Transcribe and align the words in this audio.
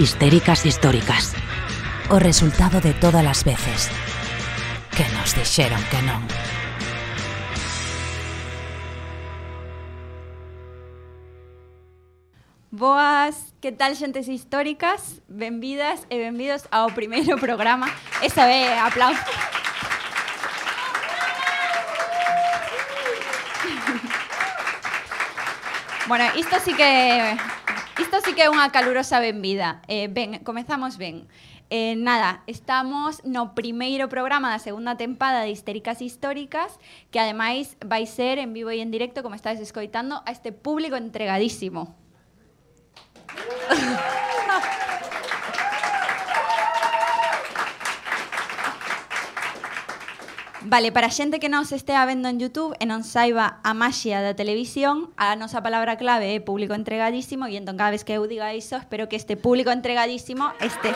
histéricas 0.00 0.64
históricas. 0.64 1.34
O 2.08 2.18
resultado 2.18 2.80
de 2.80 2.94
todas 2.94 3.20
as 3.20 3.44
veces 3.44 3.92
que 4.96 5.04
nos 5.12 5.36
dixeron 5.36 5.76
que 5.92 6.00
non. 6.00 6.24
Boas, 12.72 13.52
que 13.60 13.76
tal 13.76 13.92
xentes 13.92 14.24
históricas? 14.32 15.20
Benvidas 15.28 16.08
e 16.08 16.16
benvidos 16.16 16.64
ao 16.72 16.88
primeiro 16.96 17.36
programa. 17.36 17.92
Esa 18.24 18.48
é 18.48 18.80
aplauso. 18.80 19.20
Bueno, 26.08 26.24
isto 26.40 26.56
sí 26.64 26.72
que 26.72 27.36
Isto 28.00 28.16
sí 28.24 28.32
que 28.32 28.48
é 28.48 28.50
unha 28.50 28.72
calurosa 28.72 29.20
benvida. 29.20 29.84
Eh, 29.84 30.08
ben, 30.08 30.40
comezamos 30.40 30.96
ben. 30.96 31.28
Eh, 31.68 31.94
nada, 32.00 32.40
estamos 32.48 33.20
no 33.28 33.52
primeiro 33.52 34.08
programa 34.08 34.48
da 34.48 34.58
segunda 34.58 34.96
tempada 34.96 35.44
de 35.44 35.52
Histéricas 35.52 36.00
Históricas, 36.00 36.80
que 37.12 37.20
ademais 37.20 37.76
vai 37.84 38.08
ser 38.08 38.40
en 38.40 38.56
vivo 38.56 38.72
e 38.72 38.80
en 38.80 38.88
directo, 38.88 39.20
como 39.20 39.36
estáis 39.36 39.60
escoitando, 39.60 40.24
a 40.24 40.32
este 40.32 40.50
público 40.50 40.96
entregadísimo. 40.96 41.94
Vale, 50.62 50.92
para 50.92 51.06
a 51.06 51.10
xente 51.10 51.40
que 51.40 51.48
nos 51.48 51.72
estea 51.72 52.04
vendo 52.04 52.28
en 52.28 52.36
YouTube 52.36 52.76
e 52.76 52.84
non 52.84 53.00
saiba 53.00 53.64
a 53.64 53.72
maxia 53.72 54.20
da 54.20 54.36
televisión, 54.36 55.08
a 55.16 55.32
nosa 55.32 55.64
palabra 55.64 55.96
clave 55.96 56.36
é 56.36 56.36
público 56.36 56.76
entregadísimo 56.76 57.48
e 57.48 57.56
entón 57.56 57.80
cada 57.80 57.96
vez 57.96 58.04
que 58.04 58.12
eu 58.12 58.28
diga 58.28 58.52
iso, 58.52 58.76
espero 58.76 59.08
que 59.08 59.16
este 59.16 59.40
público 59.40 59.72
entregadísimo 59.72 60.52
este 60.60 60.92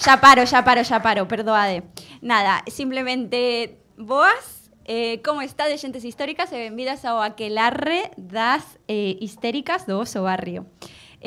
Xa 0.00 0.16
paro, 0.16 0.48
xa 0.48 0.64
paro, 0.64 0.80
xa 0.80 1.04
paro, 1.04 1.28
perdoade. 1.28 1.84
Nada, 2.24 2.64
simplemente 2.72 3.84
boas, 4.00 4.72
eh, 4.88 5.20
como 5.20 5.44
está 5.44 5.68
de 5.68 5.76
xentes 5.76 6.08
históricas 6.08 6.48
e 6.56 6.62
benvidas 6.62 7.04
ao 7.04 7.20
aquelarre 7.20 8.16
das 8.16 8.80
eh, 8.88 9.20
histéricas 9.20 9.84
do 9.84 10.00
oso 10.00 10.24
barrio. 10.24 10.64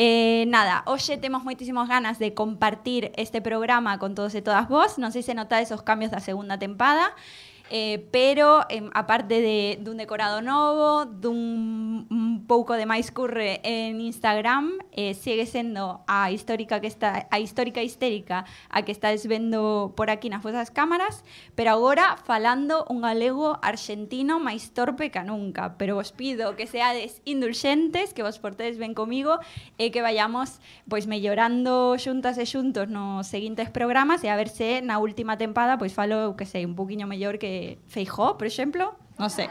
Eh, 0.01 0.45
nada, 0.47 0.81
hoxe 0.87 1.19
temos 1.19 1.43
moitísimas 1.43 1.91
ganas 1.91 2.23
de 2.23 2.31
compartir 2.31 3.11
este 3.19 3.43
programa 3.43 3.99
con 3.99 4.15
todos 4.15 4.31
e 4.31 4.39
todas 4.39 4.71
vos. 4.71 4.95
Non 4.95 5.11
sei 5.11 5.27
se 5.27 5.35
notades 5.35 5.75
os 5.75 5.83
cambios 5.83 6.07
da 6.07 6.23
segunda 6.23 6.55
tempada. 6.55 7.11
eh, 7.69 8.07
pero 8.11 8.65
eh, 8.69 8.89
aparte 8.93 9.41
de, 9.41 9.77
dun 9.81 10.01
decorado 10.01 10.41
novo, 10.41 11.05
dun 11.05 12.09
un 12.09 12.45
pouco 12.49 12.73
de 12.73 12.89
máis 12.89 13.13
curre 13.13 13.61
en 13.61 14.01
Instagram, 14.01 14.81
eh, 14.89 15.13
segue 15.13 15.45
sendo 15.45 16.01
a 16.09 16.33
histórica 16.33 16.81
que 16.81 16.89
está 16.89 17.29
a 17.29 17.37
histórica 17.37 17.85
histérica 17.85 18.49
a 18.73 18.81
que 18.81 18.91
estáis 18.91 19.29
vendo 19.29 19.93
por 19.93 20.09
aquí 20.09 20.33
nas 20.33 20.41
vosas 20.41 20.73
cámaras, 20.73 21.21
pero 21.53 21.69
agora 21.69 22.17
falando 22.25 22.89
un 22.89 23.05
galego 23.05 23.61
argentino 23.61 24.41
máis 24.41 24.73
torpe 24.73 25.13
que 25.13 25.21
nunca, 25.21 25.77
pero 25.77 25.93
vos 25.93 26.09
pido 26.09 26.57
que 26.57 26.65
seades 26.65 27.21
indulxentes, 27.29 28.17
que 28.17 28.25
vos 28.25 28.41
portedes 28.41 28.81
ben 28.81 28.97
comigo 28.97 29.37
e 29.77 29.93
que 29.93 30.01
vayamos 30.01 30.57
pois 30.89 31.05
mellorando 31.05 32.01
xuntas 32.01 32.41
e 32.41 32.49
xuntos 32.49 32.89
nos 32.89 33.29
seguintes 33.29 33.69
programas 33.69 34.25
e 34.25 34.33
a 34.33 34.39
ver 34.39 34.49
se 34.49 34.81
na 34.81 34.97
última 34.97 35.37
tempada 35.37 35.77
pois 35.77 35.93
falo, 35.93 36.33
que 36.33 36.49
sei, 36.49 36.65
un 36.65 36.73
poquinho 36.73 37.05
mellor 37.05 37.37
que 37.37 37.58
Feijó, 37.87 38.37
por 38.37 38.47
exemplo, 38.47 38.95
non 39.17 39.29
sei. 39.29 39.49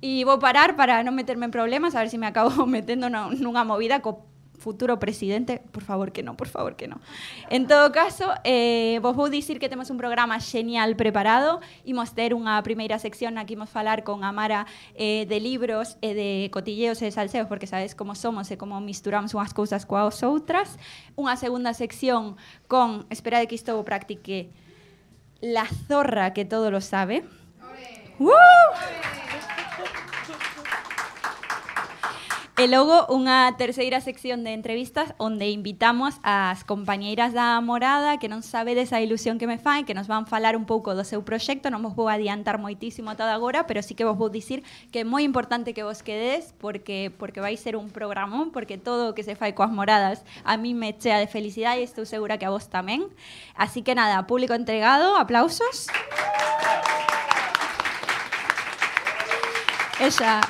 E 0.00 0.24
vou 0.24 0.40
parar 0.40 0.80
para 0.80 1.04
non 1.04 1.12
meterme 1.12 1.44
en 1.44 1.52
problemas, 1.52 1.92
a 1.92 2.00
ver 2.00 2.08
se 2.08 2.16
me 2.16 2.24
acabo 2.24 2.64
metendo 2.76 3.12
nunha 3.12 3.64
movida 3.68 4.00
co 4.00 4.30
futuro 4.60 5.00
presidente, 5.00 5.60
por 5.72 5.82
favor 5.82 6.12
que 6.12 6.22
non, 6.22 6.36
por 6.36 6.46
favor 6.46 6.76
que 6.76 6.86
non. 6.86 7.00
En 7.48 7.66
todo 7.66 7.90
caso, 7.90 8.30
eh, 8.44 9.00
vos 9.02 9.16
vou 9.16 9.32
dicir 9.32 9.58
que 9.58 9.72
temos 9.72 9.90
un 9.90 9.96
programa 9.96 10.38
genial 10.38 10.94
preparado, 10.94 11.64
imos 11.82 12.12
ter 12.12 12.36
unha 12.36 12.60
primeira 12.62 13.00
sección 13.00 13.40
aquí 13.40 13.56
imos 13.56 13.72
falar 13.72 14.04
con 14.04 14.22
Amara 14.22 14.68
eh, 14.94 15.24
de 15.26 15.40
libros 15.40 15.96
e 16.04 16.12
de 16.14 16.30
cotilleos 16.52 17.00
e 17.02 17.08
de 17.08 17.12
salseos, 17.16 17.48
porque 17.48 17.66
sabes 17.66 17.96
como 17.96 18.14
somos 18.14 18.52
e 18.52 18.60
como 18.60 18.78
misturamos 18.78 19.32
unhas 19.34 19.56
cousas 19.56 19.88
coas 19.88 20.20
outras. 20.22 20.76
Unha 21.16 21.34
segunda 21.40 21.72
sección 21.72 22.36
con, 22.68 23.08
espera 23.08 23.40
de 23.40 23.48
que 23.48 23.56
isto 23.56 23.74
practique, 23.82 24.52
la 25.40 25.66
zorra 25.88 26.32
que 26.32 26.44
todo 26.44 26.70
lo 26.70 26.80
sabe. 26.80 27.24
E 32.60 32.68
logo 32.68 33.08
unha 33.08 33.56
terceira 33.56 34.04
sección 34.04 34.44
de 34.44 34.52
entrevistas 34.52 35.16
onde 35.16 35.48
invitamos 35.48 36.20
as 36.20 36.60
compañeiras 36.60 37.32
da 37.32 37.56
Morada 37.64 38.20
que 38.20 38.28
non 38.28 38.44
sabedes 38.44 38.92
a 38.92 39.00
ilusión 39.00 39.40
que 39.40 39.48
me 39.48 39.56
fai, 39.56 39.88
que 39.88 39.96
nos 39.96 40.12
van 40.12 40.28
falar 40.28 40.60
un 40.60 40.68
pouco 40.68 40.92
do 40.92 41.00
seu 41.00 41.24
proxecto, 41.24 41.72
non 41.72 41.80
vos 41.80 41.96
vou 41.96 42.12
adiantar 42.12 42.60
moitísimo 42.60 43.16
todo 43.16 43.32
agora, 43.32 43.64
pero 43.64 43.80
sí 43.80 43.96
que 43.96 44.04
vos 44.04 44.12
vou 44.12 44.28
dicir 44.28 44.60
que 44.92 45.00
é 45.00 45.08
moi 45.08 45.24
importante 45.24 45.72
que 45.72 45.88
vos 45.88 46.04
quedes 46.04 46.52
porque 46.60 47.08
porque 47.16 47.40
vai 47.40 47.56
ser 47.56 47.80
un 47.80 47.88
programón, 47.88 48.52
porque 48.52 48.76
todo 48.76 49.08
o 49.08 49.14
que 49.16 49.24
se 49.24 49.40
fai 49.40 49.56
coas 49.56 49.72
moradas 49.72 50.20
a 50.44 50.60
mí 50.60 50.76
me 50.76 50.92
chea 50.92 51.16
de 51.16 51.32
felicidade 51.32 51.80
e 51.80 51.88
estou 51.88 52.04
segura 52.04 52.36
que 52.36 52.44
a 52.44 52.52
vos 52.52 52.68
tamén. 52.68 53.08
Así 53.56 53.80
que 53.80 53.96
nada, 53.96 54.28
público 54.28 54.52
entregado, 54.52 55.16
aplausos. 55.16 55.88
Ella 59.96 60.44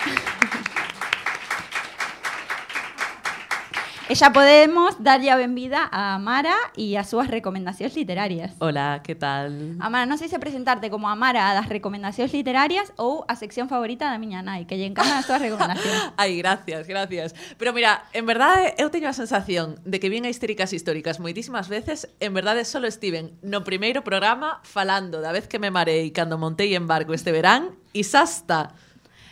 E 4.13 4.19
xa 4.19 4.35
podemos 4.35 4.99
darlle 4.99 5.31
a 5.31 5.39
benvida 5.39 5.87
a 5.87 6.19
Amara 6.19 6.59
e 6.75 6.99
as 6.99 7.07
súas 7.07 7.31
recomendacións 7.31 7.95
literarias. 7.95 8.59
Hola, 8.59 9.07
que 9.07 9.15
tal? 9.15 9.79
Amara, 9.79 10.03
non 10.03 10.19
sei 10.19 10.27
se 10.27 10.43
presentarte 10.43 10.91
como 10.91 11.07
Amara 11.07 11.55
das 11.55 11.71
recomendacións 11.71 12.35
literarias 12.35 12.91
ou 12.99 13.23
a 13.31 13.39
sección 13.39 13.71
favorita 13.71 14.11
da 14.11 14.19
miña 14.19 14.43
nai, 14.43 14.67
que 14.67 14.75
lle 14.75 14.91
encantan 14.91 15.15
as 15.15 15.27
túas 15.31 15.39
recomendacións. 15.39 16.11
Ai, 16.19 16.35
gracias, 16.43 16.91
gracias. 16.91 17.39
Pero 17.55 17.71
mira, 17.71 18.03
en 18.11 18.27
verdade 18.27 18.75
eu 18.83 18.91
teño 18.91 19.07
a 19.07 19.15
sensación 19.15 19.79
de 19.87 20.03
que 20.03 20.11
vin 20.11 20.27
a 20.27 20.33
histéricas 20.35 20.75
históricas 20.75 21.23
moitísimas 21.23 21.71
veces, 21.71 22.11
en 22.19 22.35
verdade 22.35 22.67
só 22.67 22.83
estiven 22.83 23.39
no 23.47 23.63
primeiro 23.63 24.03
programa 24.03 24.59
falando 24.67 25.23
da 25.23 25.31
vez 25.31 25.47
que 25.47 25.63
me 25.63 25.71
marei 25.71 26.11
cando 26.11 26.35
montei 26.35 26.75
en 26.75 26.91
barco 26.91 27.15
este 27.15 27.31
verán 27.31 27.79
e 27.95 28.03
xa 28.03 28.27
está. 28.27 28.75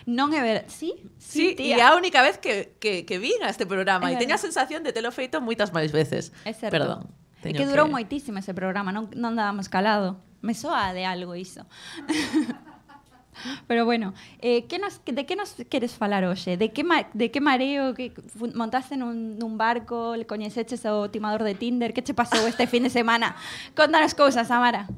Non 0.09 0.33
é 0.33 0.41
ver... 0.41 0.65
Sí, 0.73 0.97
sí, 1.21 1.53
sí 1.53 1.61
tía. 1.61 1.77
e 1.77 1.85
a 1.85 1.93
única 1.93 2.25
vez 2.25 2.41
que, 2.41 2.73
que, 2.81 3.05
que 3.05 3.21
vin 3.21 3.45
a 3.45 3.53
este 3.53 3.69
programa 3.69 4.09
é 4.09 4.17
e 4.17 4.21
teña 4.21 4.41
a 4.41 4.43
sensación 4.43 4.81
de 4.81 4.97
telo 4.97 5.13
feito 5.13 5.37
moitas 5.45 5.69
máis 5.69 5.93
veces. 5.93 6.33
É 6.49 6.57
certo. 6.57 6.73
Perdón. 6.73 7.13
É 7.45 7.53
que 7.53 7.69
durou 7.69 7.85
que... 7.85 7.93
moitísimo 7.93 8.41
ese 8.41 8.57
programa, 8.57 8.89
non, 8.89 9.13
non 9.13 9.37
dábamos 9.37 9.69
calado. 9.69 10.17
Me 10.41 10.57
soa 10.57 10.97
de 10.97 11.05
algo 11.05 11.37
iso. 11.37 11.69
Pero 13.69 13.85
bueno, 13.85 14.15
eh, 14.41 14.65
que 14.65 14.79
nos, 14.79 15.05
de 15.05 15.27
que 15.27 15.37
nos 15.37 15.55
queres 15.69 15.93
falar 15.93 16.25
hoxe? 16.25 16.57
De 16.57 16.73
que, 16.73 16.83
ma, 16.83 17.07
de 17.13 17.31
que 17.31 17.41
mareo 17.45 17.95
que 17.95 18.17
montaste 18.55 18.97
nun, 18.97 19.37
nun 19.37 19.61
barco, 19.61 20.17
le 20.17 20.25
coñeceches 20.25 20.89
ao 20.89 21.13
timador 21.13 21.45
de 21.45 21.55
Tinder? 21.55 21.93
Que 21.93 22.03
che 22.03 22.17
pasou 22.17 22.49
este 22.49 22.67
fin 22.67 22.83
de 22.83 22.91
semana? 22.91 23.37
Contanos 23.77 24.17
cousas, 24.17 24.51
Amara. 24.51 24.89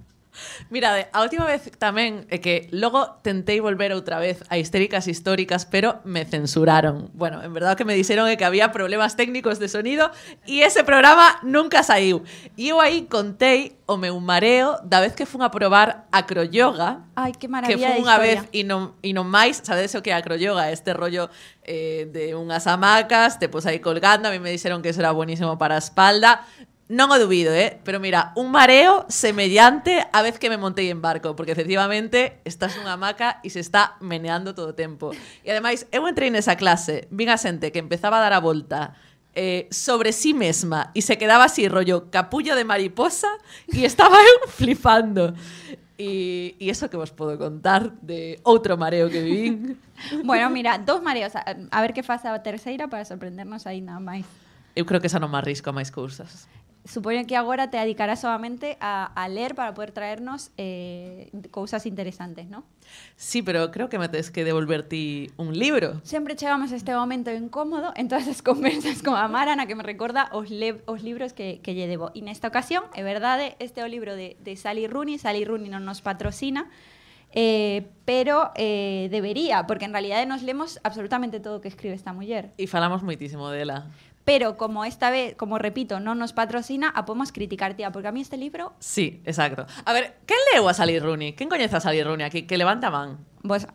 Mira, 0.71 1.09
a 1.13 1.23
última 1.23 1.45
vez 1.45 1.67
tamén 1.79 2.27
é 2.31 2.39
que 2.39 2.71
logo 2.71 3.19
tentei 3.23 3.59
volver 3.59 3.91
outra 3.91 4.23
vez 4.23 4.43
a 4.49 4.57
histéricas 4.57 5.11
históricas, 5.11 5.67
pero 5.67 5.99
me 6.07 6.25
censuraron. 6.25 7.11
Bueno, 7.15 7.43
en 7.43 7.53
verdad 7.53 7.77
que 7.77 7.85
me 7.85 7.95
dixeron 7.95 8.31
é 8.31 8.39
que 8.39 8.47
había 8.47 8.71
problemas 8.71 9.19
técnicos 9.19 9.59
de 9.59 9.67
sonido 9.67 10.11
e 10.47 10.63
ese 10.63 10.87
programa 10.87 11.43
nunca 11.43 11.83
saiu. 11.83 12.23
E 12.55 12.71
eu 12.71 12.79
aí 12.79 13.11
contei 13.11 13.81
o 13.91 13.99
meu 13.99 14.15
mareo 14.23 14.79
da 14.87 15.03
vez 15.03 15.19
que 15.19 15.27
fun 15.27 15.43
a 15.43 15.51
probar 15.51 16.07
acroyoga. 16.15 17.03
Ai, 17.19 17.35
que 17.35 17.51
maravilla 17.51 17.75
Que 17.75 17.83
fun 17.83 18.07
unha 18.07 18.17
vez 18.23 18.47
e 18.55 18.63
non, 18.63 18.95
e 19.03 19.11
non 19.11 19.27
máis, 19.27 19.59
sabedes 19.67 19.99
o 19.99 20.03
que 20.03 20.15
é 20.15 20.17
acroyoga? 20.17 20.71
Este 20.71 20.95
rollo 20.95 21.27
eh, 21.67 22.07
de 22.07 22.39
unhas 22.39 22.71
hamacas, 22.71 23.43
te 23.43 23.51
pos 23.51 23.67
aí 23.67 23.83
colgando, 23.83 24.29
a 24.29 24.31
mí 24.31 24.39
me 24.39 24.55
dixeron 24.55 24.79
que 24.79 24.95
eso 24.95 25.03
era 25.03 25.11
buenísimo 25.11 25.59
para 25.59 25.75
a 25.75 25.83
espalda. 25.83 26.47
Non 26.91 27.15
o 27.15 27.17
dubido, 27.23 27.55
eh? 27.55 27.79
Pero 27.87 28.03
mira, 28.03 28.35
un 28.35 28.51
mareo 28.51 29.07
semellante 29.07 30.03
a 30.11 30.27
vez 30.27 30.43
que 30.43 30.51
me 30.51 30.59
montei 30.59 30.91
en 30.91 30.99
barco, 30.99 31.39
porque 31.39 31.55
efectivamente 31.55 32.43
estás 32.43 32.75
nunha 32.75 32.99
hamaca 32.99 33.39
e 33.47 33.49
se 33.55 33.63
está 33.63 33.95
meneando 34.03 34.59
todo 34.59 34.75
o 34.75 34.77
tempo. 34.77 35.15
E 35.47 35.55
ademais, 35.55 35.87
eu 35.95 36.03
entrei 36.11 36.35
nesa 36.35 36.59
clase, 36.59 37.07
vin 37.15 37.31
a 37.31 37.39
xente 37.39 37.71
que 37.71 37.79
empezaba 37.79 38.19
a 38.19 38.27
dar 38.27 38.35
a 38.35 38.43
volta 38.43 38.99
eh, 39.39 39.71
sobre 39.71 40.11
sí 40.11 40.35
mesma 40.35 40.91
e 40.91 40.99
se 40.99 41.15
quedaba 41.15 41.47
así, 41.47 41.71
rollo 41.71 42.11
capullo 42.11 42.59
de 42.59 42.67
mariposa, 42.67 43.31
e 43.71 43.87
estaba 43.87 44.19
eu 44.19 44.51
flipando. 44.59 45.31
E, 45.95 46.59
e 46.59 46.75
eso 46.75 46.91
que 46.91 46.99
vos 46.99 47.15
podo 47.15 47.39
contar 47.39 47.87
de 48.03 48.43
outro 48.43 48.75
mareo 48.75 49.07
que 49.07 49.23
vivín. 49.23 49.79
bueno, 50.27 50.51
mira, 50.51 50.75
dos 50.75 50.99
mareos. 50.99 51.39
A, 51.39 51.55
a 51.55 51.79
ver 51.87 51.95
que 51.95 52.03
faz 52.03 52.27
a 52.27 52.35
terceira 52.43 52.91
para 52.91 53.07
sorprendernos 53.07 53.63
aí 53.71 53.79
nada 53.79 54.03
máis. 54.03 54.27
Eu 54.75 54.87
creo 54.87 54.99
que 54.99 55.07
esa 55.07 55.23
non 55.23 55.31
me 55.31 55.39
arrisco 55.39 55.71
a 55.71 55.75
máis 55.77 55.95
cousas. 55.95 56.51
Supoño 56.85 57.27
que 57.27 57.37
agora 57.37 57.71
te 57.71 57.77
dedicarás 57.77 58.21
solamente 58.21 58.77
a, 58.81 59.07
a 59.15 59.29
ler 59.29 59.55
para 59.55 59.75
poder 59.75 59.93
traernos 59.93 60.51
eh, 60.57 61.31
cousas 61.51 61.87
interesantes, 61.87 62.49
¿no? 62.49 62.65
Sí, 63.17 63.43
pero 63.43 63.71
creo 63.71 63.89
que 63.89 63.99
me 63.99 64.09
tienes 64.09 64.31
que 64.31 64.45
devolver 64.45 64.83
ti 64.83 65.31
un 65.37 65.59
libro. 65.59 66.01
Sempre 66.03 66.37
chegamos 66.37 66.73
a 66.73 66.77
este 66.77 66.95
momento 66.95 67.31
incómodo 67.31 67.93
en 67.97 68.09
todas 68.09 68.29
as 68.29 68.43
conversas 68.43 69.03
con 69.03 69.15
a 69.17 69.29
Mara 69.29 69.57
na 69.57 69.67
que 69.67 69.75
me 69.75 69.83
recorda 69.83 70.29
os, 70.33 70.51
le, 70.51 70.83
os 70.87 71.03
libros 71.03 71.33
que, 71.33 71.61
que 71.63 71.75
lle 71.75 71.87
debo. 71.87 72.11
E 72.15 72.23
nesta 72.23 72.49
ocasión, 72.49 72.85
é 72.97 73.03
verdade, 73.03 73.57
este 73.61 73.87
libro 73.89 74.17
de, 74.17 74.37
de 74.41 74.57
Sally 74.57 74.87
Rooney. 74.87 75.19
Sally 75.19 75.45
Rooney 75.45 75.69
non 75.69 75.85
nos 75.85 76.01
patrocina, 76.01 76.69
eh, 77.33 77.87
pero 78.05 78.51
eh, 78.57 79.09
debería, 79.11 79.67
porque 79.67 79.85
en 79.85 79.93
realidad 79.93 80.27
nos 80.27 80.43
lemos 80.43 80.81
absolutamente 80.83 81.39
todo 81.39 81.61
que 81.61 81.69
escribe 81.69 81.95
esta 81.95 82.13
muller. 82.13 82.51
E 82.59 82.67
falamos 82.67 83.07
moitísimo 83.07 83.51
dela. 83.51 83.87
Pero 84.31 84.55
como 84.55 84.87
esta 84.87 85.11
vez, 85.11 85.35
como 85.35 85.59
repito, 85.59 85.99
non 85.99 86.15
nos 86.23 86.31
patrocina, 86.31 86.87
a 86.95 87.03
podemos 87.03 87.35
criticar, 87.35 87.75
tía, 87.75 87.91
porque 87.91 88.07
a 88.07 88.15
mí 88.15 88.23
este 88.23 88.39
libro, 88.39 88.79
Sí, 88.79 89.19
exacto. 89.27 89.67
A 89.83 89.91
ver, 89.91 90.23
quen 90.23 90.39
leu 90.55 90.71
a 90.71 90.75
Sally 90.77 91.03
Rooney? 91.03 91.35
Quen 91.35 91.51
coñece 91.51 91.75
a 91.75 91.83
Sally 91.83 91.99
Rooney 92.07 92.23
aquí? 92.23 92.47
Que 92.47 92.55
levanta 92.55 92.95
man. 92.95 93.19
pues, 93.43 93.67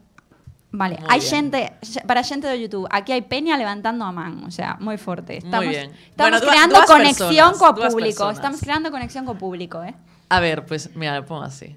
vale, 0.71 0.95
Moi 1.03 1.11
hai 1.11 1.19
xente, 1.19 1.75
xe- 1.83 2.03
para 2.07 2.23
xente 2.23 2.47
do 2.47 2.55
YouTube, 2.55 2.87
aquí 2.87 3.11
hai 3.11 3.23
peña 3.27 3.59
levantando 3.59 4.07
a 4.07 4.15
man, 4.15 4.47
o 4.47 4.51
sea, 4.51 4.79
moi 4.79 4.95
forte. 4.95 5.43
Estamos, 5.43 5.67
bien. 5.67 5.91
estamos 5.91 6.39
Bueno, 6.39 6.47
creando 6.47 6.75
dúas 6.79 6.87
conexión 6.87 7.51
personas, 7.51 7.59
co 7.59 7.67
público, 7.75 8.23
personas. 8.23 8.35
estamos 8.39 8.59
creando 8.63 8.87
conexión 8.95 9.23
co 9.27 9.35
público, 9.35 9.83
eh. 9.83 9.91
A 10.31 10.39
ver, 10.39 10.63
pues 10.63 10.95
mira, 10.95 11.19
lo 11.19 11.23
pongo 11.27 11.43
así. 11.43 11.75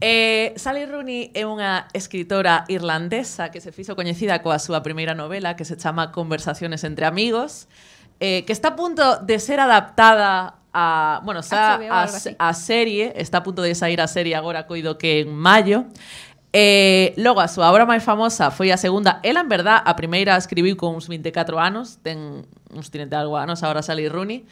Eh, 0.00 0.52
Sally 0.56 0.84
Rooney 0.84 1.32
é 1.32 1.48
unha 1.48 1.88
escritora 1.96 2.68
irlandesa 2.68 3.48
que 3.48 3.62
se 3.62 3.72
fixo 3.72 3.96
coñecida 3.96 4.42
coa 4.44 4.60
súa 4.60 4.84
primeira 4.84 5.16
novela 5.16 5.56
que 5.56 5.64
se 5.64 5.80
chama 5.80 6.12
Conversaciones 6.12 6.84
entre 6.84 7.08
amigos 7.08 7.68
eh, 8.20 8.44
que 8.44 8.52
está 8.52 8.68
a 8.68 8.76
punto 8.76 9.18
de 9.18 9.38
ser 9.38 9.60
adaptada 9.60 10.56
a, 10.72 11.20
bueno, 11.24 11.42
xa 11.42 11.78
a, 11.78 12.08
a 12.38 12.52
serie, 12.52 13.14
está 13.16 13.38
a 13.38 13.42
punto 13.42 13.62
de 13.62 13.74
sair 13.74 14.00
a 14.00 14.08
serie 14.08 14.34
agora 14.34 14.66
coido 14.66 14.98
que 14.98 15.20
en 15.20 15.30
maio. 15.34 15.86
Eh, 16.52 17.14
logo, 17.16 17.40
a 17.40 17.48
súa 17.50 17.70
obra 17.70 17.86
máis 17.86 18.02
famosa 18.02 18.50
foi 18.50 18.74
a 18.74 18.78
segunda. 18.78 19.22
Ela, 19.22 19.42
en 19.42 19.50
verdad, 19.50 19.82
a 19.82 19.94
primeira 19.94 20.34
escribiu 20.34 20.74
con 20.74 20.94
uns 20.94 21.06
24 21.06 21.58
anos, 21.58 22.02
ten 22.02 22.46
uns 22.74 22.90
30 22.90 23.14
algo 23.14 23.38
anos, 23.38 23.62
agora 23.62 23.82
Sally 23.82 24.10
Rooney. 24.10 24.46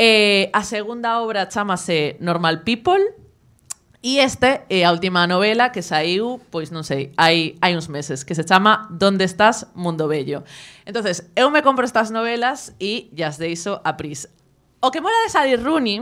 Eh, 0.00 0.48
a 0.56 0.64
segunda 0.64 1.20
obra 1.20 1.44
chamase 1.48 2.16
Normal 2.24 2.64
People, 2.64 3.00
E 4.02 4.20
este 4.20 4.64
eh, 4.72 4.80
é 4.80 4.84
a 4.88 4.92
última 4.92 5.26
novela 5.26 5.72
que 5.72 5.84
saiu, 5.84 6.40
pois 6.48 6.72
non 6.72 6.88
sei, 6.88 7.12
hai, 7.20 7.60
hai 7.60 7.76
uns 7.76 7.92
meses, 7.92 8.24
que 8.24 8.32
se 8.32 8.48
chama 8.48 8.88
Donde 8.88 9.28
estás, 9.28 9.68
mundo 9.76 10.08
bello. 10.08 10.40
entonces 10.88 11.28
eu 11.36 11.52
me 11.52 11.60
compro 11.60 11.84
estas 11.84 12.08
novelas 12.08 12.72
e 12.80 13.12
llas 13.12 13.36
deixo 13.36 13.84
a 13.84 14.00
pris. 14.00 14.24
O 14.80 14.88
que 14.88 15.04
mola 15.04 15.28
de 15.28 15.28
salir 15.28 15.60
Rooney 15.60 16.00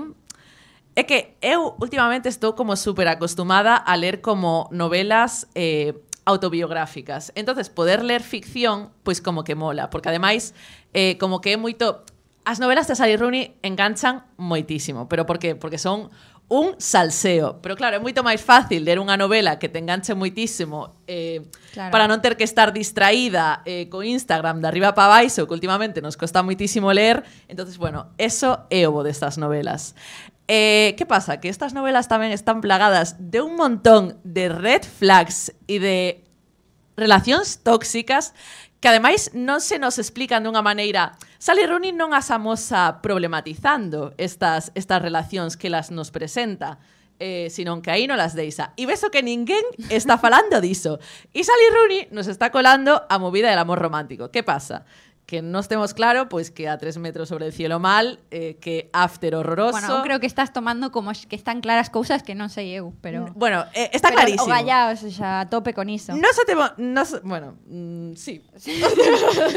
é 0.94 1.02
que 1.02 1.34
eu 1.42 1.74
últimamente 1.82 2.30
estou 2.30 2.54
como 2.54 2.78
super 2.78 3.10
acostumada 3.10 3.74
a 3.74 3.98
ler 3.98 4.22
como 4.22 4.70
novelas 4.70 5.50
eh, 5.58 5.98
autobiográficas. 6.22 7.32
entonces 7.34 7.66
poder 7.66 8.06
ler 8.06 8.22
ficción, 8.22 8.94
pois 9.02 9.18
como 9.18 9.42
que 9.42 9.58
mola, 9.58 9.90
porque 9.90 10.08
ademais 10.08 10.54
eh, 10.94 11.18
como 11.18 11.40
que 11.42 11.50
é 11.50 11.56
moito 11.58 12.06
as 12.48 12.56
novelas 12.64 12.88
de 12.88 12.96
Sally 12.96 13.20
Rooney 13.20 13.60
enganchan 13.60 14.24
moitísimo, 14.40 15.04
pero 15.04 15.28
por 15.28 15.36
qué? 15.36 15.52
Porque 15.52 15.76
son 15.76 16.08
un 16.48 16.72
salseo. 16.80 17.60
Pero 17.60 17.76
claro, 17.76 17.96
é 17.96 18.00
moito 18.00 18.24
máis 18.24 18.40
fácil 18.40 18.88
ler 18.88 18.96
unha 18.96 19.20
novela 19.20 19.60
que 19.60 19.68
te 19.68 19.76
enganche 19.76 20.16
moitísimo 20.16 20.96
eh, 21.04 21.44
Claro. 21.76 21.92
para 21.92 22.08
non 22.08 22.24
ter 22.24 22.40
que 22.40 22.48
estar 22.48 22.72
distraída 22.72 23.60
eh, 23.68 23.92
co 23.92 24.00
Instagram 24.00 24.64
de 24.64 24.66
arriba 24.72 24.96
para 24.96 25.20
baixo, 25.20 25.44
que 25.44 25.52
últimamente 25.52 26.00
nos 26.00 26.16
costa 26.16 26.40
moitísimo 26.40 26.88
ler. 26.88 27.20
Entonces, 27.52 27.76
bueno, 27.76 28.16
eso 28.16 28.64
é 28.72 28.88
o 28.88 28.96
bo 28.96 29.04
destas 29.04 29.36
novelas. 29.36 29.92
Eh, 30.48 30.96
que 30.96 31.04
pasa? 31.04 31.44
Que 31.44 31.52
estas 31.52 31.76
novelas 31.76 32.08
tamén 32.08 32.32
están 32.32 32.64
plagadas 32.64 33.20
de 33.20 33.44
un 33.44 33.60
montón 33.60 34.16
de 34.24 34.48
red 34.48 34.88
flags 34.88 35.52
e 35.68 35.76
de 35.76 36.24
relacións 36.96 37.60
tóxicas 37.60 38.32
que 38.80 38.88
ademais 38.88 39.34
non 39.34 39.58
se 39.58 39.82
nos 39.82 39.98
explican 39.98 40.46
dunha 40.46 40.62
maneira. 40.62 41.18
Sally 41.42 41.66
Rooney 41.66 41.90
non 41.90 42.14
as 42.14 42.30
amosa 42.30 43.02
problematizando 43.02 44.14
estas, 44.18 44.70
estas 44.78 45.02
relacións 45.02 45.58
que 45.58 45.70
las 45.70 45.90
nos 45.90 46.14
presenta, 46.14 46.78
eh, 47.18 47.50
senón 47.50 47.82
que 47.82 47.90
aí 47.90 48.06
non 48.06 48.18
las 48.18 48.38
deixa. 48.38 48.70
E 48.78 48.86
beso 48.86 49.10
que 49.10 49.26
ninguén 49.26 49.62
está 49.90 50.14
falando 50.18 50.62
diso. 50.62 51.02
E 51.34 51.42
Sally 51.42 51.68
Rooney 51.74 52.00
nos 52.14 52.30
está 52.30 52.54
colando 52.54 53.02
a 53.10 53.16
movida 53.18 53.50
del 53.50 53.58
amor 53.58 53.82
romántico. 53.82 54.30
Que 54.30 54.46
pasa? 54.46 54.84
Que 54.84 54.86
pasa? 54.86 55.07
Nos 55.44 55.68
temos 55.68 55.92
claro 55.92 56.32
pois 56.32 56.48
que 56.48 56.72
a 56.72 56.80
tres 56.80 56.96
metros 56.96 57.28
sobre 57.28 57.44
el 57.44 57.52
cielo 57.52 57.76
mal, 57.76 58.16
eh, 58.32 58.56
que 58.64 58.88
after 58.96 59.36
horroroso. 59.36 59.72
Bueno, 59.76 60.02
creo 60.02 60.20
que 60.20 60.26
estás 60.26 60.52
tomando 60.56 60.90
como 60.90 61.12
que 61.28 61.36
están 61.36 61.60
claras 61.60 61.92
cousas 61.92 62.24
que 62.24 62.32
non 62.32 62.48
sei 62.48 62.72
eu, 62.72 62.96
pero... 63.04 63.28
Bueno, 63.36 63.68
eh, 63.76 63.92
está 63.92 64.08
pero 64.08 64.24
clarísimo. 64.24 64.48
O 64.48 64.48
gallá, 64.48 64.88
o 64.88 64.96
sea, 64.96 65.44
a 65.44 65.52
tope 65.52 65.76
con 65.76 65.92
iso. 65.92 66.16
No 66.16 66.32
se 66.32 66.48
temo, 66.48 66.64
no 66.80 67.04
se- 67.04 67.20
bueno, 67.20 67.60
mm, 67.68 68.16
sí. 68.16 68.40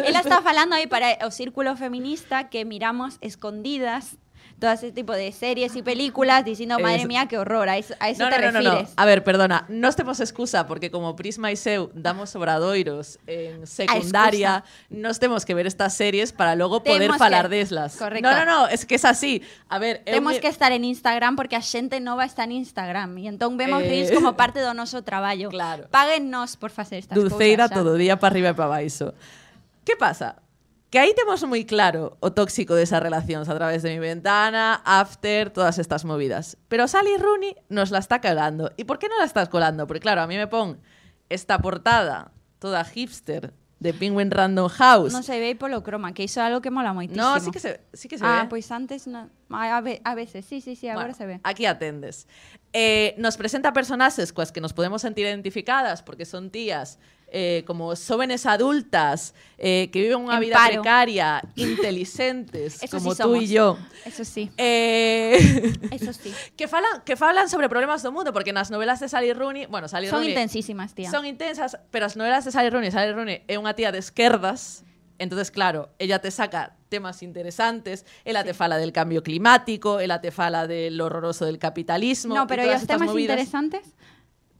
Ela 0.04 0.20
está 0.28 0.44
falando 0.44 0.76
aí 0.76 0.92
para 0.92 1.16
o 1.24 1.32
círculo 1.32 1.80
feminista 1.80 2.52
que 2.52 2.68
miramos 2.68 3.16
escondidas 3.24 4.20
todo 4.62 4.72
ese 4.72 4.92
tipo 4.92 5.12
de 5.14 5.32
series 5.32 5.76
y 5.76 5.82
películas 5.82 6.46
diciendo, 6.46 6.78
madre 6.78 7.02
Es- 7.02 7.08
mía, 7.08 7.26
qué 7.28 7.40
horror, 7.40 7.68
a 7.68 7.78
eso, 7.78 7.96
a 8.00 8.10
eso 8.12 8.24
no, 8.24 8.30
te 8.30 8.38
no, 8.40 8.46
no, 8.46 8.52
no, 8.52 8.62
no. 8.62 8.70
refieres. 8.70 8.94
A 8.96 9.06
ver, 9.06 9.24
perdona, 9.24 9.66
nos 9.68 9.96
temos 9.96 10.20
excusa 10.20 10.68
porque 10.68 10.92
como 10.92 11.16
Prisma 11.16 11.52
y 11.52 11.56
Seu 11.56 11.90
damos 11.96 12.36
obradoiros 12.36 13.18
en 13.26 13.66
secundaria, 13.66 14.64
nos 14.90 15.18
temos 15.20 15.46
que 15.46 15.56
ver 15.56 15.66
estas 15.66 15.96
series 15.96 16.32
para 16.32 16.56
luego 16.56 16.84
poder 16.84 17.02
Temos 17.02 17.18
falar 17.18 17.50
que- 17.50 17.56
deslas. 17.58 17.98
Correcto. 17.98 18.30
No, 18.30 18.38
no, 18.38 18.46
no, 18.46 18.68
es 18.68 18.86
que 18.86 18.96
es 18.96 19.04
así. 19.06 19.42
A 19.68 19.80
ver, 19.80 20.04
eu 20.06 20.22
me- 20.22 20.40
que 20.40 20.48
estar 20.48 20.72
en 20.72 20.86
Instagram 20.86 21.36
porque 21.36 21.56
a 21.56 21.62
xente 21.62 22.00
nova 22.00 22.24
está 22.24 22.44
en 22.46 22.52
Instagram 22.54 23.18
e 23.18 23.28
entón 23.28 23.58
vemos 23.58 23.82
Eh, 23.82 23.90
reels 23.90 24.12
como 24.14 24.38
parte 24.38 24.62
do 24.62 24.74
noso 24.78 25.02
traballo. 25.02 25.50
Claro. 25.50 25.88
Páguennos 25.90 26.56
por 26.56 26.70
facer 26.70 27.00
estas 27.00 27.18
Dulceira 27.18 27.66
cousas. 27.66 27.78
xa. 27.78 27.84
todo 27.84 27.96
día 27.98 28.20
para 28.22 28.30
arriba 28.34 28.50
e 28.50 28.54
para 28.54 28.70
baixo. 28.78 29.14
Que 29.84 29.98
pasa? 29.98 30.38
Que 30.92 31.00
aí 31.00 31.16
temos 31.16 31.40
moi 31.48 31.64
claro 31.64 32.20
o 32.20 32.36
tóxico 32.36 32.76
desas 32.76 33.00
relacións 33.00 33.48
a 33.48 33.56
través 33.56 33.80
de 33.80 33.96
mi 33.96 34.04
ventana, 34.04 34.84
after, 34.84 35.48
todas 35.48 35.80
estas 35.80 36.04
movidas. 36.04 36.60
Pero 36.68 36.84
Sally 36.84 37.16
Rooney 37.16 37.56
nos 37.72 37.96
la 37.96 38.04
está 38.04 38.20
colando. 38.20 38.76
E 38.76 38.84
por 38.84 39.00
qué 39.00 39.08
non 39.08 39.24
la 39.24 39.26
estás 39.26 39.48
colando? 39.48 39.88
Porque 39.88 40.04
claro, 40.04 40.20
a 40.20 40.28
mí 40.28 40.36
me 40.36 40.52
pon 40.52 40.84
esta 41.32 41.64
portada 41.64 42.36
toda 42.60 42.84
hipster 42.84 43.56
de 43.82 43.94
Penguin 43.96 44.30
Random 44.30 44.68
House. 44.68 45.16
Non 45.16 45.24
se 45.24 45.40
ve 45.40 45.56
polo 45.56 45.82
croma, 45.82 46.14
que 46.14 46.28
é 46.28 46.40
algo 46.44 46.60
que 46.60 46.70
mola 46.70 46.94
moitísimo. 46.94 47.24
No, 47.24 47.40
sí 47.42 47.50
que 47.50 47.64
se, 47.64 47.82
sí 47.96 48.06
que 48.12 48.20
se 48.20 48.28
ah, 48.28 48.46
ve. 48.46 48.52
pois 48.52 48.70
antes 48.70 49.08
no, 49.08 49.32
a, 49.50 49.80
ve- 49.82 50.04
a 50.06 50.14
veces, 50.14 50.46
sí, 50.46 50.62
sí, 50.62 50.76
sí, 50.78 50.86
agora 50.92 51.16
Bueno, 51.16 51.18
se 51.18 51.26
ve. 51.26 51.36
Aquí 51.42 51.66
atendes. 51.66 52.28
Eh, 52.76 53.16
nos 53.18 53.40
presenta 53.42 53.74
personaxes 53.74 54.36
coas 54.36 54.52
que 54.52 54.62
nos 54.62 54.76
podemos 54.76 55.02
sentir 55.02 55.26
identificadas 55.26 56.04
porque 56.04 56.28
son 56.28 56.52
tías 56.52 57.00
eh, 57.32 57.64
como 57.66 57.96
jóvenes 57.96 58.44
adultas 58.46 59.32
eh, 59.58 59.88
que 59.90 60.04
viven 60.04 60.20
unha 60.28 60.36
En 60.36 60.44
vida 60.44 60.60
paro. 60.60 60.84
precaria, 60.84 61.40
inteligentes, 61.56 62.84
Eso 62.84 63.00
como 63.00 63.16
sí 63.16 63.18
tú 63.18 63.24
somos. 63.32 63.44
y 63.44 63.48
yo. 63.48 63.80
Eso 64.04 64.24
sí, 64.28 64.52
Eh, 64.60 65.40
eso 65.92 66.12
sí. 66.14 66.30
que 66.60 66.68
falan 66.68 67.02
que 67.08 67.16
falan 67.16 67.48
sobre 67.48 67.72
problemas 67.72 68.04
do 68.04 68.12
mundo 68.12 68.36
porque 68.36 68.52
nas 68.52 68.68
novelas 68.68 69.00
de 69.00 69.08
Sally 69.08 69.32
Rooney, 69.32 69.66
bueno, 69.72 69.88
Sally 69.88 70.08
Son 70.12 70.20
Rooney 70.20 70.36
intensísimas, 70.36 70.92
tía. 70.94 71.08
son 71.10 71.24
intensas, 71.26 71.80
pero 71.90 72.06
as 72.06 72.20
novelas 72.20 72.44
de 72.44 72.52
Sally 72.52 72.68
Rooney, 72.70 72.92
Sally 72.92 73.16
Rooney 73.16 73.48
é 73.48 73.56
unha 73.56 73.72
tía 73.74 73.96
de 73.96 74.04
esquerdas, 74.04 74.84
entonces 75.16 75.56
claro, 75.56 75.94
ella 76.04 76.20
te 76.20 76.32
saca 76.36 76.76
temas 76.92 77.24
interesantes, 77.24 78.04
ela 78.28 78.44
te 78.44 78.52
fala 78.52 78.76
del 78.76 78.92
cambio 78.92 79.24
climático, 79.24 80.04
ela 80.04 80.20
te 80.20 80.36
fala 80.36 80.68
del 80.68 81.00
horroroso 81.00 81.46
del 81.48 81.56
capitalismo, 81.62 82.36
no, 82.36 82.44
pero 82.50 82.68
todas 82.68 82.76
os 82.76 82.82
estas 82.84 82.98
temas 83.00 83.08
movidas. 83.16 83.40
interesantes? 83.40 83.96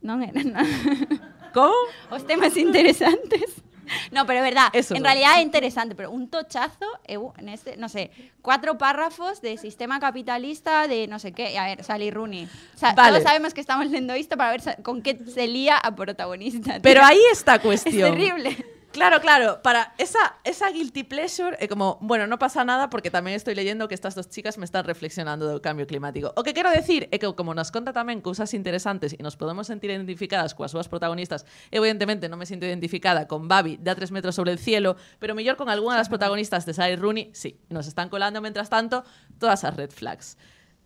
Non 0.00 0.22
eran. 0.24 0.56
¿Cómo? 1.52 1.74
os 2.10 2.26
temas 2.26 2.56
interesantes. 2.56 3.62
No, 4.10 4.24
pero 4.26 4.38
é 4.38 4.42
verdad, 4.42 4.68
Eso 4.72 4.94
en 4.94 5.02
no. 5.02 5.08
realidad 5.08 5.38
é 5.38 5.42
interesante, 5.42 5.94
pero 5.94 6.10
un 6.10 6.28
tochazo, 6.30 6.86
eu, 7.06 7.34
en 7.36 7.50
este, 7.50 7.76
no 7.76 7.88
sé, 7.90 8.10
cuatro 8.40 8.78
párrafos 8.78 9.42
de 9.42 9.58
sistema 9.58 10.00
capitalista 10.00 10.88
de 10.88 11.06
no 11.08 11.18
sé 11.18 11.32
qué, 11.32 11.58
a 11.58 11.66
ver, 11.66 11.84
Sally 11.84 12.10
Rooney. 12.10 12.48
O 12.74 12.78
sea, 12.78 12.94
Vale. 12.94 13.10
todos 13.10 13.22
sabemos 13.24 13.52
que 13.52 13.60
estamos 13.60 13.84
leyendo 13.86 14.14
esto 14.14 14.36
para 14.38 14.52
ver 14.52 14.62
con 14.82 15.02
qué 15.02 15.18
se 15.26 15.46
lía 15.46 15.76
a 15.76 15.94
protagonista. 15.94 16.74
tío. 16.74 16.82
Pero 16.82 17.04
ahí 17.04 17.20
está 17.32 17.56
es 17.56 17.60
cuestión. 17.60 18.14
terrible. 18.14 18.56
Claro, 18.92 19.22
claro, 19.22 19.62
para 19.62 19.94
esa, 19.96 20.36
esa 20.44 20.68
guilty 20.70 21.02
pleasure 21.02 21.56
é 21.58 21.66
como, 21.66 21.96
bueno, 22.02 22.26
no 22.26 22.38
pasa 22.38 22.60
nada 22.60 22.92
porque 22.92 23.08
tamén 23.08 23.32
estoy 23.32 23.56
leyendo 23.56 23.88
que 23.88 23.96
estas 23.96 24.12
dos 24.12 24.28
chicas 24.28 24.60
me 24.60 24.68
están 24.68 24.84
reflexionando 24.84 25.48
do 25.48 25.64
cambio 25.64 25.88
climático. 25.88 26.36
O 26.36 26.44
que 26.44 26.52
quero 26.52 26.68
decir 26.68 27.08
é 27.08 27.16
que 27.16 27.24
como 27.32 27.56
nos 27.56 27.72
conta 27.72 27.96
tamén 27.96 28.20
cousas 28.20 28.52
interesantes 28.52 29.16
e 29.16 29.24
nos 29.24 29.40
podemos 29.40 29.72
sentir 29.72 29.88
identificadas 29.88 30.52
coas 30.52 30.76
súas 30.76 30.92
protagonistas, 30.92 31.48
evidentemente 31.72 32.28
non 32.28 32.36
me 32.36 32.44
sinto 32.44 32.68
identificada 32.68 33.24
con 33.24 33.48
Babi 33.48 33.80
de 33.80 33.88
a 33.88 33.96
tres 33.96 34.12
metros 34.12 34.36
sobre 34.36 34.52
el 34.52 34.60
cielo, 34.60 35.00
pero 35.16 35.32
mellor 35.32 35.56
con 35.56 35.72
algunha 35.72 35.96
das 35.96 36.12
protagonistas 36.12 36.68
de 36.68 36.76
Sally 36.76 37.00
Rooney, 37.00 37.32
sí, 37.32 37.64
nos 37.72 37.88
están 37.88 38.12
colando 38.12 38.44
mentras 38.44 38.68
tanto 38.68 39.08
todas 39.40 39.64
as 39.64 39.72
red 39.72 39.88
flags. 39.88 40.36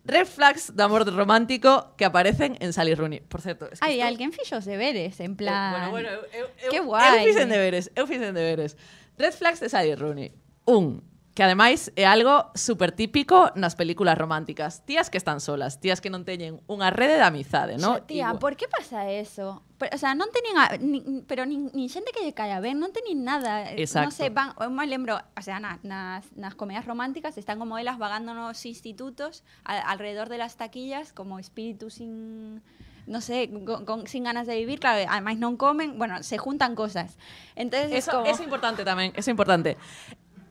Red 0.07 0.25
flags 0.25 0.73
de 0.75 0.81
amor 0.83 1.05
romántico 1.13 1.93
que 1.97 2.05
aparecen 2.05 2.57
en 2.61 2.71
Sally 2.71 2.95
Rooney. 2.95 3.19
Por 3.19 3.41
certo, 3.41 3.65
es 3.71 3.79
que 3.79 3.85
Ay, 3.85 3.95
esto- 3.99 4.07
alguén 4.07 4.31
fixo 4.31 4.55
os 4.57 4.65
deberes, 4.65 5.19
en 5.19 5.35
plan... 5.35 5.75
Eh, 5.87 5.89
bueno, 5.91 5.91
bueno, 5.91 6.09
eu, 6.33 6.47
eu, 6.63 6.69
Qué 6.71 6.77
eu, 6.77 6.85
guai. 6.85 7.19
Eu 7.19 7.25
fixen 7.25 7.49
deberes, 7.49 7.91
eu 7.95 8.07
fixen 8.07 8.33
deberes. 8.33 8.77
Red 9.17 9.33
flags 9.33 9.59
de 9.59 9.67
Sally 9.69 9.95
Rooney. 9.95 10.31
Un, 10.65 11.03
que 11.37 11.45
ademais 11.45 11.93
é 11.93 12.09
algo 12.09 12.49
super 12.57 12.89
típico 12.97 13.53
nas 13.53 13.77
películas 13.77 14.17
románticas. 14.17 14.81
Tías 14.89 15.13
que 15.13 15.21
están 15.21 15.37
solas, 15.37 15.77
tías 15.77 16.01
que 16.01 16.09
non 16.09 16.25
teñen 16.25 16.65
unha 16.65 16.89
rede 16.89 17.13
de 17.13 17.21
amizade, 17.21 17.77
¿no? 17.77 18.01
Tía, 18.09 18.33
Igual- 18.33 18.41
por 18.41 18.53
que 18.57 18.65
pasa 18.65 19.05
eso? 19.13 19.61
Pero, 19.77 19.93
o 19.93 19.99
sea, 20.01 20.17
non 20.17 20.33
teñen, 20.33 20.57
a, 20.57 20.73
ni, 20.81 21.05
pero 21.29 21.45
nin, 21.45 21.69
nin 21.77 21.93
xente 21.93 22.09
que 22.09 22.25
lle 22.25 22.33
caia 22.33 22.57
ben, 22.57 22.81
non 22.81 22.89
teñen 22.89 23.21
nada. 23.21 23.69
Eh, 23.69 23.77
Non 23.77 23.85
Exacto. 23.85 24.17
sei, 24.17 24.33
van, 24.33 24.57
eu 24.57 24.73
me 24.73 24.89
lembro, 24.89 25.21
o 25.21 25.41
sea, 25.45 25.61
na, 25.61 25.77
nas, 25.85 26.25
nas 26.33 26.57
comedias 26.57 26.89
románticas 26.89 27.37
están 27.37 27.61
como 27.61 27.77
elas 27.77 28.01
vagando 28.01 28.33
nos 28.33 28.57
institutos 28.65 29.45
a, 29.61 29.77
alrededor 29.93 30.33
de 30.33 30.41
las 30.41 30.57
taquillas 30.57 31.13
como 31.13 31.37
espíritus 31.37 32.01
sin 32.01 32.65
no 33.07 33.21
sé, 33.21 33.47
con, 33.63 33.85
con- 33.85 34.03
sin 34.09 34.25
ganas 34.27 34.47
de 34.51 34.57
vivir, 34.59 34.81
claro, 34.83 34.99
además 35.07 35.37
non 35.39 35.55
comen, 35.55 35.95
bueno, 36.01 36.19
se 36.27 36.35
juntan 36.41 36.73
cosas. 36.75 37.15
Entonces 37.55 37.93
es 37.93 38.03
Eso 38.09 38.19
como... 38.19 38.27
es 38.27 38.41
importante 38.43 38.83
tamén, 38.83 39.13
é 39.15 39.21
importante. 39.31 39.77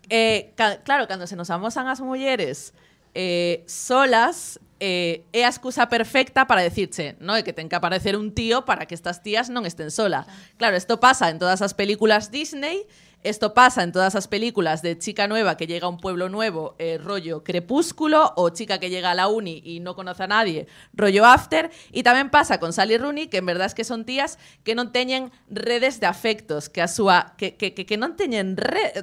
Eh, 0.08 0.54
claro, 0.56 1.08
cando 1.08 1.26
se 1.26 1.34
nos 1.34 1.50
amosan 1.50 1.88
as 1.88 2.00
mulleres 2.00 2.74
eh, 3.14 3.64
solas, 3.66 4.60
eh, 4.78 5.24
é 5.32 5.44
a 5.44 5.48
excusa 5.48 5.88
perfecta 5.88 6.46
para 6.46 6.60
decirche, 6.60 7.16
no, 7.18 7.32
que 7.40 7.56
ten 7.56 7.66
que 7.66 7.76
aparecer 7.76 8.14
un 8.14 8.36
tío 8.36 8.68
para 8.68 8.84
que 8.84 8.94
estas 8.94 9.24
tías 9.24 9.48
non 9.48 9.64
estén 9.64 9.88
sola. 9.88 10.28
Claro, 10.60 10.76
esto 10.76 11.00
pasa 11.00 11.32
en 11.32 11.40
todas 11.40 11.64
as 11.64 11.72
películas 11.72 12.28
Disney, 12.28 12.84
esto 13.28 13.54
pasa 13.54 13.82
en 13.82 13.92
todas 13.92 14.14
as 14.14 14.28
películas 14.28 14.82
de 14.82 14.98
chica 14.98 15.26
nueva 15.26 15.56
que 15.56 15.66
llega 15.66 15.86
a 15.86 15.90
un 15.90 15.98
pueblo 15.98 16.28
nuevo, 16.28 16.76
eh, 16.78 16.98
rollo 16.98 17.42
crepúsculo, 17.42 18.32
o 18.36 18.50
chica 18.50 18.78
que 18.78 18.90
llega 18.90 19.10
a 19.10 19.14
la 19.14 19.28
uni 19.28 19.62
y 19.64 19.80
no 19.80 19.94
conoce 19.94 20.22
a 20.22 20.26
nadie, 20.26 20.66
rollo 20.94 21.26
after, 21.26 21.70
y 21.90 22.02
tamén 22.02 22.30
pasa 22.30 22.60
con 22.60 22.72
Sally 22.72 22.98
Rooney, 22.98 23.26
que 23.26 23.38
en 23.38 23.46
verdad 23.46 23.66
es 23.66 23.74
que 23.74 23.84
son 23.84 24.06
tías 24.06 24.38
que 24.62 24.78
non 24.78 24.94
teñen 24.94 25.34
redes 25.50 25.98
de 25.98 26.06
afectos, 26.06 26.70
que 26.70 26.80
a 26.80 26.88
súa 26.88 27.34
que, 27.34 27.58
que, 27.58 27.74
que, 27.74 27.82
que 27.82 27.98
non 27.98 28.14
teñen 28.14 28.54
re, 28.54 28.94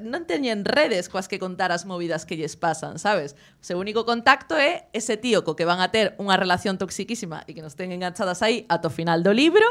redes 0.63 1.11
coas 1.11 1.27
que 1.27 1.37
contar 1.37 1.75
as 1.75 1.83
movidas 1.83 2.23
que 2.23 2.39
lles 2.39 2.55
pasan, 2.55 2.99
sabes? 2.99 3.35
O 3.59 3.65
seu 3.65 3.75
único 3.75 4.07
contacto 4.07 4.55
é 4.55 4.87
ese 4.95 5.19
tío 5.19 5.43
co 5.43 5.59
que 5.59 5.67
van 5.67 5.83
a 5.83 5.91
ter 5.91 6.15
unha 6.15 6.39
relación 6.39 6.79
toxiquísima 6.79 7.43
e 7.45 7.51
que 7.51 7.61
nos 7.61 7.75
ten 7.75 7.91
enganchadas 7.91 8.39
aí 8.39 8.63
ata 8.71 8.87
o 8.87 8.93
final 8.93 9.19
do 9.19 9.35
libro, 9.35 9.65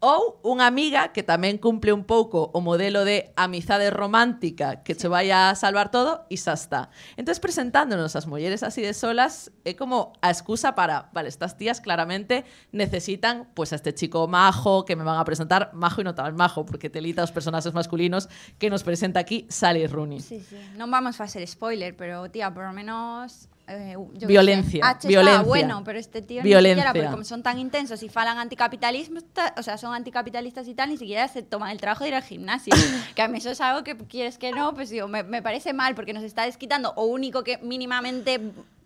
ou 0.00 0.40
unha 0.40 0.64
amiga 0.64 1.12
que 1.12 1.20
tamén 1.20 1.60
cumple 1.60 1.92
un 1.92 2.08
pouco 2.08 2.48
o 2.56 2.64
modelo 2.64 3.04
de 3.04 3.36
amizade 3.36 3.92
romántica 3.92 4.80
que 4.80 4.96
che 4.96 5.12
vai 5.12 5.28
a 5.28 5.52
salvar 5.52 5.92
todo 5.92 6.24
e 6.32 6.40
xa 6.40 6.56
está. 6.56 6.88
Entón, 7.20 7.36
presentándonos 7.36 8.16
as 8.16 8.24
mulleres 8.24 8.64
así 8.64 8.80
de 8.80 8.96
solas 8.96 9.52
é 9.68 9.76
como 9.76 10.16
a 10.24 10.32
excusa 10.32 10.72
para, 10.72 11.12
vale, 11.12 11.28
estas 11.28 11.60
tías 11.60 11.84
claramente 11.84 12.48
necesitan 12.72 13.52
pues 13.52 13.72
a 13.72 13.76
este 13.76 13.92
chico 13.92 14.24
majo 14.24 14.88
que 14.88 14.96
me 14.96 15.04
van 15.04 15.20
a 15.20 15.28
presentar, 15.28 15.76
majo 15.76 16.00
e 16.00 16.04
no 16.08 16.16
tan 16.16 16.32
majo, 16.32 16.64
porque 16.64 16.88
telita 16.88 17.20
os 17.20 17.30
personaxes 17.30 17.76
masculinos 17.76 18.32
que 18.56 18.72
nos 18.72 18.80
presenta 18.80 19.20
aquí 19.20 19.44
Sally 19.52 19.84
Rooney. 19.84 20.24
Sí, 20.24 20.40
sí. 20.40 20.56
Non 20.80 20.88
vamos 20.88 21.20
a 21.20 21.28
hacer 21.28 21.44
spoiler, 21.44 21.92
pero 21.92 22.24
tía, 22.32 22.48
por 22.48 22.64
lo 22.64 22.72
menos 22.72 23.52
eh, 23.70 23.96
yo 24.14 24.26
Violencia, 24.26 24.84
sé, 24.84 24.90
H 24.90 25.08
violencia. 25.08 25.38
Está 25.38 25.48
bueno, 25.48 25.82
pero 25.84 25.98
este 25.98 26.22
tío 26.22 26.42
Violencia. 26.42 26.74
ni 26.74 26.88
siquiera, 26.88 26.92
porque 27.06 27.10
como 27.12 27.24
son 27.24 27.42
tan 27.42 27.58
intensos 27.58 28.02
y 28.02 28.08
falan 28.08 28.38
anticapitalismo, 28.38 29.20
ta- 29.32 29.54
o 29.56 29.62
sea, 29.62 29.78
son 29.78 29.94
anticapitalistas 29.94 30.66
y 30.68 30.74
tal, 30.74 30.90
ni 30.90 30.96
siquiera 30.96 31.28
se 31.28 31.42
toman 31.42 31.70
el 31.70 31.80
trabajo 31.80 32.04
de 32.04 32.08
ir 32.10 32.14
al 32.16 32.22
gimnasio. 32.22 32.72
que 33.14 33.22
a 33.22 33.28
mí 33.28 33.38
eso 33.38 33.50
es 33.50 33.60
algo 33.60 33.84
que 33.84 33.96
quieres 33.96 34.38
que 34.38 34.50
no, 34.52 34.74
pues 34.74 34.90
digo, 34.90 35.08
me, 35.08 35.22
me 35.22 35.40
parece 35.42 35.72
mal 35.72 35.94
porque 35.94 36.12
nos 36.12 36.24
está 36.24 36.44
desquitando 36.46 36.92
o 36.96 37.04
único 37.04 37.44
que 37.44 37.58
mínimamente 37.58 38.40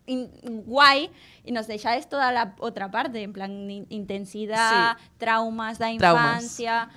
in- 0.07 0.31
guay 0.67 1.11
y 1.45 1.53
nos 1.53 1.67
dejáis 1.67 2.07
toda 2.09 2.31
la 2.33 2.55
otra 2.59 2.91
parte, 2.91 3.23
en 3.23 3.33
plan 3.33 3.71
in- 3.71 3.87
intensidad, 3.89 4.97
traumas 5.19 5.79
da 5.79 5.87
Traumas. 5.97 6.27
infancia. 6.43 6.89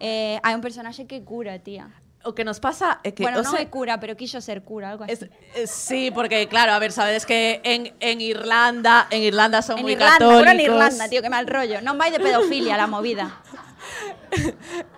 Eh, 0.00 0.40
hay 0.42 0.54
un 0.54 0.60
personaje 0.60 1.06
que 1.06 1.22
cura, 1.22 1.58
tía. 1.58 1.90
O 2.24 2.32
que 2.34 2.42
nos 2.44 2.58
pasa 2.58 3.00
é 3.04 3.12
que 3.12 3.22
bueno, 3.22 3.44
no 3.44 3.50
sea, 3.52 3.60
me 3.60 3.68
cura, 3.68 4.00
pero 4.00 4.16
quiso 4.16 4.40
ser 4.40 4.64
cura, 4.64 4.88
algo 4.90 5.04
así. 5.04 5.12
Es- 5.12 5.28
es- 5.54 5.70
sí, 5.70 6.10
porque 6.10 6.48
claro, 6.48 6.72
a 6.72 6.78
ver, 6.80 6.90
sabes 6.90 7.26
que 7.26 7.60
en, 7.64 7.92
en 8.00 8.20
Irlanda, 8.20 9.06
en 9.10 9.22
Irlanda 9.22 9.60
son 9.60 9.76
En 9.78 9.84
muy 9.84 9.92
Irlanda, 9.92 10.18
católicos. 10.18 10.52
en 10.52 10.60
Irlanda, 10.60 11.08
tío, 11.08 11.20
qué 11.20 11.28
mal 11.28 11.46
rollo. 11.46 11.80
No 11.84 11.94
vais 12.00 12.12
de 12.12 12.20
pedofilia 12.20 12.76
la 12.76 12.86
movida. 12.86 13.40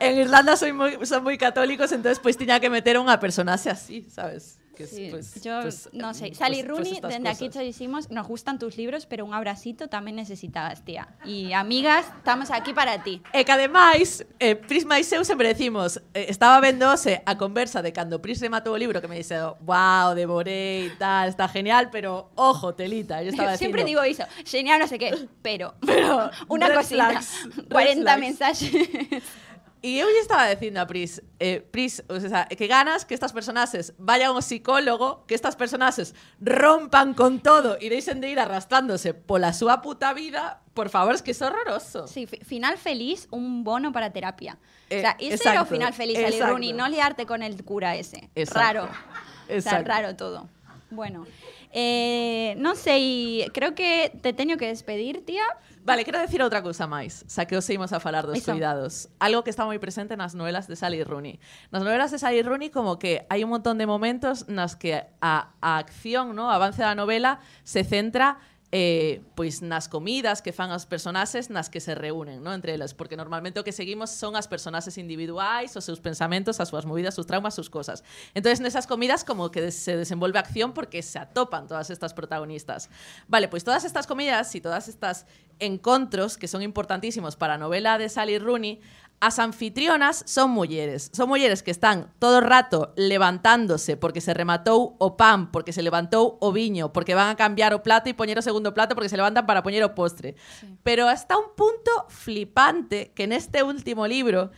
En 0.00 0.16
Irlanda 0.18 0.56
son 0.56 0.76
muy, 0.76 1.04
son 1.04 1.22
muy 1.22 1.36
católicos, 1.36 1.90
entonces 1.92 2.18
pues 2.20 2.36
tenía 2.38 2.60
que 2.60 2.70
meter 2.70 2.96
a 2.96 3.00
unha 3.04 3.18
personaxe 3.20 3.68
así, 3.68 4.06
sabes? 4.08 4.56
Que 4.76 4.84
es, 4.84 4.90
Sí, 4.90 5.08
pues, 5.10 5.42
yo 5.42 5.62
pues, 5.62 5.88
no 5.92 6.12
sé. 6.12 6.26
pues- 6.28 6.38
Sally 6.38 6.56
pues 6.62 6.68
Rooney, 6.68 6.92
estas 6.92 7.10
desde 7.14 7.28
aquí 7.28 7.48
te 7.48 7.60
decimos, 7.60 8.10
nos 8.10 8.28
gustan 8.28 8.58
tus 8.58 8.76
libros, 8.76 9.06
pero 9.06 9.24
un 9.24 9.32
abracito 9.32 9.88
también 9.88 10.16
necesitabas, 10.16 10.84
tía. 10.84 11.08
Y 11.24 11.52
amigas, 11.54 12.04
estamos 12.18 12.50
aquí 12.50 12.72
para 12.74 13.02
ti. 13.02 13.22
E 13.32 13.44
que 13.44 13.52
ademais, 13.52 14.26
eh, 14.38 14.54
Prisma 14.54 15.00
e 15.00 15.04
eu 15.16 15.24
sempre 15.24 15.48
decimos, 15.48 15.96
eh, 16.12 16.26
estaba 16.28 16.60
vendose 16.60 17.22
a 17.24 17.36
conversa 17.38 17.80
de 17.80 17.92
cando 17.92 18.20
Pris 18.20 18.38
rematou 18.40 18.74
o 18.74 18.76
libro 18.76 19.00
que 19.00 19.08
me 19.08 19.16
dice, 19.16 19.40
wow, 19.64 20.12
devoré 20.14 20.86
e 20.86 20.90
tal, 21.00 21.28
está 21.32 21.48
genial, 21.48 21.88
pero 21.90 22.28
ojo, 22.36 22.74
telita, 22.74 23.22
yo 23.24 23.30
estaba 23.30 23.56
Siempre 23.56 23.82
digo 23.84 24.02
eso, 24.02 24.24
genial, 24.44 24.78
no 24.78 24.86
sé 24.86 24.98
qué, 24.98 25.26
pero, 25.40 25.74
Pero, 25.86 26.30
una 26.48 26.68
cosita, 26.74 27.10
flags, 27.10 27.48
red 27.56 27.68
40 27.72 28.02
flags. 28.02 28.20
mensajes. 28.20 29.22
E 29.82 30.00
eu 30.00 30.08
lle 30.08 30.18
estaba 30.24 30.48
dicindo 30.50 30.80
a 30.80 30.86
Pris, 30.88 31.22
eh, 31.38 31.60
Pris, 31.60 32.02
o 32.08 32.18
sea, 32.18 32.46
que 32.46 32.66
ganas 32.66 33.04
que 33.04 33.14
estas 33.14 33.30
personaxes 33.32 33.92
vayan 33.98 34.32
ao 34.34 34.42
psicólogo, 34.42 35.22
que 35.28 35.34
estas 35.36 35.54
personaxes 35.54 36.14
rompan 36.40 37.14
con 37.14 37.38
todo 37.44 37.76
e 37.78 37.86
deixen 37.92 38.18
de 38.24 38.32
ir 38.32 38.40
arrastrándose 38.40 39.14
pola 39.14 39.52
súa 39.52 39.84
puta 39.84 40.10
vida, 40.16 40.64
por 40.74 40.88
favor, 40.88 41.14
es 41.14 41.22
que 41.22 41.30
é 41.30 41.38
horroroso. 41.44 42.08
Sí, 42.08 42.26
fi- 42.26 42.40
final 42.42 42.78
feliz, 42.80 43.28
un 43.30 43.62
bono 43.62 43.92
para 43.92 44.10
terapia. 44.10 44.58
Eh, 44.90 44.98
o 44.98 45.00
sea, 45.02 45.12
ese 45.20 45.44
era 45.48 45.60
o 45.60 45.68
exacto, 45.68 45.74
final 45.76 45.92
feliz, 45.92 46.18
exacto. 46.18 46.46
Rooney, 46.56 46.72
no 46.72 46.88
liarte 46.88 47.26
con 47.26 47.42
el 47.44 47.54
cura 47.62 47.94
ese. 47.94 48.30
Exacto. 48.34 48.58
Raro. 48.60 48.84
O 48.86 49.46
sea, 49.46 49.56
Exacto. 49.56 49.88
raro 49.88 50.16
todo. 50.16 50.48
Bueno, 50.90 51.26
eh, 51.72 52.54
no 52.58 52.74
sé, 52.74 52.98
y 52.98 53.44
creo 53.52 53.74
que 53.74 54.10
te 54.22 54.32
teño 54.32 54.56
que 54.56 54.66
despedir, 54.66 55.24
tía. 55.24 55.44
Vale, 55.86 56.04
quero 56.04 56.18
decir 56.18 56.42
outra 56.42 56.66
cousa 56.66 56.90
máis, 56.90 57.22
xa 57.30 57.46
que 57.46 57.54
os 57.54 57.62
imos 57.70 57.94
a 57.94 58.02
falar 58.02 58.26
dos 58.26 58.42
Eso. 58.42 58.50
cuidados. 58.50 59.06
Algo 59.22 59.46
que 59.46 59.54
está 59.54 59.62
moi 59.62 59.78
presente 59.78 60.18
nas 60.18 60.34
novelas 60.34 60.66
de 60.66 60.74
Sally 60.74 61.06
Rooney. 61.06 61.38
Nas 61.70 61.86
novelas 61.86 62.10
de 62.10 62.18
Sally 62.18 62.42
Rooney 62.42 62.74
como 62.74 62.98
que 62.98 63.22
hai 63.30 63.46
un 63.46 63.54
montón 63.54 63.78
de 63.78 63.86
momentos 63.86 64.50
nas 64.50 64.74
que 64.74 65.06
a, 65.22 65.54
a 65.62 65.78
acción, 65.78 66.34
no, 66.34 66.50
o 66.50 66.50
avance 66.50 66.82
da 66.82 66.98
novela 66.98 67.38
se 67.62 67.86
centra 67.86 68.42
eh, 68.76 69.22
pois 69.34 69.64
nas 69.64 69.88
comidas 69.88 70.44
que 70.44 70.52
fan 70.52 70.68
as 70.68 70.84
personaxes 70.84 71.48
nas 71.48 71.72
que 71.72 71.80
se 71.80 71.96
reúnen, 71.96 72.44
no, 72.44 72.52
entre 72.52 72.76
elas, 72.76 72.92
porque 72.92 73.16
normalmente 73.16 73.56
o 73.56 73.64
que 73.64 73.72
seguimos 73.72 74.12
son 74.12 74.36
as 74.36 74.44
personaxes 74.44 75.00
individuais, 75.00 75.72
os 75.80 75.84
seus 75.88 75.96
pensamentos, 75.96 76.60
as 76.60 76.68
súas 76.68 76.84
movidas, 76.84 77.16
os 77.16 77.24
traumas, 77.24 77.56
sus 77.56 77.72
cosas. 77.72 78.04
Entonces, 78.36 78.60
nesas 78.60 78.84
comidas 78.84 79.24
como 79.24 79.48
que 79.48 79.72
se 79.72 79.96
desenvolve 79.96 80.36
acción 80.36 80.76
porque 80.76 81.00
se 81.00 81.16
atopan 81.16 81.64
todas 81.64 81.88
estas 81.88 82.12
protagonistas. 82.12 82.92
Vale, 83.32 83.48
pois 83.48 83.64
todas 83.64 83.88
estas 83.88 84.04
comidas 84.04 84.52
e 84.52 84.60
todas 84.60 84.92
estas 84.92 85.24
encontros 85.56 86.36
que 86.36 86.44
son 86.44 86.60
importantísimos 86.60 87.32
para 87.32 87.56
novela 87.56 87.96
de 87.96 88.12
Sally 88.12 88.36
Rooney, 88.36 88.84
As 89.18 89.38
anfitrionas 89.38 90.22
son 90.26 90.50
mulleres. 90.50 91.10
Son 91.12 91.28
mulleres 91.28 91.62
que 91.62 91.70
están 91.70 92.12
todo 92.18 92.38
o 92.38 92.44
rato 92.44 92.92
levantándose 92.96 93.96
porque 93.96 94.20
se 94.20 94.34
rematou 94.34 94.96
o 94.98 95.16
pan, 95.16 95.50
porque 95.50 95.72
se 95.72 95.82
levantou 95.82 96.36
o 96.40 96.52
viño, 96.52 96.92
porque 96.92 97.16
van 97.16 97.32
a 97.32 97.36
cambiar 97.36 97.72
o 97.72 97.80
plato 97.80 98.12
e 98.12 98.14
poñer 98.14 98.36
o 98.36 98.44
segundo 98.44 98.76
plato 98.76 98.92
porque 98.92 99.08
se 99.08 99.16
levantan 99.16 99.48
para 99.48 99.64
poñer 99.64 99.80
o 99.88 99.96
postre. 99.96 100.36
Sí. 100.60 100.68
Pero 100.84 101.08
hasta 101.08 101.40
un 101.40 101.56
punto 101.56 101.90
flipante 102.12 103.16
que 103.16 103.24
neste 103.24 103.64
último 103.64 104.04
libro 104.04 104.52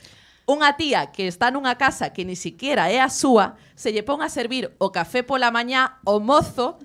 unha 0.48 0.80
tía 0.80 1.12
que 1.12 1.28
está 1.28 1.52
nunha 1.52 1.76
casa 1.76 2.16
que 2.16 2.24
ni 2.24 2.32
siquiera 2.32 2.88
é 2.88 3.04
a 3.04 3.12
súa 3.12 3.60
se 3.76 3.92
lle 3.92 4.00
pon 4.00 4.24
a 4.24 4.32
servir 4.32 4.72
o 4.80 4.88
café 4.88 5.20
pola 5.20 5.52
mañá 5.52 6.00
o 6.08 6.24
mozo 6.24 6.80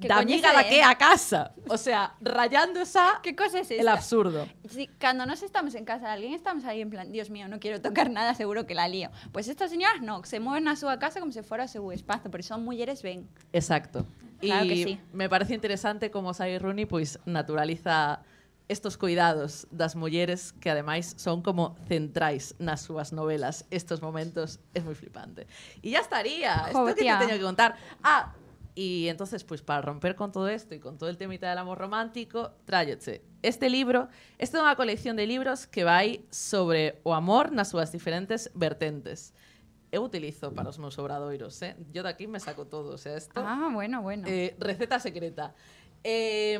Que 0.00 0.08
da 0.08 0.16
coñece 0.16 0.44
amiga 0.46 0.52
da 0.52 0.62
de- 0.62 0.68
que 0.70 0.78
é 0.80 0.84
a 0.84 0.96
casa. 0.98 1.54
O 1.68 1.78
sea, 1.78 2.14
rayando 2.20 2.80
esa 2.80 3.20
¿Qué 3.22 3.36
cosa 3.36 3.60
es 3.60 3.70
el 3.70 3.78
esta? 3.80 3.92
absurdo. 3.92 4.46
Sí, 4.68 4.90
cuando 5.00 5.24
nos 5.24 5.42
estamos 5.42 5.74
en 5.76 5.84
casa 5.84 6.06
de 6.08 6.12
alguien, 6.14 6.34
estamos 6.34 6.64
ahí 6.64 6.80
en 6.80 6.90
plan, 6.90 7.12
Dios 7.12 7.30
mío, 7.30 7.46
no 7.48 7.60
quiero 7.60 7.80
tocar 7.80 8.10
nada, 8.10 8.34
seguro 8.34 8.66
que 8.66 8.74
la 8.74 8.88
lío. 8.88 9.10
Pues 9.32 9.46
estas 9.48 9.70
señoras 9.70 10.02
no, 10.02 10.24
se 10.24 10.40
mueven 10.40 10.66
a 10.68 10.74
su 10.76 10.86
casa 10.98 11.20
como 11.20 11.30
si 11.32 11.42
fuera 11.42 11.68
su 11.68 11.92
espacio, 11.92 12.30
pero 12.30 12.42
son 12.42 12.64
mujeres, 12.64 13.02
ven. 13.02 13.28
Exacto. 13.52 14.06
Claro 14.40 14.64
y 14.64 14.68
que 14.68 14.84
sí. 14.84 15.00
me 15.12 15.28
parece 15.28 15.54
interesante 15.54 16.10
como 16.10 16.34
Sally 16.34 16.58
Rooney 16.58 16.86
pues 16.86 17.18
naturaliza 17.24 18.20
estos 18.68 18.96
cuidados 18.96 19.66
das 19.70 19.94
mulleres 19.94 20.52
que 20.52 20.70
ademais 20.70 21.14
son 21.18 21.42
como 21.42 21.76
centrais 21.86 22.54
nas 22.58 22.80
súas 22.80 23.12
novelas. 23.12 23.66
Estos 23.70 24.00
momentos 24.00 24.58
es 24.72 24.84
muy 24.84 24.94
flipante. 24.94 25.46
Y 25.82 25.90
ya 25.92 26.00
estaría. 26.00 26.66
Esto 26.66 26.80
Jo, 26.80 26.86
que 26.86 26.94
te 26.94 27.04
que 27.04 27.40
contar. 27.40 27.76
Ah, 28.02 28.32
y 28.74 29.08
entonces, 29.08 29.44
pues 29.44 29.62
para 29.62 29.82
romper 29.82 30.16
con 30.16 30.32
todo 30.32 30.48
esto 30.48 30.74
y 30.74 30.80
con 30.80 30.98
todo 30.98 31.08
el 31.08 31.16
temita 31.16 31.48
del 31.48 31.58
amor 31.58 31.78
romántico, 31.78 32.52
tráyete 32.64 33.22
este 33.42 33.70
libro. 33.70 34.08
Esta 34.38 34.58
é 34.58 34.62
unha 34.66 34.74
colección 34.74 35.14
de 35.14 35.30
libros 35.30 35.70
que 35.70 35.86
vai 35.86 36.26
sobre 36.34 36.98
o 37.06 37.14
amor 37.14 37.54
nas 37.54 37.70
súas 37.70 37.94
diferentes 37.94 38.50
vertentes. 38.56 39.30
Eu 39.94 40.02
utilizo 40.02 40.50
para 40.50 40.74
os 40.74 40.78
meus 40.82 40.98
obradoiros, 40.98 41.62
eh? 41.62 41.78
Yo 41.94 42.02
de 42.02 42.10
aquí 42.10 42.26
me 42.26 42.42
saco 42.42 42.66
todo, 42.66 42.94
o 42.94 42.98
sea, 42.98 43.14
esto... 43.14 43.38
Ah, 43.38 43.70
bueno, 43.70 44.02
bueno. 44.02 44.26
Eh, 44.26 44.58
receta 44.58 44.98
secreta. 44.98 45.54
Eh, 46.02 46.58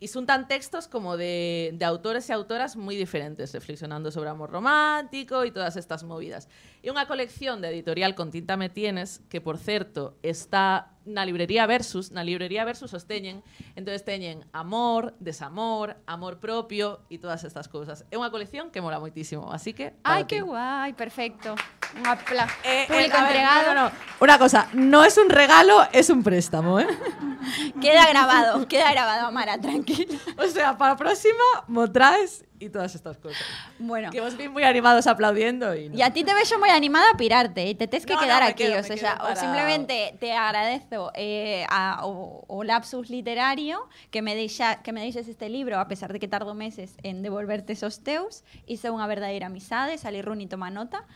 y 0.00 0.08
juntan 0.08 0.48
textos 0.48 0.88
como 0.88 1.16
de, 1.16 1.70
de 1.74 1.84
autores 1.84 2.28
e 2.28 2.32
autoras 2.32 2.74
moi 2.74 2.96
diferentes, 2.96 3.52
reflexionando 3.52 4.08
sobre 4.08 4.32
amor 4.32 4.48
romántico 4.48 5.44
e 5.44 5.52
todas 5.52 5.76
estas 5.76 6.02
movidas. 6.08 6.48
E 6.80 6.88
unha 6.88 7.04
colección 7.04 7.60
de 7.60 7.68
editorial 7.68 8.16
con 8.16 8.32
tinta 8.32 8.56
me 8.56 8.72
tienes, 8.72 9.20
que 9.28 9.44
por 9.44 9.60
certo 9.60 10.16
está 10.24 10.96
na 11.04 11.28
librería 11.28 11.68
Versus, 11.68 12.16
na 12.16 12.24
librería 12.24 12.64
Versus 12.64 12.96
os 12.96 13.04
teñen, 13.04 13.44
entonces 13.76 14.00
teñen 14.00 14.48
amor, 14.56 15.12
desamor, 15.20 16.00
amor 16.08 16.40
propio 16.40 17.04
e 17.12 17.20
todas 17.20 17.44
estas 17.44 17.68
cousas. 17.68 18.08
É 18.08 18.16
unha 18.16 18.32
colección 18.32 18.72
que 18.72 18.80
mola 18.80 18.96
moitísimo, 18.96 19.52
así 19.52 19.76
que... 19.76 19.92
Qué 20.24 20.40
ti. 20.40 20.48
guay, 20.48 20.96
perfecto. 20.96 21.52
Un 21.98 22.06
aplauso. 22.06 22.54
Eh, 22.64 22.82
eh, 22.82 22.86
Público 22.86 23.16
a 23.16 23.20
ver, 23.22 23.30
entregado. 23.30 23.74
no, 23.74 23.74
no, 23.74 23.88
no. 23.90 23.96
Una 24.20 24.38
cosa, 24.38 24.68
no 24.74 25.02
es 25.04 25.16
un 25.16 25.30
regalo, 25.30 25.86
es 25.92 26.10
un 26.10 26.22
préstamo, 26.22 26.78
¿eh? 26.78 26.86
Queda 27.80 28.06
grabado, 28.08 28.68
queda 28.68 28.90
grabado, 28.92 29.26
Amara, 29.26 29.58
tranquila. 29.58 30.18
O 30.36 30.46
sea, 30.46 30.76
para 30.76 30.92
la 30.92 30.96
próxima, 30.98 31.42
mo 31.68 31.90
traes 31.90 32.44
y 32.58 32.68
todas 32.68 32.94
estas 32.94 33.16
cosas. 33.16 33.40
Bueno. 33.78 34.10
Que 34.10 34.20
vos 34.20 34.36
vi 34.36 34.46
muy 34.48 34.62
animados 34.62 35.06
aplaudiendo 35.06 35.74
y... 35.74 35.88
no. 35.88 35.96
Y 35.96 36.02
a 36.02 36.12
ti 36.12 36.22
te 36.22 36.34
veo 36.34 36.58
muy 36.58 36.68
animada 36.68 37.12
a 37.12 37.16
pirarte 37.16 37.66
y 37.66 37.74
te 37.74 37.88
tienes 37.88 38.04
que 38.04 38.12
No, 38.12 38.20
no, 38.20 38.26
quedar 38.26 38.42
me 38.42 38.48
aquí. 38.50 38.64
quedo, 38.64 38.78
o 38.80 38.82
sea, 38.82 39.18
o 39.32 39.34
simplemente 39.36 40.14
te 40.20 40.34
agradezco 40.34 41.10
eh, 41.14 41.64
a, 41.70 42.04
o, 42.04 42.44
o 42.46 42.62
lapsus 42.62 43.08
literario 43.08 43.88
que 44.10 44.20
me, 44.20 44.34
deixa, 44.34 44.82
que 44.82 44.92
me 44.92 45.00
deixes 45.00 45.26
este 45.26 45.48
libro, 45.48 45.80
a 45.80 45.88
pesar 45.88 46.12
de 46.12 46.20
que 46.20 46.28
tardo 46.28 46.54
meses 46.54 46.94
en 47.02 47.22
devolverte 47.22 47.72
esos 47.72 48.04
teus. 48.04 48.44
Hice 48.66 48.92
unha 48.92 49.08
verdadeira 49.08 49.48
amizade, 49.48 49.96
salí 49.96 50.20
run 50.20 50.44
y 50.44 50.46
toma 50.46 50.68
nota. 50.68 51.08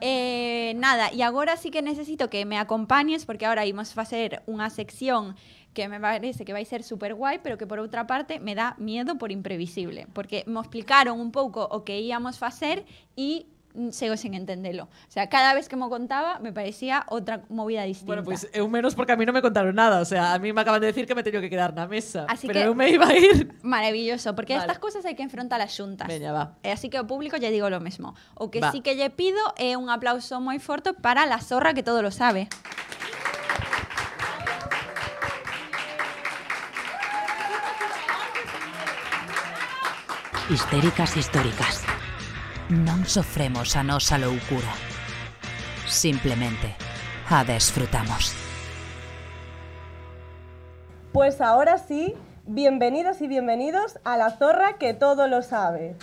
Eh, 0.00 0.74
nada, 0.76 1.10
y 1.12 1.22
agora 1.22 1.56
sí 1.56 1.70
que 1.70 1.80
necesito 1.80 2.28
que 2.28 2.44
me 2.44 2.58
acompañes 2.58 3.24
porque 3.24 3.46
ahora 3.46 3.64
íbamos 3.64 3.90
a 3.92 3.94
facer 3.94 4.42
unha 4.44 4.68
sección 4.68 5.32
que 5.72 5.88
me 5.88 6.00
parece 6.00 6.44
que 6.44 6.52
vai 6.52 6.64
ser 6.64 6.84
super 6.84 7.16
guai, 7.16 7.40
pero 7.40 7.56
que 7.56 7.68
por 7.68 7.80
outra 7.80 8.04
parte 8.04 8.40
me 8.40 8.56
dá 8.56 8.76
miedo 8.76 9.16
por 9.16 9.32
imprevisible, 9.32 10.08
porque 10.12 10.44
me 10.48 10.60
explicaron 10.60 11.20
un 11.20 11.32
pouco 11.32 11.64
o 11.64 11.84
que 11.84 12.00
íamos 12.00 12.36
facer 12.36 12.84
e 13.16 13.48
mm, 13.48 13.55
sigo 13.90 14.16
sin 14.16 14.34
entendelo. 14.34 14.84
O 14.84 15.10
sea, 15.10 15.28
cada 15.28 15.54
vez 15.54 15.68
que 15.68 15.76
me 15.76 15.88
contaba 15.88 16.38
me 16.38 16.52
parecía 16.52 17.04
outra 17.08 17.42
movida 17.48 17.82
distinta. 17.84 18.06
Bueno, 18.06 18.24
pues 18.24 18.48
eu 18.52 18.68
menos 18.68 18.94
porque 18.94 19.12
a 19.12 19.16
mí 19.16 19.24
no 19.26 19.32
me 19.32 19.42
contaron 19.42 19.74
nada. 19.74 20.00
O 20.00 20.04
sea, 20.04 20.34
a 20.34 20.38
mí 20.38 20.52
me 20.52 20.60
acaban 20.60 20.80
de 20.80 20.88
decir 20.88 21.06
que 21.06 21.14
me 21.14 21.20
he 21.20 21.24
tenido 21.24 21.40
que 21.42 21.50
quedar 21.50 21.74
na 21.74 21.86
mesa. 21.86 22.26
Así 22.28 22.46
pero 22.46 22.60
que- 22.60 22.66
eu 22.66 22.74
me 22.74 22.88
iba 22.90 23.06
a 23.06 23.16
ir. 23.16 23.54
Maravilloso, 23.62 24.34
porque 24.34 24.54
Vale. 24.54 24.64
estas 24.66 24.78
cosas 24.78 25.04
hai 25.04 25.14
que 25.14 25.22
enfrentarlas 25.22 25.72
xuntas. 25.76 26.08
Veña, 26.08 26.32
va. 26.32 26.56
E 26.62 26.70
así 26.72 26.88
que 26.88 26.98
ao 26.98 27.06
público 27.06 27.36
lle 27.36 27.50
digo 27.50 27.68
lo 27.70 27.80
mesmo. 27.80 28.14
O 28.34 28.50
que 28.50 28.60
Va. 28.60 28.72
sí 28.72 28.80
que 28.80 28.96
lle 28.96 29.10
pido 29.10 29.40
é 29.60 29.76
un 29.76 29.90
aplauso 29.92 30.40
moi 30.40 30.56
forte 30.58 30.92
para 30.96 31.26
la 31.26 31.38
zorra 31.44 31.74
que 31.76 31.82
todo 31.84 32.00
lo 32.02 32.10
sabe. 32.10 32.48
Histéricas 40.50 41.16
históricas. 41.16 41.84
Non 42.66 43.06
sofremos 43.06 43.78
a 43.78 43.86
nosa 43.86 44.18
loucura. 44.18 44.74
Simplemente 45.86 46.74
a 47.30 47.46
desfrutamos. 47.46 48.34
Pues 51.14 51.38
ahora 51.38 51.78
sí, 51.78 52.18
bienvenidas 52.42 53.22
y 53.22 53.30
bienvenidos 53.30 54.02
a 54.02 54.18
la 54.18 54.34
zorra 54.34 54.82
que 54.82 54.94
todo 54.98 55.30
lo 55.30 55.46
sabe. 55.46 55.94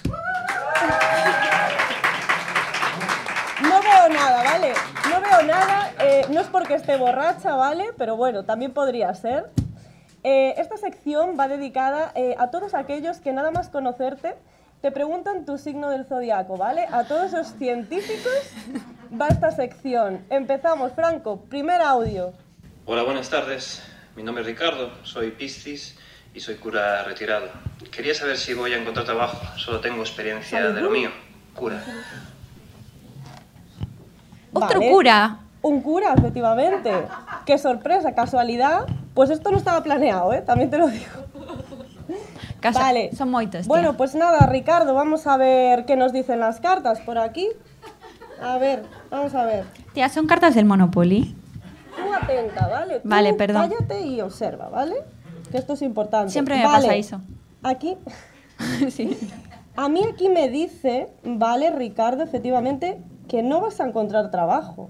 No 3.60 3.82
veo 3.84 4.08
nada, 4.16 4.44
¿vale? 4.48 4.72
No 5.12 5.20
veo 5.20 5.44
nada, 5.44 5.92
eh, 6.00 6.26
no 6.32 6.40
es 6.40 6.48
porque 6.48 6.76
esté 6.76 6.96
borracha, 6.96 7.58
¿vale? 7.58 7.92
Pero 7.98 8.16
bueno, 8.16 8.46
también 8.46 8.72
podría 8.72 9.14
ser. 9.16 9.52
Eh, 10.24 10.56
esta 10.56 10.78
sección 10.78 11.36
va 11.38 11.50
dedicada 11.50 12.14
eh, 12.16 12.38
a 12.40 12.52
todos 12.52 12.74
aquellos 12.74 13.20
que 13.20 13.34
nada 13.34 13.52
más 13.52 13.68
conocerte 13.68 14.36
te 14.84 14.92
preguntan 14.92 15.46
tu 15.46 15.58
signo 15.58 15.90
del 15.90 16.04
zodiaco, 16.06 16.58
¿vale? 16.58 16.86
A 16.92 17.06
todos 17.06 17.32
los 17.32 17.54
científicos 17.54 18.34
va 19.20 19.30
esta 19.30 19.50
sección. 19.50 20.26
Empezamos, 20.30 20.92
Franco, 20.92 21.40
primer 21.40 21.80
audio. 21.82 22.34
Hola, 22.86 23.04
buenas 23.04 23.30
tardes. 23.30 23.82
Mi 24.18 24.24
nombre 24.24 24.42
es 24.42 24.48
Ricardo, 24.48 24.92
soy 25.04 25.32
Piscis 25.32 25.98
y 26.34 26.42
soy 26.42 26.56
cura 26.56 27.02
retirado. 27.06 27.48
Quería 27.94 28.14
saber 28.14 28.36
si 28.36 28.54
voy 28.54 28.74
a 28.74 28.78
encontrar 28.78 29.06
trabajo. 29.06 29.38
Solo 29.58 29.80
tengo 29.80 30.02
experiencia 30.02 30.70
de 30.70 30.82
lo 30.82 30.90
mío. 30.90 31.12
Cura. 31.56 31.82
Otro 34.52 34.80
Vale. 34.82 34.92
cura. 34.92 35.38
Un 35.62 35.82
cura, 35.82 36.14
efectivamente. 36.14 36.92
Qué 37.46 37.58
sorpresa, 37.58 38.14
casualidad. 38.14 38.86
Pues 39.14 39.30
esto 39.30 39.50
no 39.50 39.58
estaba 39.58 39.82
planeado, 39.82 40.34
¿eh? 40.34 40.42
También 40.42 40.70
te 40.70 40.78
lo 40.78 40.90
digo. 40.90 41.06
Casa, 42.64 42.80
vale. 42.80 43.14
Son 43.14 43.30
moitos, 43.30 43.64
tía. 43.64 43.68
Bueno, 43.68 43.98
pues 43.98 44.16
nada, 44.16 44.46
Ricardo, 44.46 44.94
vamos 44.94 45.28
a 45.28 45.36
ver 45.36 45.84
qué 45.84 45.98
nos 45.98 46.14
dicen 46.14 46.40
las 46.40 46.62
cartas 46.62 47.02
por 47.02 47.18
aquí. 47.18 47.50
A 48.42 48.58
ver, 48.58 48.84
vamos 49.12 49.36
a 49.36 49.44
ver. 49.44 49.66
Tía, 49.94 50.08
son 50.08 50.28
cartas 50.28 50.56
del 50.56 50.64
Monopoly. 50.64 51.36
Tú 51.98 52.14
atenta, 52.14 52.68
¿vale? 52.70 53.02
Tú 53.02 53.10
Vale, 53.10 53.34
perdón. 53.34 53.70
Cállate 53.70 54.00
y 54.08 54.22
observa, 54.22 54.70
¿vale? 54.70 54.96
Que 55.52 55.58
esto 55.58 55.74
es 55.74 55.82
importante. 55.82 56.32
Siempre 56.32 56.56
me 56.56 56.64
Vale, 56.64 56.88
pasa 56.88 56.96
eso. 56.96 57.22
Aquí, 57.64 57.98
sí. 58.90 59.18
a 59.76 59.90
mí 59.90 60.02
aquí 60.10 60.30
me 60.30 60.48
dice, 60.48 61.10
vale, 61.26 61.70
Ricardo, 61.70 62.24
efectivamente, 62.24 63.02
que 63.28 63.44
no 63.44 63.60
vas 63.60 63.82
a 63.82 63.88
encontrar 63.88 64.32
trabajo. 64.32 64.90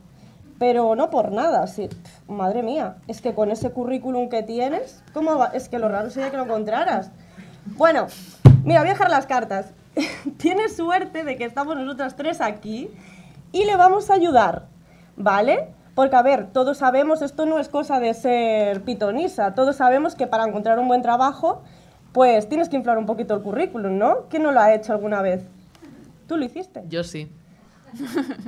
Pero 0.59 0.95
no 0.95 1.09
por 1.09 1.31
nada, 1.31 1.65
sí. 1.65 1.89
Madre 2.27 2.61
mía, 2.61 2.97
es 3.07 3.19
que 3.19 3.33
con 3.33 3.49
ese 3.49 3.71
currículum 3.71 4.29
que 4.29 4.43
tienes, 4.43 5.03
¿cómo 5.11 5.39
va? 5.39 5.47
Es 5.47 5.69
que 5.69 5.79
lo 5.79 5.89
raro 5.89 6.11
sería 6.11 6.29
que 6.29 6.37
lo 6.37 6.43
encontraras. 6.43 7.09
Bueno, 7.65 8.07
mira, 8.63 8.81
voy 8.81 8.89
a 8.89 8.93
dejar 8.93 9.09
las 9.09 9.25
cartas. 9.25 9.73
Tienes 10.37 10.75
suerte 10.75 11.23
de 11.23 11.35
que 11.37 11.45
estamos 11.45 11.75
nosotras 11.77 12.15
tres 12.15 12.41
aquí 12.41 12.89
y 13.51 13.65
le 13.65 13.75
vamos 13.75 14.09
a 14.09 14.15
ayudar, 14.15 14.67
¿vale? 15.15 15.69
Porque, 15.95 16.15
a 16.15 16.21
ver, 16.21 16.51
todos 16.51 16.79
sabemos, 16.79 17.21
esto 17.21 17.45
no 17.45 17.59
es 17.59 17.69
cosa 17.69 17.99
de 17.99 18.13
ser 18.13 18.83
pitonisa, 18.83 19.53
todos 19.53 19.75
sabemos 19.75 20.15
que 20.15 20.25
para 20.25 20.45
encontrar 20.45 20.79
un 20.79 20.87
buen 20.87 21.03
trabajo, 21.03 21.61
pues 22.11 22.49
tienes 22.49 22.69
que 22.69 22.77
inflar 22.77 22.97
un 22.97 23.05
poquito 23.05 23.35
el 23.35 23.41
currículum, 23.41 23.97
¿no? 23.97 24.27
¿Quién 24.29 24.43
no 24.43 24.51
lo 24.51 24.59
ha 24.59 24.73
hecho 24.73 24.91
alguna 24.93 25.21
vez? 25.21 25.43
¿Tú 26.27 26.37
lo 26.37 26.45
hiciste? 26.45 26.83
Yo 26.87 27.03
sí. 27.03 27.31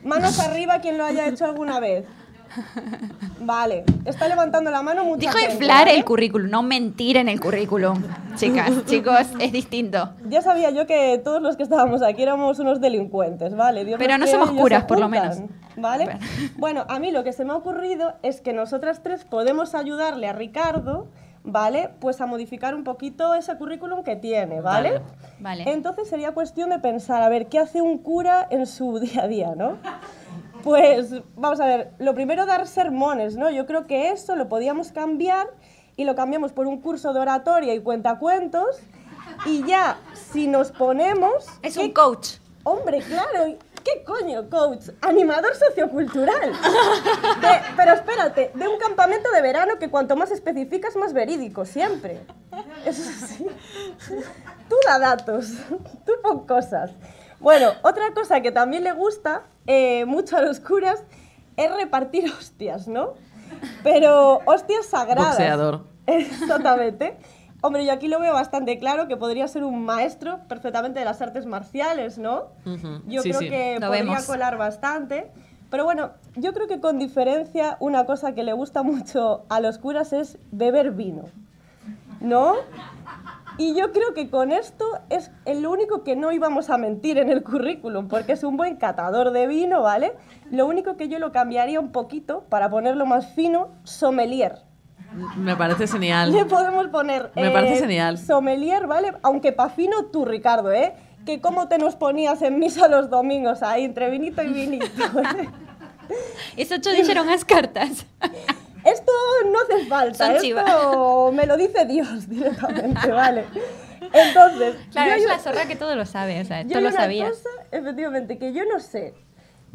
Manos 0.04 0.40
arriba 0.40 0.80
quien 0.80 0.98
lo 0.98 1.06
haya 1.06 1.28
hecho 1.28 1.46
alguna 1.46 1.80
vez. 1.80 2.06
Vale, 3.40 3.84
está 4.06 4.28
levantando 4.28 4.72
la 4.72 4.82
mano 4.82 5.04
mucha 5.04 5.22
Dijo 5.22 5.38
gente, 5.38 5.54
inflar 5.54 5.86
¿vale? 5.86 5.98
el 5.98 6.06
currículum, 6.06 6.50
no 6.50 6.64
mentir 6.64 7.18
en 7.18 7.30
el 7.30 7.40
currículum. 7.40 8.02
Chicas, 8.36 8.86
chicos, 8.86 9.28
es 9.40 9.52
distinto. 9.52 10.10
Ya 10.28 10.42
sabía 10.42 10.70
yo 10.72 10.86
que 10.86 11.22
todos 11.24 11.42
los 11.42 11.56
que 11.56 11.64
estábamos 11.64 12.02
aquí 12.02 12.22
éramos 12.22 12.60
unos 12.60 12.82
delincuentes, 12.82 13.56
¿vale? 13.56 13.86
Dios 13.86 13.98
Pero 13.98 14.18
no 14.18 14.28
somos 14.28 14.52
curas, 14.52 14.84
por 14.84 15.00
lo 15.00 15.08
menos. 15.08 15.38
¿Vale? 15.78 16.06
Bueno. 16.06 16.20
Bueno, 16.66 16.86
a 16.90 17.00
mí 17.00 17.12
lo 17.12 17.24
que 17.24 17.32
se 17.32 17.46
me 17.46 17.54
ha 17.54 17.56
ocurrido 17.56 18.16
es 18.24 18.42
que 18.42 18.52
nosotras 18.52 19.02
tres 19.04 19.24
podemos 19.24 19.76
ayudarle 19.76 20.28
a 20.28 20.34
Ricardo, 20.34 21.08
¿vale? 21.44 21.90
Pues 22.00 22.20
a 22.22 22.26
modificar 22.26 22.74
un 22.76 22.84
poquito 22.84 23.36
ese 23.36 23.56
currículum 23.56 24.04
que 24.04 24.16
tiene, 24.16 24.62
¿vale? 24.62 24.94
Vale. 24.94 25.06
Vale. 25.40 25.72
Entonces 25.72 26.10
sería 26.10 26.32
cuestión 26.34 26.72
de 26.72 26.80
pensar, 26.80 27.22
a 27.22 27.30
ver, 27.30 27.48
¿qué 27.48 27.60
hace 27.60 27.82
un 27.82 28.00
cura 28.00 28.48
en 28.50 28.66
su 28.66 29.00
día 29.00 29.24
a 29.24 29.28
día, 29.28 29.54
no? 29.56 29.78
Pues 30.66 31.12
vamos 31.36 31.60
a 31.62 31.66
ver, 31.68 31.92
lo 32.00 32.16
primero 32.16 32.48
dar 32.48 32.66
sermones, 32.68 33.38
¿no? 33.38 33.52
Yo 33.52 33.68
creo 33.68 33.86
que 33.86 34.10
eso 34.10 34.36
lo 34.36 34.50
podíamos 34.50 34.92
cambiar 34.92 35.48
y 35.96 36.06
lo 36.06 36.16
cambiamos 36.16 36.54
por 36.54 36.66
un 36.66 36.82
curso 36.82 37.14
de 37.14 37.20
oratoria 37.20 37.76
y 37.76 37.82
cuentacuentos 37.82 38.80
y 39.46 39.64
ya, 39.68 39.98
si 40.32 40.48
nos 40.48 40.72
ponemos... 40.72 41.46
Es 41.62 41.76
¿qué- 41.76 41.82
un 41.82 41.92
coach. 41.92 42.38
Hombre, 42.64 43.00
claro, 43.02 43.56
¿qué 43.84 44.04
coño, 44.04 44.50
coach? 44.50 44.90
Animador 45.02 45.54
sociocultural. 45.56 46.52
De- 46.52 47.62
pero 47.78 47.94
espérate, 47.94 48.50
de 48.56 48.68
un 48.68 48.80
campamento 48.80 49.30
de 49.32 49.44
verano 49.44 49.78
que 49.80 49.92
cuanto 49.92 50.16
más 50.16 50.32
especificas, 50.32 50.96
más 50.96 51.14
verídico, 51.14 51.66
siempre. 51.66 52.22
Eso 52.84 53.04
sí. 53.04 53.46
Tú 54.68 54.76
da 54.88 54.98
datos, 54.98 55.52
tú 56.08 56.14
pon 56.24 56.48
cosas. 56.48 56.90
Bueno, 57.40 57.70
otra 57.84 58.16
cosa 58.16 58.42
que 58.42 58.52
también 58.52 58.84
le 58.84 58.94
gusta 58.94 59.44
eh, 59.68 60.06
mucho 60.06 60.38
a 60.38 60.42
los 60.42 60.60
curas 60.60 61.04
es 61.58 61.72
repartir 61.76 62.32
hostias, 62.40 62.88
¿no? 62.88 63.14
Pero 63.84 64.42
hostias 64.46 64.86
sagradas. 64.88 65.30
Boxeador. 65.38 65.86
Exactamente. 66.08 67.18
Hombre, 67.62 67.86
yo 67.86 67.94
aquí 67.94 68.08
lo 68.08 68.20
veo 68.20 68.34
bastante 68.34 68.78
claro 68.78 69.08
que 69.08 69.18
podría 69.18 69.48
ser 69.48 69.64
un 69.64 69.86
maestro 69.86 70.40
perfectamente 70.48 71.00
de 71.00 71.06
las 71.06 71.22
artes 71.22 71.46
marciales, 71.48 72.18
¿no? 72.20 72.50
Yo 73.08 73.22
sí, 73.24 73.30
creo 73.30 73.40
sí. 73.40 73.50
que 73.50 73.78
Lo 73.80 73.88
podría 73.88 74.04
vemos. 74.04 74.26
colar 74.26 74.58
bastante. 74.58 75.32
Pero 75.72 75.84
bueno, 75.84 76.12
yo 76.36 76.54
creo 76.54 76.68
que 76.68 76.80
con 76.80 77.00
diferencia 77.00 77.78
una 77.80 78.06
cosa 78.06 78.36
que 78.36 78.44
le 78.44 78.54
gusta 78.54 78.84
mucho 78.84 79.46
a 79.50 79.60
los 79.62 79.80
curas 79.80 80.14
es 80.14 80.38
beber 80.52 80.92
vino, 80.92 81.24
¿no? 82.22 82.54
Y 83.58 83.74
yo 83.76 83.92
creo 83.92 84.14
que 84.14 84.30
con 84.30 84.52
esto 84.52 84.86
es 85.10 85.32
el 85.46 85.66
único 85.66 86.04
que 86.04 86.16
no 86.16 86.32
íbamos 86.32 86.70
a 86.70 86.78
mentir 86.78 87.18
en 87.18 87.30
el 87.30 87.42
currículum, 87.44 88.08
porque 88.08 88.34
es 88.34 88.44
un 88.44 88.58
buen 88.58 88.76
catador 88.76 89.32
de 89.32 89.48
vino, 89.48 89.82
¿vale? 89.82 90.14
Lo 90.52 90.66
único 90.66 90.98
que 90.98 91.08
yo 91.08 91.20
lo 91.20 91.32
cambiaría 91.32 91.80
un 91.80 91.92
poquito, 91.92 92.44
para 92.50 92.70
ponerlo 92.70 93.06
más 93.06 93.34
fino, 93.34 93.70
sommelier. 93.84 94.60
Me 95.38 95.56
parece 95.56 95.84
Le 95.84 95.88
genial. 95.88 96.48
podemos 96.50 96.88
poner. 96.88 97.32
Me 97.36 97.50
parece 97.50 97.78
genial. 97.80 98.18
Sommelier, 98.18 98.88
¿vale? 98.88 99.14
Aunque 99.24 99.54
pa' 99.54 99.70
fino 99.70 100.06
tú, 100.08 100.26
Ricardo, 100.26 100.74
¿eh? 100.74 100.94
Que 101.26 101.40
cómo 101.40 101.70
te 101.70 101.78
nos 101.78 101.96
ponías 101.96 102.42
en 102.42 102.60
misa 102.60 102.88
los 102.90 103.10
domingos 103.10 103.64
ahí, 103.64 103.86
entre 103.86 104.10
vinito 104.10 104.44
y 104.44 104.50
vinito. 104.50 104.86
¿eh? 104.86 105.50
Eso 106.58 106.80
te 106.82 106.92
dijeron 106.94 107.28
las 107.28 107.46
cartas. 107.46 108.06
Esto 108.86 109.12
no 109.52 109.60
hace 109.62 109.86
falta, 109.88 110.18
Son 110.18 110.32
esto 110.32 110.44
chivas. 110.44 110.66
me 111.34 111.46
lo 111.48 111.58
dice 111.58 111.86
Dios 111.86 112.30
directamente, 112.30 113.12
¿vale? 113.12 113.46
Entonces, 114.14 114.76
Claro, 114.92 115.12
yo 115.12 115.18
es 115.18 115.28
la 115.28 115.40
zorra 115.40 115.66
que 115.66 115.76
todo 115.76 115.96
lo 115.96 116.06
sabe, 116.06 116.40
o 116.40 116.46
sea, 116.46 116.62
yo 116.62 116.80
lo 116.80 116.90
una 116.90 116.92
cosa, 117.30 117.50
efectivamente, 117.72 118.38
que 118.38 118.54
yo 118.54 118.62
no 118.72 118.80
sé, 118.80 119.14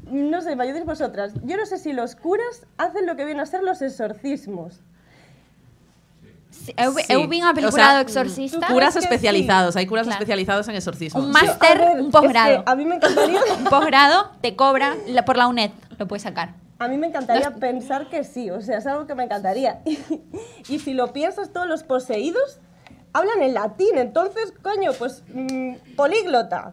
no 0.07 0.41
sé, 0.41 0.55
me 0.57 0.63
ayudéis 0.65 0.87
vosotras, 0.87 1.33
yo 1.43 1.57
no 1.57 1.67
sé 1.67 1.79
si 1.79 1.93
los 1.93 2.15
curas 2.15 2.67
hacen 2.79 3.07
lo 3.07 3.17
que 3.17 3.25
vienen 3.25 3.41
a 3.43 3.47
ser 3.47 3.63
los 3.63 3.83
exorcismos. 3.83 4.81
Sí, 6.51 6.75
eu, 6.77 6.93
Sí. 6.95 7.13
eu 7.13 7.29
película 7.55 7.69
O 7.69 7.73
sea, 7.73 7.95
do 7.95 8.01
exorcista, 8.01 8.67
Curas 8.69 8.97
especializados, 8.97 9.77
hay 9.77 9.87
curas 9.87 10.05
Claro. 10.07 10.19
especializados 10.21 10.69
en 10.69 10.75
exorcismo. 10.77 11.21
Un 11.21 11.27
Sí. 11.27 11.33
Máster, 11.33 11.81
un 11.99 12.07
es 12.07 12.13
posgrado. 12.13 12.65
que 12.65 12.71
a 12.71 12.75
mí 12.77 12.85
me 12.85 12.97
encantaría... 12.97 13.41
un 13.59 13.65
posgrado 13.65 14.31
te 14.41 14.57
cobra 14.57 14.97
la- 15.07 15.25
por 15.25 15.37
la 15.37 15.47
UNED, 15.47 15.71
lo 15.99 16.07
puedes 16.09 16.23
sacar. 16.23 16.55
A 16.81 16.89
mí 16.89 16.97
me 16.97 17.09
encantaría 17.09 17.51
pensar 17.51 18.09
que 18.09 18.25
sí, 18.25 18.51
o 18.51 18.63
sea, 18.63 18.79
es 18.79 18.87
algo 18.87 19.07
que 19.07 19.15
me 19.15 19.25
encantaría. 19.25 19.83
Y, 20.69 20.79
si 20.79 20.95
lo 20.95 21.13
piensas, 21.13 21.53
todos 21.53 21.67
los 21.67 21.83
poseídos 21.83 22.59
hablan 23.13 23.43
en 23.43 23.53
latín, 23.53 23.99
entonces, 23.99 24.55
coño, 24.63 24.93
pues 24.95 25.23
mm, 25.29 25.95
políglota. 25.95 26.73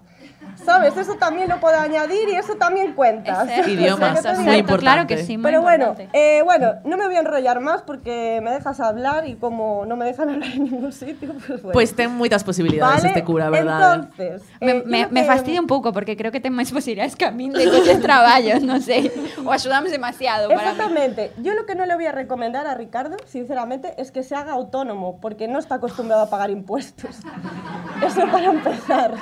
¿Sabes? 0.64 0.98
Eso 0.98 1.16
también 1.16 1.48
lo 1.50 1.60
puedo 1.60 1.78
añadir 1.80 2.28
y 2.30 2.36
eso 2.36 2.56
también 2.56 2.94
cuenta. 2.94 3.44
Es 3.44 3.68
Idiomas, 3.68 4.14
es 4.14 4.20
O 4.20 4.22
sea, 4.24 4.36
cierto, 4.36 4.38
¿qué 4.38 4.38
te 4.38 4.44
muy 4.44 4.54
cierto, 4.54 4.78
claro 4.78 5.02
importante. 5.02 5.16
que 5.16 5.24
sí, 5.24 5.38
muy 5.38 5.44
Pero 5.46 5.62
bueno, 5.62 5.86
importante. 5.90 6.18
eh, 6.38 6.42
bueno, 6.44 6.74
no 6.84 6.98
me 6.98 7.06
voy 7.08 7.16
a 7.16 7.20
enrollar 7.20 7.60
más 7.62 7.82
porque 7.84 8.40
me 8.44 8.52
dejas 8.52 8.80
hablar 8.80 9.28
y 9.28 9.36
como 9.36 9.86
no 9.86 9.96
me 9.96 10.06
dejan 10.06 10.30
hablar 10.34 10.50
en 10.52 10.64
ningún 10.66 10.92
sitio, 10.92 11.34
pues 11.48 11.62
bueno. 11.62 11.74
Pues 11.74 11.96
ten 11.96 12.12
moitas 12.12 12.44
posibilidades 12.44 12.98
Vale, 13.04 13.08
este 13.10 13.24
cura, 13.24 13.50
verdad? 13.50 13.96
Entonces, 14.12 14.42
Me, 14.60 14.72
eh, 14.72 14.84
me, 14.86 15.08
me 15.08 15.22
que- 15.22 15.28
fastidia 15.28 15.62
un 15.62 15.68
pouco 15.68 15.94
porque 15.94 16.18
creo 16.18 16.32
que 16.32 16.40
ten 16.42 16.52
máis 16.54 16.72
posibilidades 16.72 17.16
que 17.16 17.26
a 17.26 17.32
min 17.32 17.54
de 17.54 17.64
coches 17.72 18.02
traballos, 18.04 18.60
non 18.64 18.82
sei. 18.84 19.08
O 19.46 19.52
axudamos 19.54 19.92
demasiado 19.92 20.50
para 20.52 20.62
mí. 20.62 20.68
Exactamente. 20.76 21.32
Yo 21.40 21.54
lo 21.54 21.66
que 21.66 21.76
no 21.76 21.86
le 21.86 21.96
voy 21.96 22.06
a 22.08 22.12
recomendar 22.12 22.68
a 22.68 22.76
Ricardo, 22.76 23.16
sinceramente, 23.26 23.94
es 23.98 24.12
que 24.12 24.24
se 24.24 24.36
haga 24.36 24.52
autónomo, 24.54 25.20
porque 25.24 25.48
no 25.48 25.60
está 25.60 25.76
acostumbrado 25.80 26.24
a 26.24 26.30
pagar 26.30 26.50
impuestos. 26.52 27.24
Eso 28.06 28.22
para 28.32 28.46
empezar. 28.52 29.14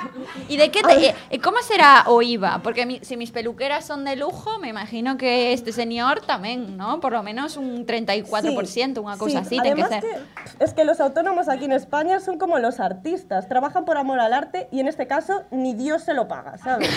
¿Y 0.48 0.56
de 0.56 0.70
qué 0.70 0.82
te, 0.82 1.08
eh, 1.08 1.14
eh, 1.30 1.40
cómo 1.40 1.58
será 1.62 2.04
o 2.06 2.22
IVA? 2.22 2.60
Porque 2.62 2.86
mi- 2.86 3.00
si 3.02 3.16
mis 3.16 3.30
peluqueras 3.30 3.84
son 3.86 4.04
de 4.04 4.16
lujo, 4.16 4.58
me 4.58 4.68
imagino 4.68 5.16
que 5.16 5.52
este 5.52 5.72
señor 5.72 6.20
también, 6.22 6.76
¿no? 6.76 7.00
Por 7.00 7.12
lo 7.12 7.22
menos 7.22 7.56
un 7.56 7.86
34%, 7.86 8.98
una 9.02 9.16
cosa 9.18 9.30
sí. 9.30 9.36
así 9.36 9.48
tiene 9.60 9.74
que 9.76 9.82
Además 9.82 9.90
ser. 9.90 10.02
que- 10.58 10.64
es 10.64 10.74
que 10.74 10.84
los 10.84 11.00
autónomos 11.00 11.48
aquí 11.48 11.64
en 11.66 11.72
España 11.72 12.20
son 12.20 12.38
como 12.38 12.58
los 12.58 12.80
artistas, 12.80 13.48
trabajan 13.48 13.84
por 13.84 13.96
amor 13.98 14.20
al 14.20 14.32
arte 14.32 14.68
y 14.72 14.80
en 14.80 14.88
este 14.88 15.06
caso 15.06 15.44
ni 15.50 15.74
Dios 15.74 16.02
se 16.02 16.14
lo 16.14 16.28
paga, 16.28 16.58
¿sabes? 16.58 16.90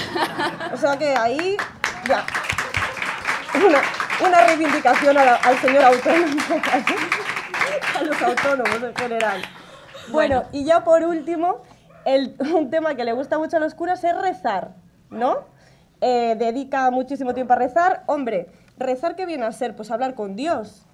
o 0.73 0.77
sea 0.77 0.97
que 0.97 1.15
ahí 1.15 1.57
ya. 2.07 2.25
Una, 3.65 3.79
una 4.27 4.45
reivindicación 4.45 5.15
la- 5.15 5.35
al 5.35 5.57
señor 5.59 5.83
autónomo, 5.83 6.35
a 7.99 8.03
los 8.03 8.21
autónomos 8.21 8.83
en 8.83 8.95
general. 8.95 9.41
Bueno, 10.09 10.43
y 10.51 10.63
ya 10.65 10.83
por 10.83 11.03
último, 11.03 11.61
el- 12.15 12.35
un 12.55 12.69
tema 12.69 12.95
que 12.95 13.03
le 13.03 13.13
gusta 13.13 13.37
mucho 13.37 13.57
a 13.57 13.59
los 13.59 13.73
curas 13.75 14.03
es 14.03 14.15
rezar, 14.19 14.71
¿no? 15.09 15.37
Eh, 16.01 16.35
dedica 16.37 16.89
muchísimo 16.91 17.33
tiempo 17.33 17.53
a 17.53 17.57
rezar. 17.57 18.03
Hombre, 18.05 18.47
rezar 18.77 19.15
qué 19.15 19.25
viene 19.25 19.45
a 19.45 19.51
ser, 19.51 19.75
pues 19.75 19.91
hablar 19.91 20.13
con 20.15 20.35
Dios, 20.35 20.85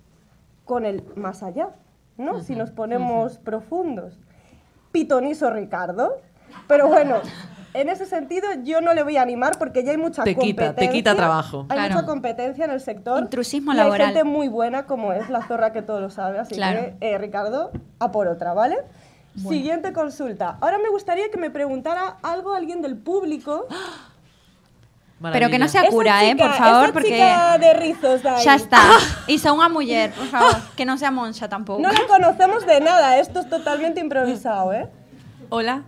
con 0.63 0.86
el 0.86 1.04
más 1.15 1.43
allá, 1.43 1.69
¿no? 2.17 2.39
Si 2.41 2.56
nos 2.56 2.71
ponemos 2.71 3.38
profundos. 3.38 4.17
Pitoniso 4.91 5.49
Ricardo. 5.51 6.21
Pero 6.67 6.88
bueno, 6.88 7.17
en 7.73 7.89
ese 7.89 8.06
sentido 8.06 8.47
yo 8.63 8.80
no 8.82 8.93
le 8.93 9.04
voy 9.04 9.17
a 9.17 9.21
animar 9.21 9.58
porque 9.60 9.84
ya 9.84 9.91
hay 9.91 9.97
mucha 9.97 10.23
Te 10.23 10.36
quita, 10.36 10.41
competencia. 10.67 10.75
te 10.75 10.89
quita 10.89 11.15
trabajo. 11.15 11.65
Hay 11.69 11.78
Claro. 11.78 11.93
mucha 11.95 12.06
competencia 12.08 12.65
en 12.65 12.71
el 12.71 12.80
sector. 12.80 13.19
Intrusismo 13.23 13.73
y 13.73 13.75
laboral. 13.75 14.01
Hay 14.10 14.13
gente 14.13 14.23
muy 14.23 14.47
buena 14.47 14.86
como 14.86 15.12
es 15.13 15.30
la 15.30 15.41
zorra 15.45 15.73
que 15.73 15.82
todo 15.82 15.99
lo 15.99 16.10
sabe. 16.10 16.39
Así 16.39 16.56
Claro. 16.56 16.80
que, 16.99 17.12
eh, 17.13 17.17
Ricardo, 17.17 17.71
a 17.99 18.12
por 18.12 18.28
otra, 18.28 18.54
¿vale? 18.54 18.78
Siguiente 19.35 19.91
consulta. 19.93 20.57
Ahora 20.61 20.77
me 20.77 20.89
gustaría 20.89 21.29
que 21.29 21.37
me 21.37 21.49
preguntara 21.49 22.17
algo 22.23 22.53
alguien 22.53 22.81
del 22.81 22.95
público. 22.97 23.67
Pero 25.21 25.49
que 25.49 25.57
no 25.57 25.67
sea 25.67 25.89
cura, 25.89 26.23
Esa 26.23 26.31
eh, 26.31 26.35
por 26.35 26.53
favor, 26.53 26.83
esa 26.83 26.93
porque 26.93 27.09
chica 27.09 27.57
de 27.57 27.73
rizos 27.73 28.21
de 28.21 28.29
ahí. 28.29 28.43
ya 28.45 28.55
está. 28.55 28.79
Isa 29.31 29.55
unha 29.55 29.71
muller, 29.71 30.11
por 30.11 30.27
favor, 30.27 30.53
que 30.77 30.83
non 30.83 30.99
sea 30.99 31.09
monxa 31.09 31.47
tampouco. 31.47 31.79
No 31.79 31.87
la 31.89 32.03
conocemos 32.05 32.67
de 32.67 32.83
nada, 32.83 33.15
esto 33.17 33.39
es 33.39 33.47
totalmente 33.49 34.03
improvisado, 34.03 34.75
¿eh? 34.75 34.91
Hola. 35.49 35.87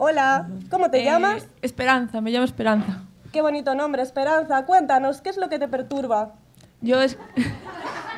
Hola, 0.00 0.48
¿cómo 0.72 0.88
te 0.90 1.00
Eh, 1.00 1.04
llamas? 1.04 1.44
Esperanza, 1.60 2.24
me 2.24 2.32
llamo 2.32 2.48
Esperanza. 2.48 3.04
Qué 3.30 3.44
bonito 3.44 3.76
nombre, 3.76 4.00
Esperanza. 4.02 4.64
Cuéntanos, 4.64 5.20
¿qué 5.20 5.28
es 5.30 5.36
lo 5.36 5.48
que 5.52 5.60
te 5.60 5.68
perturba? 5.68 6.32
Yo 6.80 7.00
es... 7.00 7.20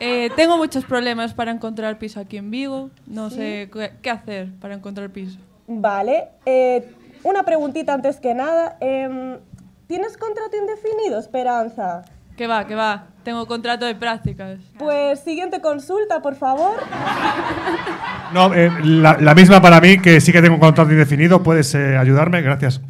Eh, 0.00 0.30
tengo 0.34 0.56
muchos 0.56 0.84
problemas 0.84 1.34
para 1.34 1.50
encontrar 1.50 1.98
piso 1.98 2.20
aquí 2.20 2.36
en 2.38 2.50
Vigo. 2.50 2.90
No 3.06 3.30
sé 3.30 3.68
qué, 3.72 3.92
qué 4.02 4.10
hacer 4.10 4.48
para 4.60 4.74
encontrar 4.74 5.10
piso. 5.10 5.38
Vale, 5.68 6.28
eh, 6.46 6.90
una 7.22 7.42
preguntita 7.44 7.92
antes 7.94 8.18
que 8.18 8.34
nada. 8.34 8.76
em, 8.80 9.38
¿Tienes 9.86 10.16
contrato 10.16 10.56
indefinido, 10.56 11.18
Esperanza? 11.18 12.02
Que 12.36 12.46
va, 12.46 12.66
que 12.66 12.74
va. 12.76 13.08
Tengo 13.24 13.46
contrato 13.46 13.84
de 13.84 13.94
prácticas. 13.94 14.58
Pues 14.78 15.20
siguiente 15.20 15.60
consulta, 15.60 16.22
por 16.22 16.34
favor. 16.36 16.76
No, 18.32 18.54
eh, 18.54 18.70
la, 18.84 19.16
la 19.20 19.34
misma 19.34 19.60
para 19.60 19.80
mí, 19.80 19.98
que 19.98 20.20
sí 20.20 20.30
que 20.30 20.40
tengo 20.40 20.54
un 20.54 20.60
contrato 20.60 20.92
indefinido. 20.92 21.42
¿Puedes 21.42 21.74
eh, 21.74 21.96
ayudarme? 21.96 22.40
Gracias. 22.42 22.80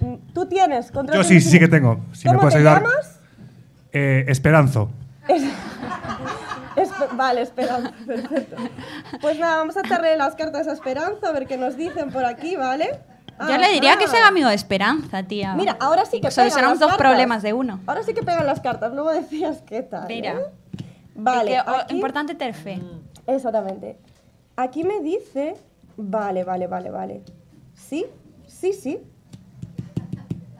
Mm, 0.00 0.14
¿Tú 0.32 0.46
tienes 0.46 0.90
contrato 0.90 1.20
Yo 1.20 1.28
sí, 1.28 1.38
sí 1.42 1.58
que 1.58 1.68
tengo. 1.68 2.00
Si 2.12 2.26
me 2.26 2.30
¿Cómo 2.30 2.40
puedes 2.40 2.54
te 2.54 2.58
ayudar. 2.60 2.82
llamas? 2.82 3.20
Eh, 3.92 4.24
Esperanzo. 4.26 4.88
Vale, 7.16 7.42
Esperanza, 7.42 7.92
perfecto. 8.06 8.56
Pues 9.20 9.38
nada, 9.38 9.58
vamos 9.58 9.76
a 9.76 9.80
echarle 9.80 10.16
las 10.16 10.34
cartas 10.34 10.68
a 10.68 10.72
Esperanza, 10.72 11.28
a 11.28 11.32
ver 11.32 11.46
qué 11.46 11.56
nos 11.56 11.76
dicen 11.76 12.10
por 12.10 12.24
aquí, 12.24 12.56
¿vale? 12.56 13.00
Yo 13.38 13.58
le 13.58 13.68
diría 13.70 13.96
que 13.98 14.08
se 14.08 14.16
haga 14.16 14.28
amigo 14.28 14.48
de 14.48 14.54
Esperanza, 14.54 15.22
tía. 15.22 15.54
Mira, 15.54 15.76
ahora 15.80 16.04
sí 16.06 16.12
que 16.22 16.28
pegan 16.28 16.32
Solucionamos 16.32 16.74
las 16.74 16.80
dos 16.80 16.88
cartas. 16.90 17.06
problemas 17.06 17.42
de 17.42 17.52
uno. 17.52 17.80
Ahora 17.86 18.02
sí 18.02 18.14
que 18.14 18.22
pegan 18.22 18.46
las 18.46 18.60
cartas, 18.60 18.92
luego 18.94 19.10
decías 19.12 19.62
qué 19.66 19.82
tal. 19.82 20.06
Mira. 20.08 20.32
¿eh? 20.32 20.84
Vale, 21.14 21.54
Es 21.56 21.62
que, 21.64 21.70
o- 21.70 21.74
aquí- 21.74 21.94
importante 21.96 22.34
tener 22.34 22.54
fe. 22.54 22.80
Exactamente. 23.26 23.98
Aquí 24.56 24.84
me 24.84 25.00
dice. 25.00 25.54
Vale, 25.98 26.44
vale, 26.44 26.66
vale, 26.66 26.90
vale. 26.90 27.22
Sí, 27.74 28.06
sí, 28.46 28.72
sí. 28.72 29.00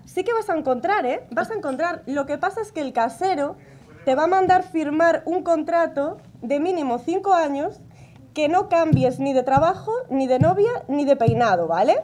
Sí 0.04 0.24
que 0.24 0.32
vas 0.32 0.48
a 0.50 0.56
encontrar, 0.56 1.04
¿eh? 1.06 1.26
Vas 1.30 1.50
a 1.50 1.54
encontrar. 1.54 2.02
Lo 2.06 2.26
que 2.26 2.38
pasa 2.38 2.60
es 2.60 2.72
que 2.72 2.80
el 2.80 2.92
casero 2.92 3.56
te 4.04 4.14
va 4.14 4.24
a 4.24 4.26
mandar 4.26 4.62
firmar 4.62 5.22
un 5.26 5.42
contrato 5.42 6.18
de 6.46 6.60
mínimo 6.60 6.98
cinco 6.98 7.34
años 7.34 7.80
que 8.34 8.48
no 8.48 8.68
cambies 8.68 9.18
ni 9.18 9.32
de 9.32 9.42
trabajo, 9.42 9.92
ni 10.10 10.26
de 10.26 10.38
novia, 10.38 10.70
ni 10.88 11.04
de 11.04 11.16
peinado, 11.16 11.66
¿vale? 11.68 11.96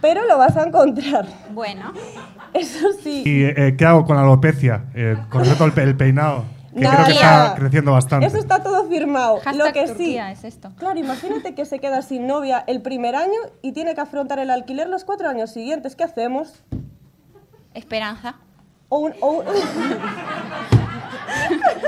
Pero 0.00 0.24
lo 0.26 0.38
vas 0.38 0.56
a 0.56 0.64
encontrar. 0.64 1.26
Bueno, 1.52 1.92
Eso 2.54 2.88
sí. 3.02 3.22
¿Y 3.24 3.44
eh, 3.44 3.76
qué 3.78 3.84
hago 3.86 4.04
con 4.04 4.16
la 4.16 4.22
alopecia? 4.22 4.86
Eh, 4.94 5.16
con 5.28 5.40
respecto 5.40 5.62
al 5.64 5.72
pe- 5.72 5.82
el 5.84 5.96
peinado, 5.96 6.44
que 6.74 6.80
Nada, 6.80 6.94
creo 6.96 7.06
que 7.06 7.12
está 7.12 7.54
creciendo 7.56 7.92
bastante. 7.92 8.26
Eso 8.26 8.38
está 8.38 8.62
todo 8.62 8.88
firmado. 8.88 9.36
hashtag 9.44 9.66
Lo 9.66 9.72
que 9.72 9.86
sí. 9.94 10.16
Es 10.18 10.42
esto. 10.44 10.70
Claro, 10.78 10.98
imagínate 10.98 11.54
que 11.54 11.64
se 11.64 11.78
queda 11.78 12.02
sin 12.02 12.26
novia 12.26 12.64
el 12.66 12.82
primer 12.82 13.14
año 13.14 13.38
y 13.62 13.72
tiene 13.72 13.94
que 13.94 14.00
afrontar 14.00 14.38
el 14.40 14.50
alquiler 14.50 14.88
los 14.88 15.04
cuatro 15.04 15.28
años 15.28 15.50
siguientes. 15.50 15.94
¿Qué 15.94 16.02
hacemos? 16.04 16.64
Esperanza. 17.74 18.34
O 18.88 18.98
un- 18.98 19.14
o 19.20 19.30
un- 19.38 19.44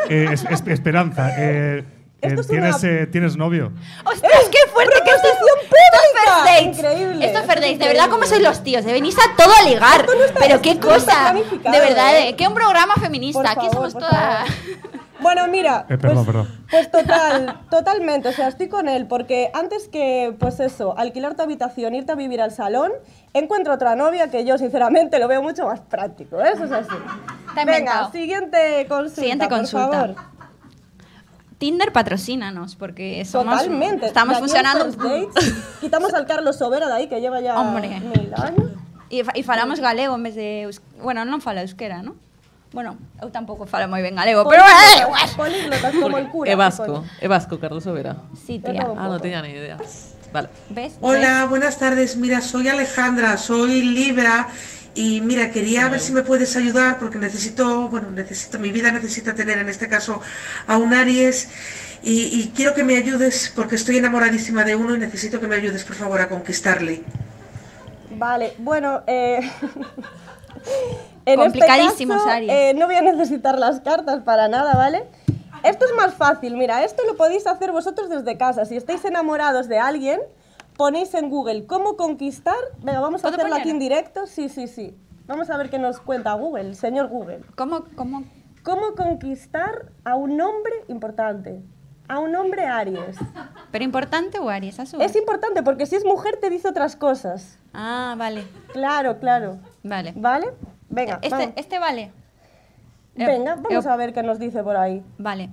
Eh, 0.08 0.28
es- 0.32 0.44
es- 0.44 0.62
Esperanza, 0.66 1.30
eh, 1.38 1.84
eh, 2.20 2.34
es 2.38 2.46
¿tienes, 2.48 2.82
una- 2.82 2.88
eh, 2.90 3.06
¿tienes 3.06 3.36
novio? 3.36 3.72
¡Ostras, 4.04 4.42
qué 4.50 4.70
fuerte 4.72 4.94
que 5.04 5.10
esto 5.10 5.28
es! 5.28 6.62
Increíble. 6.62 7.24
Esto 7.26 7.38
es 7.40 7.46
Fair 7.46 7.60
Dates. 7.60 7.78
De 7.78 7.86
verdad. 7.88 8.08
¿cómo 8.10 8.24
sois 8.26 8.42
los 8.42 8.62
tíos? 8.62 8.84
De 8.84 8.92
venís 8.92 9.16
a 9.18 9.36
todo 9.36 9.52
a 9.54 9.62
ligar. 9.68 10.00
Esto 10.00 10.14
no 10.14 10.24
está- 10.24 10.40
Pero 10.40 10.60
qué 10.62 10.78
cosa. 10.78 11.34
De 11.34 11.80
verdad, 11.80 12.18
¿eh? 12.20 12.36
que 12.36 12.46
un 12.46 12.54
programa 12.54 12.94
feminista. 13.00 13.38
Por 13.40 13.46
Aquí 13.48 13.66
favor, 13.70 13.90
somos 13.90 13.94
todas. 13.94 14.48
Bueno, 15.22 15.46
mira, 15.48 15.86
Eh, 15.88 15.96
perdón, 15.98 16.24
pues, 16.24 16.26
perdón. 16.26 16.48
pues 16.70 16.90
total, 16.90 17.60
totalmente, 17.70 18.28
o 18.28 18.32
sea, 18.32 18.48
estoy 18.48 18.68
con 18.68 18.88
él, 18.88 19.06
porque 19.06 19.50
antes 19.54 19.88
que, 19.88 20.34
pues 20.38 20.60
eso, 20.60 20.98
alquilar 20.98 21.34
tu 21.34 21.42
habitación, 21.42 21.94
irte 21.94 22.12
a 22.12 22.14
vivir 22.16 22.40
al 22.42 22.50
salón, 22.50 22.92
encuentro 23.32 23.72
otra 23.74 23.94
novia 23.96 24.30
que 24.30 24.44
yo, 24.44 24.58
sinceramente, 24.58 25.18
lo 25.18 25.28
veo 25.28 25.42
mucho 25.42 25.66
más 25.66 25.80
práctico, 25.80 26.40
¿eh? 26.40 26.50
eso 26.54 26.64
es 26.64 26.72
así. 26.72 26.94
Está 27.48 27.64
Venga, 27.64 28.10
siguiente 28.12 28.86
consulta, 28.88 29.20
Siguiente 29.20 29.48
por 29.48 29.58
consulta. 29.58 29.90
favor. 29.90 30.14
Tinder 31.58 31.92
patrocínanos, 31.92 32.74
porque 32.74 33.24
somos. 33.24 33.54
Totalmente. 33.62 34.06
Estamos 34.06 34.38
funcionando. 34.38 34.84
Dates, 34.90 35.54
quitamos 35.80 36.12
al 36.12 36.26
Carlos 36.26 36.56
Sobera 36.58 36.88
de 36.88 36.94
ahí, 36.94 37.06
que 37.08 37.20
lleva 37.20 37.40
ya 37.40 37.56
Hombre. 37.60 38.00
mil 38.00 38.32
años. 38.36 38.72
Fa- 39.24 39.32
e 39.36 39.42
falamos 39.44 39.78
galego 39.78 40.16
en 40.16 40.22
vez 40.24 40.34
de. 40.34 40.66
Bueno, 41.00 41.22
non 41.22 41.38
fala 41.38 41.62
euskera, 41.62 42.02
¿no? 42.02 42.16
Bueno, 42.72 42.96
eu 43.20 43.28
tampouco 43.28 43.66
falo 43.68 43.84
moi 43.88 44.00
ben 44.00 44.16
galego, 44.16 44.48
pero 44.48 44.64
é 44.64 45.04
igual. 45.04 45.28
Políglotas 45.36 45.92
como 45.92 46.16
el 46.16 46.28
cura. 46.32 46.48
É 46.48 46.56
vasco, 46.56 47.04
é 47.20 47.28
vasco, 47.28 47.60
Carlos 47.60 47.84
Overa. 47.86 48.16
Sí, 48.32 48.58
tía. 48.58 48.88
Ah, 48.96 49.08
no 49.08 49.20
tenía 49.20 49.42
ni 49.42 49.52
idea. 49.52 49.76
Vale. 50.32 50.48
¿Ves? 50.70 50.96
Hola, 51.00 51.44
buenas 51.44 51.76
tardes. 51.76 52.16
Mira, 52.16 52.40
soy 52.40 52.68
Alejandra, 52.68 53.36
soy 53.36 53.82
Libra 53.82 54.48
y 54.94 55.20
mira, 55.20 55.50
quería 55.50 55.88
ver 55.88 56.00
si 56.00 56.12
me 56.12 56.22
puedes 56.22 56.56
ayudar 56.56 56.98
porque 56.98 57.18
necesito, 57.18 57.88
bueno, 57.88 58.10
necesito, 58.10 58.58
mi 58.58 58.72
vida 58.72 58.90
necesita 58.90 59.34
tener 59.34 59.58
en 59.58 59.68
este 59.68 59.88
caso 59.88 60.20
a 60.66 60.76
un 60.78 60.94
Aries 60.94 61.48
y, 62.02 62.40
y 62.40 62.52
quiero 62.54 62.72
que 62.74 62.84
me 62.84 62.96
ayudes 62.96 63.52
porque 63.54 63.76
estoy 63.76 63.98
enamoradísima 63.98 64.64
de 64.64 64.76
uno 64.76 64.96
y 64.96 64.98
necesito 64.98 65.40
que 65.40 65.46
me 65.46 65.56
ayudes, 65.56 65.84
por 65.84 65.96
favor, 65.96 66.20
a 66.20 66.28
conquistarle. 66.28 67.04
Vale, 68.16 68.54
bueno, 68.58 69.02
eh, 69.06 69.40
en 71.26 71.38
Complicadísimos, 71.38 72.16
este 72.16 72.28
caso, 72.28 72.36
Aries. 72.36 72.52
eh, 72.52 72.74
no 72.76 72.86
voy 72.86 72.96
a 72.96 73.02
necesitar 73.02 73.58
las 73.58 73.80
cartas 73.80 74.22
para 74.22 74.48
nada, 74.48 74.74
¿vale? 74.74 75.04
Esto 75.62 75.84
es 75.84 75.94
más 75.94 76.14
fácil, 76.14 76.56
mira, 76.56 76.82
esto 76.84 77.02
lo 77.06 77.16
podéis 77.16 77.46
hacer 77.46 77.70
vosotros 77.70 78.08
desde 78.10 78.36
casa. 78.36 78.64
Si 78.64 78.76
estáis 78.76 79.04
enamorados 79.04 79.68
de 79.68 79.78
alguien, 79.78 80.20
ponéis 80.76 81.14
en 81.14 81.30
Google 81.30 81.66
cómo 81.66 81.96
conquistar. 81.96 82.56
Venga, 82.82 83.00
vamos 83.00 83.20
a 83.20 83.28
¿Puedo 83.28 83.36
hacerlo 83.36 83.54
aquí 83.54 83.70
en 83.70 83.78
directo. 83.78 84.26
Sí, 84.26 84.48
sí, 84.48 84.66
sí. 84.66 84.96
Vamos 85.26 85.50
a 85.50 85.56
ver 85.56 85.70
qué 85.70 85.78
nos 85.78 86.00
cuenta 86.00 86.32
Google, 86.34 86.74
señor 86.74 87.06
Google. 87.08 87.42
¿Cómo, 87.54 87.84
cómo? 87.94 88.24
¿Cómo 88.64 88.94
conquistar 88.96 89.92
a 90.04 90.16
un 90.16 90.40
hombre 90.40 90.72
importante? 90.88 91.62
A 92.08 92.18
un 92.18 92.34
hombre 92.34 92.66
Aries. 92.66 93.16
¿Pero 93.70 93.84
importante 93.84 94.38
o 94.40 94.48
Aries? 94.48 94.78
Es 94.78 95.16
importante 95.16 95.62
porque 95.62 95.86
si 95.86 95.94
es 95.94 96.04
mujer 96.04 96.38
te 96.40 96.50
dice 96.50 96.68
otras 96.68 96.96
cosas. 96.96 97.58
Ah, 97.72 98.14
vale. 98.18 98.44
Claro, 98.72 99.18
claro. 99.20 99.58
Vale. 99.84 100.12
¿Vale? 100.16 100.48
Venga, 100.92 101.18
Este, 101.22 101.30
vamos. 101.30 101.52
este 101.56 101.78
vale. 101.78 102.12
Eh, 103.16 103.26
Venga, 103.26 103.56
vamos 103.56 103.86
eh, 103.86 103.88
a 103.88 103.96
ver 103.96 104.12
qué 104.12 104.22
nos 104.22 104.38
dice 104.38 104.62
por 104.62 104.76
ahí. 104.76 105.02
Vale. 105.18 105.48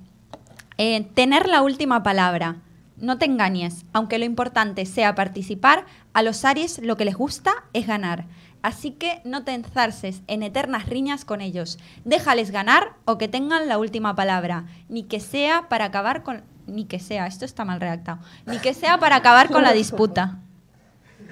Eh, 0.78 1.04
tener 1.14 1.48
la 1.48 1.62
última 1.62 2.04
palabra. 2.04 2.58
No 2.98 3.18
te 3.18 3.26
engañes. 3.26 3.86
Aunque 3.94 4.20
lo 4.20 4.26
importante 4.26 4.86
sea 4.86 5.16
participar, 5.16 5.86
a 6.14 6.22
los 6.22 6.44
Aries 6.44 6.80
lo 6.80 6.98
que 6.98 7.06
les 7.06 7.16
gusta 7.16 7.52
es 7.74 7.88
ganar. 7.88 8.26
Así 8.62 8.92
que 8.92 9.22
no 9.24 9.46
te 9.46 9.54
enzarces 9.54 10.22
en 10.28 10.44
eternas 10.44 10.88
riñas 10.88 11.24
con 11.24 11.40
ellos. 11.40 11.80
Déjales 12.04 12.52
ganar 12.52 12.92
o 13.06 13.18
que 13.18 13.30
tengan 13.30 13.70
la 13.70 13.78
última 13.78 14.16
palabra. 14.16 14.66
Ni 14.90 15.04
que 15.04 15.22
sea 15.22 15.70
para 15.70 15.86
acabar 15.86 16.24
con... 16.24 16.44
Ni 16.68 16.84
que 16.84 17.00
sea, 17.00 17.26
esto 17.26 17.46
está 17.46 17.64
mal 17.64 17.80
redactado. 17.80 18.20
Ni 18.46 18.58
que 18.60 18.74
sea 18.74 18.98
para 18.98 19.16
acabar 19.16 19.50
con 19.50 19.64
la 19.64 19.72
disputa. 19.72 20.40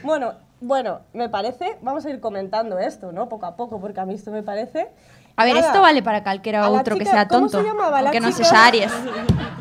Bueno, 0.04 0.34
bueno, 0.62 1.02
me 1.14 1.30
parece, 1.30 1.78
vamos 1.82 2.06
a 2.06 2.10
ir 2.10 2.20
comentando 2.20 2.80
esto, 2.80 3.12
¿no? 3.12 3.30
Poco 3.30 3.46
a 3.46 3.56
poco, 3.56 3.80
porque 3.80 4.00
a 4.00 4.06
mí 4.06 4.14
esto 4.16 4.32
me 4.32 4.44
parece... 4.44 4.90
A 5.36 5.46
ver, 5.46 5.54
Nada. 5.54 5.68
esto 5.68 5.82
vale 5.82 6.02
para 6.02 6.24
cualquiera 6.24 6.68
otro 6.70 6.98
que 6.98 7.06
sea 7.06 7.28
¿cómo 7.28 7.42
tonto. 7.42 7.60
se 7.62 7.68
llamaba 7.68 8.02
la 8.02 8.10
que 8.10 8.20
no 8.20 8.32
chica? 8.32 8.44
sea 8.44 8.66
Aries. 8.66 8.92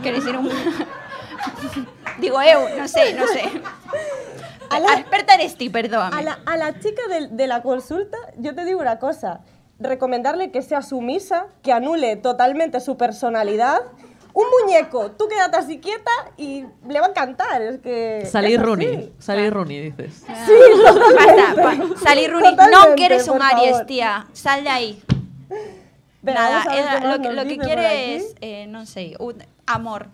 Quiero 0.02 0.16
decir 0.16 0.36
un... 0.36 0.48
Digo, 2.18 2.40
eu, 2.40 2.78
no 2.78 2.88
sé, 2.88 3.12
no 3.12 3.26
sé. 3.26 3.42
A 4.70 4.80
la- 4.80 4.94
Experta 4.94 5.34
eres 5.34 5.54
ti, 5.56 5.68
perdóname. 5.70 6.16
A 6.16 6.22
la, 6.22 6.38
a 6.46 6.56
la 6.56 6.78
chica 6.80 7.02
de, 7.08 7.28
de 7.28 7.46
la 7.46 7.62
consulta, 7.62 8.16
yo 8.38 8.54
te 8.54 8.64
digo 8.64 8.80
una 8.80 8.98
cosa, 8.98 9.40
recomendarle 9.78 10.50
que 10.50 10.60
sea 10.62 10.82
sumisa, 10.82 11.46
que 11.62 11.72
anule 11.72 12.16
totalmente 12.16 12.80
su 12.80 12.96
personalidad. 12.96 13.80
Un 14.38 14.44
muñeco, 14.60 15.12
tú 15.12 15.28
quédate 15.28 15.56
así 15.56 15.78
quieta 15.80 16.10
y 16.36 16.66
le 16.86 17.00
va 17.00 17.06
a 17.06 17.08
encantar, 17.08 17.62
es 17.62 17.78
que... 17.80 18.26
Salir. 18.30 18.60
Rooney. 18.60 19.14
Salir 19.18 19.50
Rooney, 19.50 19.80
dices. 19.90 20.24
Sí, 20.26 20.52
totalmente. 20.84 21.96
salí 21.98 22.26
Runi. 22.28 22.42
No 22.44 22.50
Totalmente, 22.50 22.94
que 22.96 23.04
eres 23.06 23.28
un 23.28 23.40
Aries, 23.40 23.86
tía. 23.86 24.26
Sal 24.34 24.62
de 24.64 24.68
ahí. 24.68 25.02
Venga, 26.20 26.64
Nada, 26.64 27.16
lo, 27.16 27.22
que- 27.22 27.32
lo 27.32 27.44
que 27.44 27.56
quiere 27.56 28.16
es, 28.16 28.34
eh, 28.42 28.66
no 28.66 28.84
sé, 28.84 29.14
un 29.18 29.42
amor. 29.64 30.08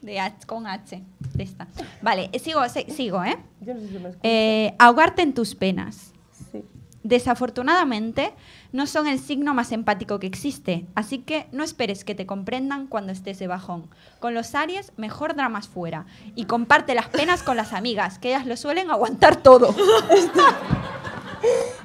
De 0.00 0.18
H, 0.18 0.46
con 0.46 0.66
H. 0.66 1.02
De 1.34 1.42
esta. 1.44 1.68
Vale, 2.00 2.30
eh, 2.32 2.38
sigo, 2.38 2.66
se- 2.70 2.90
sigo, 2.90 3.22
¿eh? 3.22 3.36
Yo 3.60 3.74
no 3.74 3.80
sé 3.80 3.88
si 3.88 3.98
me. 3.98 4.10
Eh, 4.22 4.74
Ahogarte 4.78 5.20
en 5.22 5.34
tus 5.34 5.54
penas. 5.54 6.12
Sí. 6.50 6.64
Desafortunadamente, 7.02 8.32
no 8.72 8.86
son 8.86 9.06
el 9.06 9.18
signo 9.18 9.54
más 9.54 9.70
empático 9.72 10.18
que 10.18 10.26
existe, 10.26 10.86
así 10.94 11.18
que 11.18 11.46
no 11.52 11.62
esperes 11.62 12.04
que 12.04 12.14
te 12.14 12.26
comprendan 12.26 12.86
cuando 12.86 13.12
estés 13.12 13.38
de 13.38 13.46
bajón. 13.46 13.88
Con 14.18 14.34
los 14.34 14.54
Aries, 14.54 14.92
mejor 14.96 15.34
dramas 15.36 15.68
fuera. 15.68 16.06
Y 16.34 16.46
comparte 16.46 16.94
las 16.94 17.08
penas 17.08 17.42
con 17.42 17.56
las 17.56 17.72
amigas, 17.74 18.18
que 18.18 18.28
ellas 18.30 18.46
lo 18.46 18.56
suelen 18.56 18.90
aguantar 18.90 19.36
todo. 19.36 19.74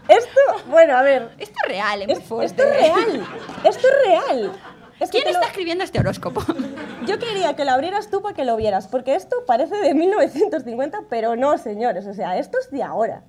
Esto, 0.07 0.39
bueno, 0.69 0.95
a 0.95 1.01
ver, 1.01 1.31
Esto 1.37 1.59
es 1.63 1.69
real, 1.69 2.01
es 2.03 2.07
muy 2.07 2.21
fuerte. 2.21 2.63
esto 2.63 2.63
es 2.63 2.79
real, 2.81 3.27
esto 3.65 3.87
es 3.87 4.07
real. 4.07 4.51
Es 4.99 5.11
que 5.11 5.17
¿Quién 5.21 5.25
lo- 5.33 5.39
está 5.39 5.47
escribiendo 5.47 5.83
este 5.83 5.99
horóscopo? 5.99 6.41
Yo 7.07 7.19
quería 7.19 7.55
que 7.55 7.65
lo 7.65 7.71
abrieras 7.71 8.09
tú 8.09 8.21
para 8.21 8.33
que 8.33 8.45
lo 8.45 8.55
vieras, 8.55 8.87
porque 8.87 9.15
esto 9.15 9.35
parece 9.45 9.75
de 9.75 9.93
1950, 9.93 11.01
pero 11.09 11.35
no, 11.35 11.57
señores, 11.57 12.05
o 12.07 12.13
sea, 12.13 12.37
esto 12.37 12.57
es 12.59 12.71
de 12.71 12.83
ahora, 12.83 13.23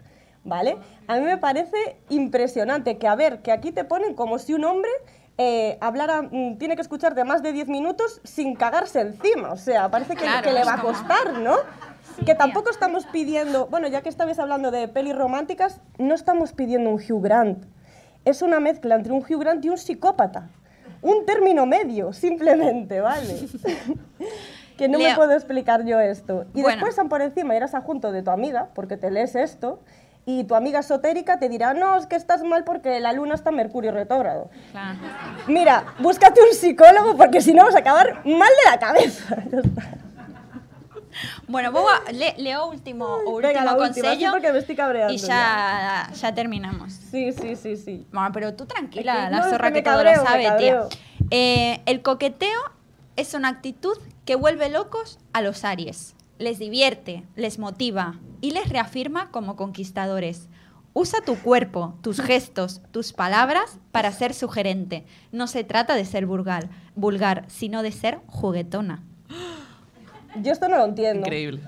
¿vale? 0.49 0.77
A 1.07 1.17
mí 1.17 1.21
me 1.25 1.39
parece 1.39 1.99
impresionante 2.09 2.99
que, 2.99 3.07
a 3.07 3.15
ver, 3.15 3.43
que 3.43 3.53
aquí 3.53 3.73
te 3.73 3.85
ponen 3.85 4.15
como 4.15 4.39
si 4.39 4.55
un 4.55 4.65
hombre 4.65 4.91
eh, 5.37 5.79
hablara, 5.81 6.23
mm, 6.23 6.59
tiene 6.59 6.75
que 6.75 6.83
escucharte 6.83 7.23
más 7.25 7.43
de 7.43 7.53
10 7.53 7.69
minutos 7.69 8.21
sin 8.25 8.57
cagarse 8.57 9.01
encima, 9.01 9.53
o 9.53 9.57
sea, 9.57 9.89
parece 9.91 10.15
que, 10.15 10.25
Claro, 10.25 10.43
que 10.49 10.53
le 10.53 10.65
va 10.65 10.75
a 10.75 10.81
costar, 10.81 11.39
¿no? 11.39 11.57
que 12.25 12.35
tampoco 12.35 12.71
estamos 12.71 13.07
pidiendo, 13.07 13.67
bueno, 13.67 13.87
ya 13.89 14.03
que 14.03 14.09
estabais 14.09 14.39
hablando 14.39 14.71
de 14.71 14.89
pelis 14.89 15.17
románticas, 15.17 15.81
no 15.99 16.15
estamos 16.15 16.53
pidiendo 16.53 16.91
un 16.91 16.97
Hugh 16.97 17.23
Grant. 17.23 17.65
Es 18.25 18.43
una 18.43 18.61
mezcla 18.61 18.97
entre 18.97 19.13
un 19.13 19.21
Hugh 19.21 19.39
Grant 19.41 19.65
y 19.65 19.69
un 19.69 19.79
psicópata. 19.79 20.51
Un 21.01 21.25
término 21.27 21.65
medio, 21.65 22.13
simplemente, 22.13 23.01
¿vale? 23.01 23.47
que 24.77 24.89
no 24.89 24.99
me 24.99 25.15
puedo 25.15 25.33
explicar 25.33 25.85
yo 25.85 26.01
esto. 26.01 26.47
Y 26.55 26.63
Bueno. 26.63 26.85
después, 26.85 27.09
por 27.09 27.23
encima, 27.23 27.55
irás 27.55 27.75
a 27.75 27.81
junto 27.81 28.11
de 28.11 28.23
tu 28.23 28.31
amiga, 28.31 28.69
porque 28.75 28.97
te 28.97 29.11
lees 29.11 29.37
esto, 29.37 29.81
y 30.31 30.45
tu 30.45 30.55
amiga 30.55 30.81
esotérica 30.81 31.39
te 31.39 31.49
dirá, 31.49 31.73
no, 31.73 31.97
es 31.97 32.05
que 32.07 32.15
estás 32.15 32.43
mal 32.43 32.63
porque 32.63 33.01
la 33.01 33.15
luna 33.15 33.35
está 33.35 33.49
en 33.49 33.57
Mercurio 33.57 33.93
retrógrado. 33.93 34.51
Claro. 34.73 34.99
Mira, 35.47 35.95
búscate 36.01 36.43
un 36.43 36.55
psicólogo 36.55 37.17
porque 37.17 37.41
si 37.41 37.55
no 37.55 37.65
vas 37.65 37.75
a 37.75 37.79
acabar 37.79 38.27
mal 38.27 38.51
de 38.65 38.71
la 38.71 38.79
cabeza. 38.79 39.37
Bueno, 41.49 41.73
vou 41.73 41.89
a, 41.89 42.13
le, 42.13 42.35
leo 42.37 42.69
último, 42.69 43.05
o 43.07 43.17
último 43.31 43.39
Venga, 43.41 43.65
la 43.65 43.73
última, 43.73 43.87
consello 43.87 44.27
sí, 44.27 44.31
porque 44.31 44.53
me 44.53 44.59
estoy 44.59 44.77
cabreando 44.77 45.13
y 45.13 45.17
ya, 45.17 46.11
ya 46.15 46.35
terminamos. 46.35 46.93
Sí, 46.93 47.33
sí, 47.33 47.57
sí, 47.57 47.77
sí. 47.77 48.07
Bueno, 48.13 48.31
pero 48.33 48.55
tú 48.55 48.67
tranquila, 48.67 49.13
Es 49.15 49.25
que- 49.25 49.31
la 49.31 49.39
no, 49.39 49.45
es 49.47 49.51
zorra 49.51 49.73
que 49.73 49.83
todo 49.83 49.95
cabreo, 49.95 50.17
lo 50.23 50.25
sabe, 50.29 50.51
tía. 50.59 50.83
Eh, 51.31 51.81
el 51.87 52.03
coqueteo 52.03 52.61
es 53.17 53.35
una 53.35 53.49
actitud 53.49 53.97
que 54.27 54.37
vuelve 54.37 54.69
locos 54.69 55.19
a 55.33 55.41
los 55.41 55.65
Aries. 55.65 56.15
Les 56.39 56.59
divierte, 56.59 57.25
les 57.35 57.59
motiva 57.59 58.15
y 58.41 58.53
les 58.53 58.69
reafirma 58.69 59.31
como 59.31 59.57
conquistadores. 59.57 60.49
Usa 60.93 61.21
tu 61.21 61.37
cuerpo, 61.37 61.95
tus 62.01 62.21
gestos, 62.21 62.81
tus 62.93 63.13
palabras 63.13 63.79
para 63.93 64.13
ser 64.13 64.35
sugerente. 64.35 65.05
No 65.33 65.49
se 65.49 65.65
trata 65.65 65.95
de 65.95 66.05
ser 66.05 66.27
vulgar, 66.27 66.69
vulgar 66.95 67.45
sino 67.49 67.83
de 67.83 67.93
ser 67.93 68.21
juguetona. 68.27 69.03
Yo 70.43 70.53
esto 70.53 70.69
no 70.69 70.77
lo 70.77 70.85
entiendo. 70.85 71.27
Increíble. 71.27 71.61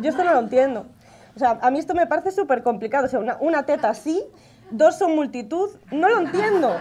Yo 0.00 0.08
esto 0.10 0.24
no 0.24 0.32
lo 0.32 0.40
entiendo. 0.40 0.86
O 1.36 1.38
sea, 1.38 1.58
a 1.62 1.70
mí 1.70 1.78
esto 1.78 1.94
me 1.94 2.06
parece 2.06 2.30
súper 2.30 2.62
complicado. 2.62 3.06
O 3.06 3.08
sea, 3.08 3.18
una, 3.20 3.36
una 3.40 3.66
teta 3.66 3.90
así, 3.90 4.22
dos 4.70 4.96
son 4.98 5.14
multitud. 5.14 5.70
No 5.90 6.08
lo 6.08 6.18
entiendo. 6.18 6.80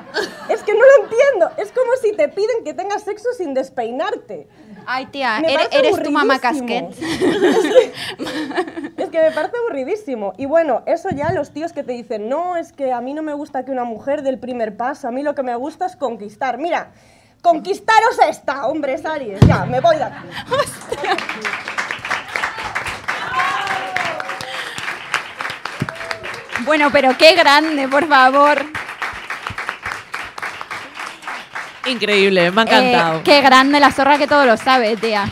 Es 0.49 0.63
que 0.63 0.73
no 0.73 0.79
lo 0.79 1.03
entiendo. 1.03 1.51
Es 1.57 1.71
como 1.71 1.91
si 2.01 2.13
te 2.13 2.29
piden 2.29 2.63
que 2.63 2.73
tengas 2.73 3.03
sexo 3.03 3.27
sin 3.37 3.53
despeinarte. 3.53 4.47
Ay, 4.91 5.05
tía, 5.05 5.39
Me 5.39 5.53
eres, 5.53 6.01
tu 6.01 6.09
mamá 6.09 6.39
casquet. 6.39 6.89
Es 8.97 9.09
que 9.09 9.21
me 9.21 9.31
parece 9.31 9.57
aburridísimo. 9.57 10.33
Y 10.35 10.47
bueno, 10.47 10.81
eso 10.87 11.09
ya 11.11 11.31
los 11.31 11.51
tíos 11.51 11.73
que 11.73 11.83
te 11.83 11.91
dicen, 11.91 12.27
no, 12.27 12.55
es 12.55 12.73
que 12.73 12.91
a 12.91 12.99
mí 12.99 13.13
no 13.13 13.21
me 13.21 13.33
gusta 13.33 13.63
que 13.63 13.71
una 13.71 13.83
mujer 13.83 14.23
dé 14.23 14.29
el 14.29 14.39
primer 14.39 14.77
paso, 14.77 15.07
a 15.07 15.11
mí 15.11 15.21
lo 15.21 15.35
que 15.35 15.43
me 15.43 15.55
gusta 15.55 15.85
es 15.85 15.95
conquistar. 15.95 16.57
Mira, 16.57 16.91
conquistaros 17.43 18.17
esta, 18.27 18.65
hombres 18.65 19.05
Aries. 19.05 19.39
Ya, 19.47 19.63
me 19.65 19.79
voy 19.79 19.97
de 19.97 20.05
aquí. 20.05 20.27
Bueno, 26.65 26.89
pero 26.91 27.15
qué 27.15 27.35
grande, 27.35 27.87
por 27.87 28.07
favor. 28.07 28.65
Increíble, 31.85 32.51
me 32.51 32.61
ha 32.61 32.63
encantado. 32.63 33.19
Eh, 33.19 33.21
qué 33.23 33.41
grande 33.41 33.79
la 33.79 33.91
zorra 33.91 34.17
que 34.17 34.27
todo 34.27 34.45
lo 34.45 34.57
sabe, 34.57 34.97
tía. 34.97 35.29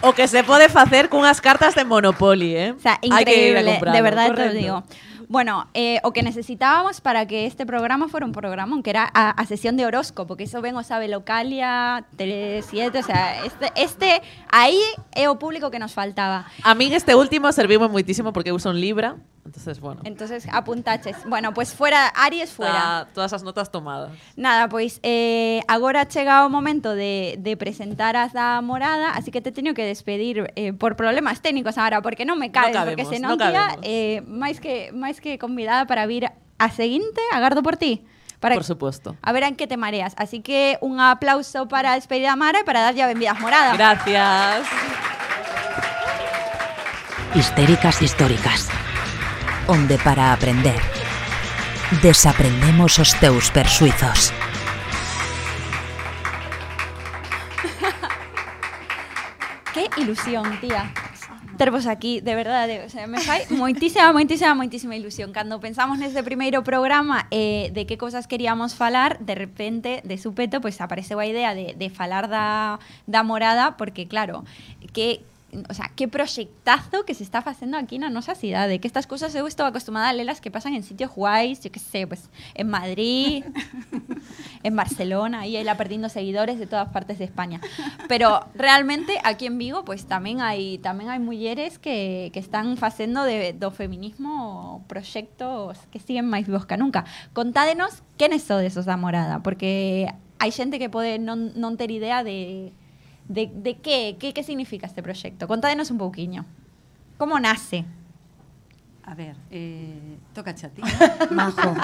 O 0.00 0.12
que 0.12 0.28
se 0.28 0.44
pode 0.44 0.68
facer 0.68 1.08
cunhas 1.08 1.40
cartas 1.40 1.74
de 1.74 1.84
Monopoly, 1.84 2.54
eh? 2.54 2.70
O 2.76 2.80
sea, 2.80 2.98
increíble, 3.02 3.64
de 3.64 4.02
verdad 4.02 4.26
te 4.26 4.30
correcto. 4.30 4.54
lo 4.54 4.60
digo. 4.60 4.84
Bueno, 5.30 5.68
eh, 5.74 6.00
o 6.04 6.12
que 6.12 6.22
necesitábamos 6.22 7.02
para 7.02 7.26
que 7.26 7.44
este 7.44 7.66
programa 7.66 8.08
fuera 8.08 8.24
un 8.24 8.32
programa, 8.32 8.80
que 8.82 8.88
era 8.88 9.10
a, 9.12 9.28
a 9.30 9.44
sesión 9.44 9.76
de 9.76 9.84
horóscopo, 9.84 10.36
que 10.36 10.44
eso 10.44 10.62
vengo 10.62 10.82
sabe 10.82 11.06
Localia, 11.06 12.06
Tele 12.16 12.62
7, 12.62 12.98
o 12.98 13.02
sea, 13.02 13.44
este, 13.44 13.70
este 13.76 14.22
aí 14.50 14.80
é 15.12 15.28
o 15.28 15.36
público 15.38 15.70
que 15.70 15.78
nos 15.78 15.92
faltaba. 15.92 16.46
A 16.64 16.74
min 16.74 16.94
este 16.94 17.14
último 17.14 17.52
serviume 17.52 17.88
moitísimo 17.92 18.32
porque 18.32 18.48
eu 18.48 18.58
son 18.58 18.80
Libra, 18.80 19.16
Entonces, 19.48 19.80
bueno. 19.80 20.02
Entonces, 20.04 20.46
apuntaches. 20.52 21.16
Bueno, 21.24 21.54
pues 21.54 21.72
fuera, 21.72 22.08
Aries 22.08 22.52
fuera. 22.52 22.74
Está, 22.74 23.08
todas 23.14 23.32
as 23.32 23.42
notas 23.42 23.72
tomadas. 23.72 24.12
Nada, 24.36 24.68
pois, 24.68 25.00
eh, 25.02 25.62
agora 25.68 26.06
chega 26.06 26.44
o 26.44 26.50
momento 26.52 26.94
de, 26.94 27.36
de 27.40 27.56
presentar 27.56 28.12
as 28.12 28.36
da 28.36 28.60
morada, 28.60 29.16
así 29.16 29.32
que 29.32 29.40
te 29.40 29.50
teño 29.50 29.72
que 29.72 29.88
despedir 29.88 30.52
eh, 30.54 30.74
por 30.74 30.96
problemas 30.96 31.40
técnicos 31.40 31.78
agora, 31.80 32.04
porque 32.04 32.28
non 32.28 32.36
me 32.36 32.52
cabes, 32.52 32.76
no 32.76 32.84
cabemos, 32.84 33.00
porque 33.00 33.08
senón 33.08 33.40
no 33.40 33.40
tía, 33.40 33.80
eh, 33.80 34.20
máis 34.28 34.60
que, 34.60 34.92
máis 34.92 35.16
que 35.24 35.40
convidada 35.40 35.88
para 35.88 36.04
vir 36.04 36.28
a 36.28 36.68
seguinte, 36.68 37.24
agardo 37.32 37.64
por 37.64 37.80
ti. 37.80 38.04
Para 38.36 38.54
por 38.54 38.68
supuesto. 38.68 39.16
A 39.24 39.32
ver 39.32 39.48
en 39.48 39.56
qué 39.56 39.66
te 39.66 39.80
mareas. 39.80 40.12
Así 40.20 40.44
que 40.44 40.76
un 40.84 41.00
aplauso 41.00 41.66
para 41.66 41.96
despedir 41.96 42.28
a 42.28 42.36
Mara 42.36 42.60
y 42.60 42.64
para 42.64 42.84
dar 42.84 42.94
ya 42.94 43.08
bienvenidas 43.08 43.40
moradas. 43.40 43.74
Gracias. 43.80 44.68
Histéricas 47.34 48.02
históricas 48.02 48.68
onde 49.68 49.98
para 49.98 50.32
aprender 50.32 50.80
desaprendemos 52.02 52.98
os 52.98 53.14
teus 53.20 53.50
persuizos. 53.50 54.32
Que 59.72 59.88
ilusión, 60.00 60.58
tía 60.60 60.90
tervos 61.58 61.86
aquí, 61.86 62.20
de 62.22 62.34
verdade, 62.34 62.84
o 62.86 62.88
sea, 62.88 63.06
me 63.06 63.20
fai 63.20 63.44
moitísima, 63.50 64.14
moitísima, 64.14 64.54
moitísima 64.54 64.94
ilusión. 64.96 65.34
Cando 65.34 65.60
pensamos 65.60 65.98
neste 65.98 66.22
primeiro 66.22 66.62
programa 66.64 67.26
eh, 67.34 67.68
de 67.74 67.84
que 67.84 67.98
cosas 67.98 68.30
queríamos 68.30 68.78
falar, 68.78 69.18
de 69.18 69.34
repente, 69.34 70.00
de 70.06 70.16
supeto, 70.16 70.62
pois 70.62 70.78
pues, 70.78 70.86
apareceu 70.86 71.18
a 71.18 71.26
idea 71.26 71.52
de, 71.52 71.74
de 71.74 71.88
falar 71.90 72.30
da, 72.30 72.78
da 73.04 73.26
morada, 73.26 73.76
porque 73.76 74.06
claro, 74.06 74.46
que 74.94 75.26
o 75.68 75.74
sea, 75.74 75.90
que 75.96 76.08
proxectazo 76.08 77.04
que 77.04 77.14
se 77.14 77.24
está 77.24 77.40
facendo 77.40 77.78
aquí 77.78 77.98
na 77.98 78.12
nosa 78.12 78.34
cidade, 78.36 78.80
que 78.80 78.88
estas 78.88 79.08
cosas 79.08 79.32
eu 79.34 79.48
estou 79.48 79.64
acostumada 79.64 80.08
a 80.08 80.12
lelas 80.12 80.44
que 80.44 80.52
pasan 80.52 80.76
en 80.76 80.84
sitios 80.84 81.08
guais, 81.16 81.64
yo 81.64 81.72
que 81.72 81.80
sé, 81.80 82.06
pues 82.06 82.28
en 82.52 82.68
Madrid, 82.68 83.44
en 84.62 84.76
Barcelona, 84.76 85.48
aí 85.48 85.56
ela 85.56 85.80
perdindo 85.80 86.12
seguidores 86.12 86.58
de 86.58 86.66
todas 86.66 86.92
partes 86.92 87.18
de 87.18 87.24
España. 87.24 87.60
Pero 88.08 88.44
realmente 88.54 89.16
aquí 89.24 89.46
en 89.46 89.56
Vigo, 89.56 89.84
pues 89.88 90.04
tamén 90.04 90.44
hai 90.44 90.76
tamén 90.84 91.08
hai 91.08 91.20
mulleres 91.20 91.80
que, 91.80 92.28
que 92.36 92.40
están 92.44 92.76
facendo 92.76 93.24
de, 93.24 93.56
do 93.56 93.72
feminismo 93.72 94.84
proxectos 94.84 95.80
que 95.88 95.96
siguen 95.96 96.28
máis 96.28 96.44
vivos 96.44 96.68
que 96.68 96.76
nunca. 96.76 97.08
Contádenos 97.32 98.04
quenes 98.20 98.44
sodes 98.44 98.76
os 98.76 98.84
da 98.84 99.00
morada, 99.00 99.40
porque 99.40 100.12
hai 100.36 100.52
xente 100.52 100.76
que 100.76 100.92
pode 100.92 101.16
non, 101.16 101.56
non 101.56 101.80
ter 101.80 101.88
idea 101.88 102.20
de, 102.20 102.76
de, 103.28 103.50
de 103.54 103.76
que, 103.76 104.16
que, 104.18 104.32
que 104.32 104.42
significa 104.42 104.86
este 104.86 105.02
proxecto. 105.02 105.46
Contádenos 105.46 105.90
un 105.90 105.98
pouquiño. 105.98 106.44
Como 107.16 107.38
nace? 107.38 107.84
A 109.04 109.14
ver, 109.14 109.36
eh, 109.50 110.18
toca 110.34 110.50
a 110.50 110.54
ti. 110.54 110.82
Majo, 111.30 111.74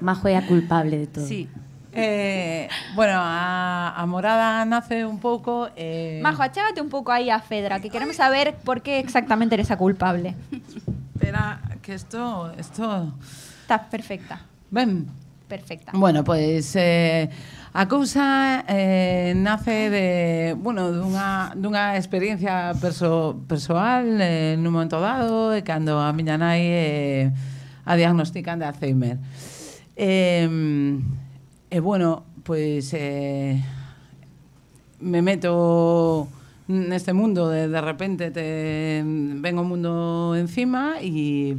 Majo 0.00 0.28
é 0.28 0.36
a 0.36 0.46
culpable 0.46 0.96
de 0.98 1.06
todo. 1.06 1.26
Sí. 1.26 1.48
Eh, 1.92 2.68
bueno, 2.94 3.14
a, 3.16 3.94
a 3.96 4.06
morada 4.06 4.64
nace 4.64 5.04
un 5.04 5.18
pouco... 5.18 5.68
Eh, 5.76 6.20
Majo, 6.22 6.42
achégate 6.42 6.80
un 6.80 6.88
pouco 6.88 7.12
aí 7.12 7.30
a 7.30 7.40
Fedra, 7.40 7.80
que 7.80 7.90
queremos 7.90 8.16
saber 8.16 8.54
por 8.64 8.80
que 8.80 8.98
exactamente 8.98 9.54
eres 9.56 9.70
a 9.70 9.76
culpable. 9.76 10.34
Espera, 11.14 11.60
que 11.82 11.94
esto... 11.94 12.52
esto... 12.56 13.12
Está 13.62 13.88
perfecta, 13.90 14.40
Ben, 14.70 15.06
perfecta. 15.50 15.90
Bueno, 15.92 16.22
pois 16.22 16.70
eh, 16.78 17.26
a 17.74 17.90
cousa 17.90 18.62
eh, 18.70 19.34
nace 19.34 19.90
de, 19.90 20.06
bueno, 20.54 20.94
dunha, 20.94 21.50
dunha 21.58 21.98
experiencia 21.98 22.70
perso, 22.78 23.42
persoal 23.50 24.22
eh, 24.22 24.54
nun 24.54 24.70
momento 24.70 25.02
dado 25.02 25.50
e 25.50 25.66
cando 25.66 25.98
a 25.98 26.14
miña 26.14 26.38
nai 26.38 26.62
eh, 26.62 27.34
a 27.82 27.98
diagnostican 27.98 28.62
de 28.62 28.70
Alzheimer. 28.70 29.18
E, 29.98 30.46
eh, 30.46 30.48
eh, 31.74 31.82
bueno, 31.82 32.22
pois 32.46 32.94
eh, 32.94 33.58
me 35.02 35.20
meto 35.20 36.30
neste 36.70 37.12
mundo 37.12 37.50
de, 37.50 37.66
de 37.66 37.80
repente 37.82 38.30
te 38.30 39.02
ven 39.02 39.58
o 39.58 39.64
mundo 39.66 40.38
encima 40.38 41.02
e 41.02 41.58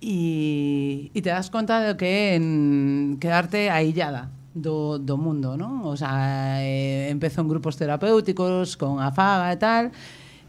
e, 0.00 1.12
e 1.12 1.18
te 1.20 1.30
das 1.30 1.52
conta 1.52 1.84
de 1.84 1.96
que 1.96 2.34
en 2.34 3.16
quedarte 3.20 3.68
aillada 3.68 4.32
do, 4.54 4.98
do 4.98 5.16
mundo, 5.20 5.54
non? 5.54 5.86
O 5.86 5.94
sea, 5.94 6.58
eh, 6.64 7.12
empezo 7.12 7.44
en 7.44 7.48
grupos 7.48 7.76
terapéuticos 7.76 8.74
con 8.80 8.98
a 8.98 9.12
faga 9.12 9.52
e 9.52 9.58
tal, 9.60 9.84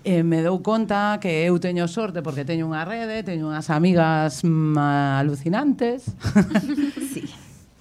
e 0.02 0.26
me 0.26 0.42
dou 0.42 0.64
conta 0.66 1.22
que 1.22 1.46
eu 1.46 1.62
teño 1.62 1.86
sorte 1.86 2.26
porque 2.26 2.42
teño 2.42 2.66
unha 2.66 2.82
rede, 2.82 3.22
teño 3.22 3.54
unhas 3.54 3.70
amigas 3.70 4.42
mm, 4.42 5.22
alucinantes. 5.22 6.10
sí. 7.14 7.30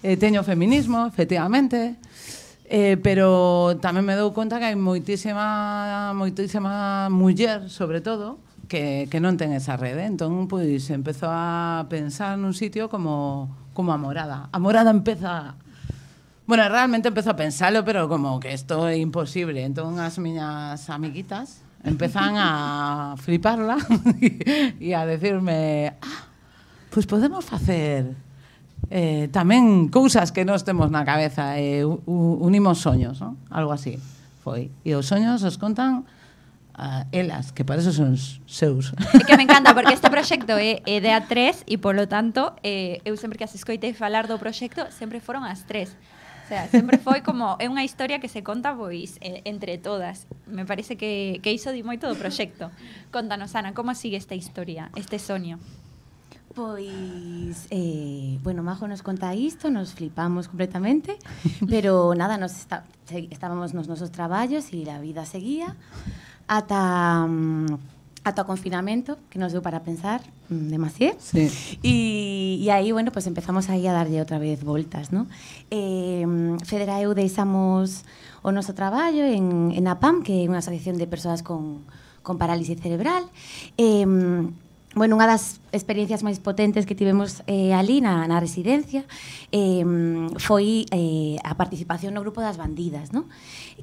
eh, 0.04 0.20
teño 0.20 0.44
feminismo, 0.44 1.08
efectivamente. 1.08 1.96
Eh, 2.70 3.00
pero 3.02 3.74
tamén 3.82 4.06
me 4.06 4.14
dou 4.14 4.30
conta 4.30 4.62
que 4.62 4.68
hai 4.68 4.78
moitísima 4.78 6.12
moitísima 6.14 7.08
muller, 7.10 7.66
sobre 7.66 7.98
todo, 7.98 8.38
que, 8.70 9.10
que 9.10 9.18
non 9.18 9.34
ten 9.34 9.50
esa 9.50 9.74
rede. 9.74 10.06
Entón, 10.06 10.46
pois, 10.46 10.86
empezou 10.94 11.26
a 11.26 11.90
pensar 11.90 12.38
nun 12.38 12.54
sitio 12.54 12.86
como, 12.86 13.50
como 13.74 13.90
a 13.90 13.98
morada. 13.98 14.46
A 14.54 14.58
morada 14.62 14.94
empeza... 14.94 15.58
Bueno, 16.46 16.66
realmente 16.70 17.10
empezó 17.10 17.34
a 17.34 17.38
pensalo, 17.38 17.82
pero 17.82 18.06
como 18.06 18.38
que 18.38 18.54
isto 18.54 18.86
é 18.86 18.94
imposible. 18.94 19.66
Entón, 19.66 19.98
as 19.98 20.22
miñas 20.22 20.86
amiguitas 20.86 21.66
empezan 21.82 22.38
a 22.38 22.50
fliparla 23.24 23.76
e 24.78 24.94
a 24.94 25.02
decirme 25.02 25.96
ah, 25.98 26.28
pois 26.92 27.08
podemos 27.08 27.42
facer 27.42 28.12
eh, 28.92 29.32
tamén 29.32 29.88
cousas 29.88 30.28
que 30.28 30.44
nos 30.44 30.62
temos 30.62 30.92
na 30.92 31.08
cabeza 31.08 31.56
e 31.56 31.80
eh, 31.80 31.88
unimos 32.12 32.84
soños, 32.84 33.24
¿no? 33.24 33.40
algo 33.48 33.72
así 33.72 33.96
foi. 34.44 34.68
E 34.84 34.92
os 34.92 35.08
soños 35.08 35.40
os 35.40 35.56
contan 35.56 36.04
a 36.80 37.04
elas, 37.12 37.52
que 37.52 37.62
para 37.62 37.80
eso 37.84 37.92
son 37.92 38.16
seus. 38.48 38.96
É 39.12 39.20
que 39.28 39.36
me 39.36 39.44
encanta, 39.44 39.76
porque 39.76 39.92
este 39.92 40.08
proxecto 40.08 40.56
é, 40.56 40.80
é 40.88 41.04
de 41.04 41.12
a 41.12 41.28
tres 41.28 41.60
e, 41.68 41.76
polo 41.76 42.08
tanto, 42.08 42.56
eh, 42.64 43.04
eu 43.04 43.20
sempre 43.20 43.36
que 43.36 43.44
as 43.44 43.52
escoitei 43.52 43.92
falar 43.92 44.24
do 44.24 44.40
proxecto, 44.40 44.88
sempre 44.88 45.20
foron 45.20 45.44
as 45.44 45.68
tres. 45.68 45.92
O 45.92 46.48
sea, 46.48 46.66
sempre 46.72 46.96
foi 46.96 47.20
como, 47.20 47.60
é 47.60 47.68
unha 47.68 47.84
historia 47.84 48.16
que 48.16 48.32
se 48.32 48.40
conta 48.40 48.72
pois 48.72 49.20
eh, 49.20 49.44
entre 49.44 49.76
todas. 49.76 50.24
Me 50.48 50.64
parece 50.64 50.96
que, 50.96 51.38
que 51.44 51.52
iso 51.52 51.68
di 51.68 51.84
moito 51.84 52.08
do 52.08 52.16
proxecto. 52.16 52.72
Contanos, 53.12 53.52
Ana, 53.52 53.76
como 53.76 53.92
sigue 53.92 54.16
esta 54.16 54.34
historia, 54.34 54.88
este 54.96 55.20
soño? 55.20 55.60
Pois, 56.50 57.68
eh, 57.70 58.40
bueno, 58.42 58.64
Majo 58.64 58.88
nos 58.88 59.02
conta 59.04 59.36
isto, 59.36 59.70
nos 59.70 59.94
flipamos 59.94 60.48
completamente, 60.48 61.14
pero 61.68 62.16
nada, 62.16 62.38
nos 62.38 62.56
está, 62.56 62.82
estábamos 63.30 63.72
nos 63.72 63.86
nosos 63.86 64.10
traballos 64.10 64.74
e 64.74 64.82
a 64.90 64.98
vida 64.98 65.22
seguía, 65.30 65.76
ata 66.50 67.30
mm, 67.30 67.78
ata 68.26 68.42
o 68.42 68.46
confinamento 68.46 69.16
que 69.30 69.38
nos 69.38 69.54
deu 69.54 69.62
para 69.62 69.80
pensar 69.80 70.20
mm, 70.50 70.68
demasiado. 70.68 71.16
Sí. 71.22 71.48
E 71.80 72.68
aí, 72.68 72.92
bueno, 72.92 73.14
pues 73.14 73.30
empezamos 73.30 73.70
aí 73.70 73.86
a 73.86 73.94
darlle 73.94 74.18
outra 74.18 74.42
vez 74.42 74.60
voltas, 74.66 75.14
¿no? 75.14 75.30
Eh, 75.70 76.26
Federa 76.66 76.98
e 76.98 77.06
eu 77.06 77.14
deixamos 77.14 78.02
o 78.42 78.50
noso 78.50 78.74
traballo 78.74 79.24
en, 79.24 79.72
en 79.72 79.84
APAM, 79.86 80.26
que 80.26 80.44
é 80.44 80.48
unha 80.50 80.60
asociación 80.60 80.98
de 80.98 81.06
persoas 81.06 81.40
con, 81.46 81.86
con 82.20 82.36
parálisis 82.36 82.76
cerebral. 82.82 83.30
Eh, 83.78 84.04
bueno, 84.94 85.14
unha 85.14 85.30
das 85.30 85.62
experiencias 85.70 86.26
máis 86.26 86.42
potentes 86.42 86.82
que 86.82 86.98
tivemos 86.98 87.46
eh, 87.46 87.70
ali 87.70 88.02
na, 88.02 88.26
na 88.26 88.42
residencia 88.42 89.06
eh, 89.54 89.86
foi 90.42 90.82
eh, 90.90 91.38
a 91.46 91.54
participación 91.54 92.10
no 92.10 92.26
grupo 92.26 92.42
das 92.42 92.58
bandidas, 92.58 93.14
¿no? 93.14 93.30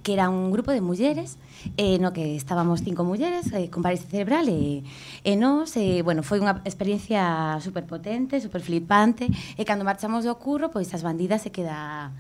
que 0.04 0.20
era 0.20 0.28
un 0.28 0.52
grupo 0.52 0.76
de 0.76 0.84
mulleres 0.84 1.40
eh, 1.80 1.96
no 2.04 2.12
que 2.12 2.36
estábamos 2.36 2.84
cinco 2.84 3.08
mulleres 3.08 3.48
eh, 3.56 3.72
con 3.72 3.88
parálisis 3.88 4.12
cerebral 4.12 4.52
e, 4.52 4.84
e 5.24 5.34
nos, 5.40 5.80
eh, 5.80 6.04
bueno, 6.04 6.28
foi 6.28 6.44
unha 6.44 6.60
experiencia 6.68 7.56
super 7.64 7.88
potente, 7.88 8.44
super 8.44 8.60
flipante 8.60 9.32
e 9.32 9.64
cando 9.64 9.88
marchamos 9.88 10.28
do 10.28 10.36
curro, 10.36 10.68
pois 10.76 10.92
as 10.92 11.08
bandidas 11.08 11.40
se 11.40 11.56
queda 11.56 12.12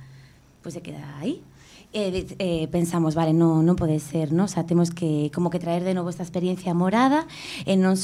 pois 0.63 0.71
se 0.71 0.79
queda 0.79 1.03
aí 1.19 1.43
E 1.93 2.11
de- 2.11 2.35
eh, 2.39 2.67
pensamos, 2.67 3.15
vale, 3.15 3.31
non, 3.31 3.63
non 3.63 3.79
pode 3.79 3.97
ser, 4.03 4.35
no? 4.35 4.45
O 4.45 4.51
sea, 4.51 4.67
temos 4.67 4.91
que 4.91 5.31
como 5.31 5.47
que 5.49 5.57
traer 5.57 5.87
de 5.87 5.95
novo 5.95 6.11
esta 6.11 6.21
experiencia 6.21 6.75
morada 6.75 7.23
e 7.63 7.79
non 7.79 7.95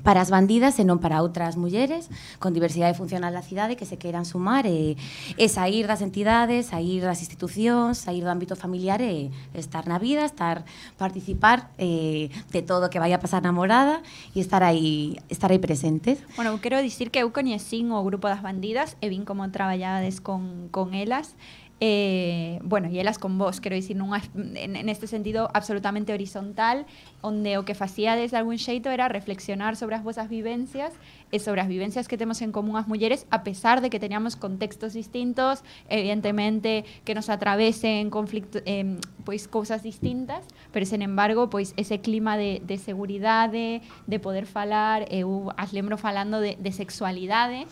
para 0.00 0.20
as 0.24 0.32
bandidas 0.32 0.80
e 0.80 0.84
non 0.84 0.96
para 0.96 1.20
outras 1.20 1.60
mulleres 1.60 2.08
con 2.40 2.56
diversidade 2.56 2.96
funcional 2.96 3.36
da 3.36 3.44
cidade 3.44 3.76
que 3.76 3.84
se 3.84 4.00
queiran 4.00 4.24
sumar 4.24 4.64
e, 4.64 4.96
e 5.36 5.44
sair 5.52 5.84
das 5.84 6.00
entidades, 6.00 6.72
sair 6.72 7.04
das 7.04 7.20
institucións, 7.20 8.00
sair 8.00 8.24
do 8.24 8.32
ámbito 8.32 8.56
familiar 8.56 9.04
e 9.04 9.28
estar 9.52 9.84
na 9.84 10.00
vida, 10.00 10.24
estar 10.24 10.64
participar 10.96 11.68
eh, 11.76 12.32
de 12.48 12.60
todo 12.64 12.88
o 12.88 12.90
que 12.92 12.96
vai 12.96 13.12
a 13.12 13.20
pasar 13.20 13.44
na 13.44 13.52
morada 13.52 14.00
e 14.32 14.40
estar 14.40 14.64
aí 14.64 15.20
estar 15.28 15.52
aí 15.52 15.60
presentes. 15.60 16.16
Bueno, 16.36 16.56
quero 16.64 16.80
dicir 16.80 17.12
que 17.12 17.20
eu 17.20 17.28
coñecín 17.28 17.92
o 17.92 18.00
grupo 18.00 18.24
das 18.28 18.40
bandidas 18.40 18.96
e 19.04 19.12
vin 19.12 19.28
como 19.28 19.44
traballades 19.52 20.24
con, 20.24 20.72
con 20.72 20.96
elas 20.96 21.36
eh, 21.80 22.60
bueno, 22.62 22.88
e 22.88 23.00
elas 23.00 23.18
con 23.18 23.38
vos, 23.40 23.60
quero 23.60 23.74
dicir, 23.74 23.96
nunha, 23.96 24.20
en, 24.36 24.76
en 24.76 24.88
este 24.92 25.08
sentido 25.08 25.48
absolutamente 25.56 26.12
horizontal, 26.12 26.84
onde 27.24 27.56
o 27.56 27.64
que 27.64 27.72
facíades 27.72 28.30
de 28.30 28.36
algún 28.36 28.60
xeito 28.60 28.92
era 28.92 29.08
reflexionar 29.08 29.80
sobre 29.80 29.96
as 29.96 30.04
vosas 30.04 30.28
vivencias 30.28 30.92
e 31.32 31.40
sobre 31.40 31.64
as 31.64 31.68
vivencias 31.72 32.04
que 32.04 32.20
temos 32.20 32.44
en 32.44 32.52
común 32.52 32.76
as 32.76 32.84
mulleres, 32.84 33.24
a 33.32 33.40
pesar 33.48 33.80
de 33.80 33.88
que 33.88 33.96
teníamos 33.96 34.36
contextos 34.36 34.92
distintos, 34.92 35.64
evidentemente 35.88 36.84
que 37.08 37.16
nos 37.16 37.32
atravesen 37.32 38.12
conflicto, 38.12 38.60
eh, 38.68 39.00
pois 39.24 39.48
cousas 39.48 39.80
distintas, 39.80 40.44
pero 40.76 40.84
sen 40.84 41.00
embargo, 41.00 41.48
pois 41.48 41.72
ese 41.80 42.04
clima 42.04 42.36
de, 42.36 42.60
de 42.60 42.76
seguridade, 42.76 43.80
de 44.04 44.18
poder 44.20 44.44
falar, 44.44 45.08
eu 45.08 45.48
as 45.56 45.72
lembro 45.72 45.96
falando 45.96 46.44
de, 46.44 46.60
de 46.60 46.72
sexualidade 46.76 47.64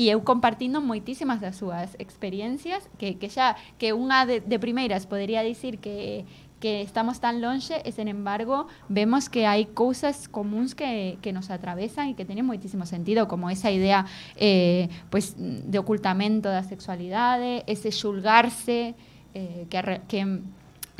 e 0.00 0.08
eu 0.08 0.24
compartindo 0.24 0.80
moitísimas 0.80 1.44
das 1.44 1.60
súas 1.60 1.92
experiencias 2.00 2.88
que, 2.96 3.20
que 3.20 3.28
xa 3.28 3.49
que 3.78 3.94
unha 3.94 4.26
de, 4.26 4.42
de 4.44 4.58
primeiras 4.58 5.06
podería 5.06 5.40
dicir 5.42 5.78
que 5.78 6.26
que 6.60 6.82
estamos 6.82 7.20
tan 7.20 7.40
longe 7.40 7.80
e, 7.82 7.90
sen 7.90 8.06
embargo, 8.06 8.68
vemos 8.92 9.32
que 9.32 9.48
hai 9.48 9.72
cousas 9.72 10.28
comuns 10.28 10.76
que, 10.76 11.16
que 11.24 11.32
nos 11.32 11.48
atravesan 11.48 12.12
e 12.12 12.14
que 12.14 12.28
teñen 12.28 12.44
moitísimo 12.44 12.84
sentido, 12.84 13.26
como 13.26 13.48
esa 13.48 13.72
idea 13.72 14.04
eh, 14.36 14.92
pues, 15.08 15.34
de 15.40 15.80
ocultamento 15.80 16.52
da 16.52 16.60
sexualidade, 16.60 17.64
ese 17.64 17.88
xulgarse, 17.88 18.92
eh, 19.32 19.64
que, 19.72 20.04
que 20.04 20.20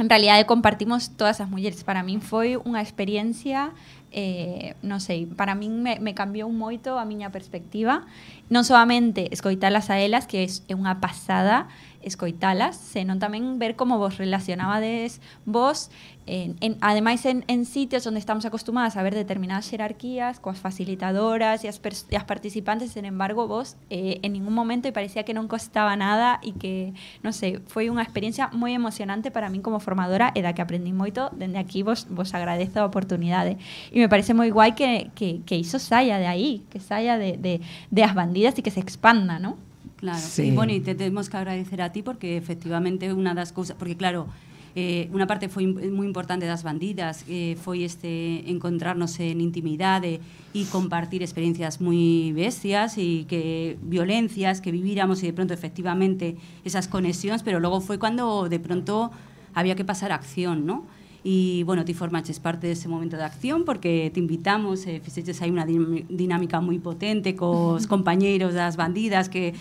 en 0.01 0.09
realidade 0.09 0.49
compartimos 0.49 1.13
todas 1.13 1.45
as 1.45 1.49
mulleres. 1.53 1.85
Para 1.85 2.01
min 2.01 2.25
foi 2.25 2.57
unha 2.57 2.81
experiencia 2.81 3.77
eh, 4.11 4.75
non 4.83 4.99
sei, 4.99 5.29
para 5.29 5.53
min 5.55 5.85
me, 5.85 6.01
me 6.01 6.17
cambiou 6.17 6.51
moito 6.51 6.99
a 6.99 7.05
miña 7.07 7.31
perspectiva 7.31 8.09
non 8.51 8.67
solamente 8.67 9.31
escoitalas 9.31 9.87
a 9.93 10.03
elas 10.03 10.27
que 10.27 10.49
é 10.49 10.75
unha 10.75 10.99
pasada 10.99 11.71
escoitalas, 12.03 12.77
senón 12.77 13.21
tamén 13.21 13.61
ver 13.61 13.77
como 13.77 14.01
vos 14.01 14.17
relacionabades 14.17 15.21
vos 15.45 15.93
en, 16.31 16.57
en, 16.61 16.77
ademais 16.81 17.27
en, 17.27 17.45
en 17.49 17.65
sitios 17.65 18.07
onde 18.07 18.21
estamos 18.21 18.45
acostumadas 18.45 18.97
a 18.97 19.03
ver 19.03 19.15
determinadas 19.15 19.67
xerarquías 19.67 20.39
coas 20.39 20.63
facilitadoras 20.63 21.65
e 21.65 21.69
as, 21.69 21.81
e 21.83 22.17
as 22.17 22.25
participantes, 22.25 22.95
sen 22.95 23.03
embargo, 23.05 23.51
vos 23.51 23.75
eh, 23.91 24.23
en 24.23 24.39
ningún 24.39 24.55
momento 24.55 24.87
e 24.87 24.93
parecía 24.95 25.27
que 25.27 25.35
non 25.35 25.51
costaba 25.51 25.97
nada 25.99 26.39
e 26.47 26.55
que, 26.55 26.95
non 27.27 27.35
sei, 27.35 27.59
foi 27.67 27.91
unha 27.91 28.05
experiencia 28.05 28.47
moi 28.55 28.77
emocionante 28.77 29.35
para 29.35 29.51
min 29.51 29.65
como 29.65 29.83
formadora 29.83 30.31
e 30.37 30.41
da 30.45 30.55
que 30.55 30.63
aprendí 30.63 30.95
moito, 30.95 31.35
dende 31.35 31.59
aquí 31.59 31.83
vos, 31.83 32.07
vos 32.07 32.31
agradezo 32.31 32.79
a 32.81 32.87
oportunidade. 32.87 33.59
E 33.91 33.99
me 33.99 34.07
parece 34.07 34.31
moi 34.37 34.55
guai 34.55 34.79
que, 34.79 35.11
que, 35.19 35.43
que 35.43 35.57
iso 35.59 35.83
saia 35.83 36.23
de 36.23 36.31
aí, 36.31 36.63
que 36.71 36.79
saia 36.79 37.19
de, 37.19 37.35
de, 37.41 37.59
de 37.65 38.01
as 38.07 38.15
bandidas 38.15 38.55
e 38.55 38.63
que 38.63 38.71
se 38.71 38.79
expanda, 38.79 39.43
non? 39.43 39.59
Claro, 40.01 40.19
Sí. 40.19 40.45
y 40.49 40.51
bueno, 40.53 40.73
y 40.73 40.81
te 40.81 40.95
tenemos 40.95 41.29
que 41.29 41.37
agradecer 41.37 41.83
a 41.83 41.93
ti 41.93 42.03
porque 42.03 42.37
efectivamente 42.37 43.13
una 43.13 43.35
das 43.35 43.53
cousas, 43.53 43.77
porque 43.79 43.97
claro, 43.97 44.27
eh, 44.75 45.11
unha 45.13 45.27
parte 45.29 45.51
foi 45.53 45.67
im- 45.67 45.93
moi 45.93 46.07
importante 46.09 46.47
das 46.49 46.63
bandidas 46.65 47.27
eh, 47.29 47.59
foi 47.59 47.83
este 47.85 48.47
encontrarnos 48.49 49.19
en 49.21 49.43
intimidade 49.43 50.23
e 50.57 50.61
compartir 50.71 51.21
experiencias 51.27 51.83
moi 51.83 52.31
bestias 52.33 52.95
e 52.97 53.27
que 53.29 53.77
violencias 53.83 54.63
que 54.65 54.71
viviramos 54.73 55.21
e 55.21 55.29
de 55.29 55.35
pronto 55.37 55.53
efectivamente 55.53 56.39
esas 56.65 56.87
conexións, 56.89 57.43
pero 57.45 57.59
logo 57.61 57.83
foi 57.85 57.99
cando 58.01 58.47
de 58.49 58.63
pronto 58.63 59.11
había 59.59 59.75
que 59.77 59.85
pasar 59.85 60.15
a 60.15 60.17
acción, 60.17 60.65
¿no? 60.65 60.87
Y 61.27 61.61
bueno, 61.69 61.85
ti 61.85 61.93
formaches 61.93 62.41
parte 62.41 62.65
dese 62.71 62.89
momento 62.89 63.19
de 63.21 63.27
acción 63.29 63.67
porque 63.69 64.09
te 64.15 64.23
invitamos, 64.23 64.87
eh, 64.89 65.03
fixeches 65.05 65.43
aí 65.45 65.51
unha 65.53 65.67
dinámica 66.09 66.63
moi 66.65 66.79
potente 66.81 67.35
cos 67.37 67.85
compañeiros 67.93 68.55
das 68.57 68.79
bandidas 68.81 69.27
que 69.29 69.53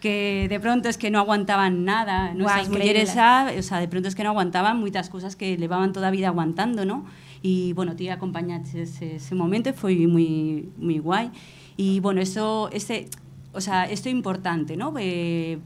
que 0.00 0.46
de 0.48 0.60
pronto 0.60 0.88
es 0.88 0.96
que 0.96 1.10
no 1.10 1.18
aguantaban 1.18 1.84
nada, 1.84 2.34
nuestras 2.34 2.68
increíble. 2.68 3.04
mujeres, 3.04 3.10
o 3.58 3.62
sea, 3.62 3.80
de 3.80 3.88
pronto 3.88 4.08
es 4.08 4.14
que 4.14 4.22
no 4.22 4.30
aguantaban 4.30 4.78
muchas 4.78 5.10
cosas 5.10 5.36
que 5.36 5.56
llevaban 5.56 5.92
toda 5.92 6.10
vida 6.10 6.28
aguantando, 6.28 6.84
¿no? 6.84 7.04
Y 7.42 7.72
bueno, 7.74 7.94
ti 7.94 8.08
acompañaches 8.08 8.74
ese, 8.74 9.16
ese 9.16 9.34
momento, 9.34 9.72
foi 9.72 10.06
moi 10.06 10.66
moi 10.78 10.98
guai. 10.98 11.30
E 11.78 12.00
bueno, 12.00 12.20
eso 12.20 12.68
ese 12.72 13.06
o 13.52 13.60
sea, 13.60 13.90
isto 13.90 14.08
é 14.08 14.12
importante, 14.12 14.76
¿no? 14.76 14.94
Eh, 14.98 15.58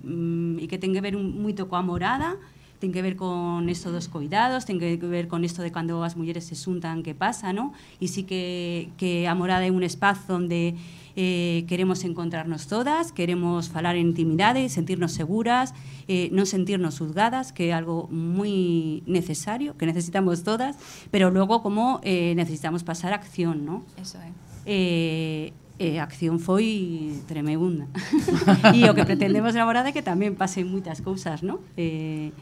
e 0.60 0.64
que 0.68 0.78
ten 0.78 0.92
que 0.92 1.00
ver 1.00 1.16
un, 1.16 1.42
moito 1.42 1.68
coa 1.68 1.82
morada, 1.82 2.36
ten 2.82 2.90
que 2.90 2.98
ver 2.98 3.14
con 3.14 3.70
isto 3.70 3.94
dos 3.94 4.10
cuidados, 4.10 4.66
ten 4.66 4.82
que 4.82 4.98
ver 4.98 5.30
con 5.30 5.46
isto 5.46 5.62
de 5.62 5.70
cando 5.70 6.02
as 6.02 6.18
mulleres 6.18 6.50
se 6.50 6.58
xuntan 6.58 7.06
que 7.06 7.14
pasa, 7.14 7.54
¿no? 7.54 7.70
E 8.02 8.10
sí 8.10 8.26
que, 8.26 8.90
que 8.98 9.30
a 9.30 9.38
morada 9.38 9.62
é 9.62 9.70
un 9.70 9.86
espazo 9.86 10.34
onde 10.34 10.74
eh, 11.14 11.62
queremos 11.70 12.02
encontrarnos 12.02 12.66
todas, 12.66 13.14
queremos 13.14 13.70
falar 13.70 13.94
en 13.94 14.10
intimidade, 14.10 14.66
sentirnos 14.66 15.14
seguras, 15.14 15.78
eh, 16.10 16.26
non 16.34 16.42
sentirnos 16.42 16.98
juzgadas, 16.98 17.54
que 17.54 17.70
é 17.70 17.72
algo 17.72 18.10
moi 18.10 19.06
necesario, 19.06 19.78
que 19.78 19.86
necesitamos 19.86 20.42
todas, 20.42 20.74
pero 21.14 21.30
logo 21.30 21.62
como 21.62 22.02
eh, 22.02 22.34
necesitamos 22.34 22.82
pasar 22.82 23.14
a 23.14 23.22
acción, 23.22 23.62
¿no? 23.62 23.86
Eso 23.94 24.18
é. 24.18 24.34
eh, 24.66 25.54
eh, 25.78 26.02
a 26.02 26.04
acción 26.10 26.42
foi 26.42 27.14
tremenda. 27.30 27.86
e 28.74 28.90
o 28.90 28.94
que 28.98 29.06
pretendemos 29.06 29.54
na 29.54 29.62
morada 29.62 29.90
é 29.90 29.94
que 29.94 30.02
tamén 30.02 30.34
pasen 30.34 30.66
moitas 30.66 30.98
cousas, 30.98 31.46
¿no? 31.46 31.62
Eh, 31.78 32.34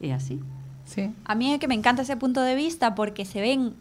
é 0.00 0.12
así. 0.12 0.40
Sí. 0.84 1.10
A 1.24 1.34
mí 1.34 1.52
é 1.52 1.58
que 1.58 1.66
me 1.68 1.74
encanta 1.74 2.02
ese 2.02 2.16
punto 2.16 2.40
de 2.42 2.54
vista 2.54 2.94
porque 2.94 3.24
se 3.24 3.40
ven 3.40 3.74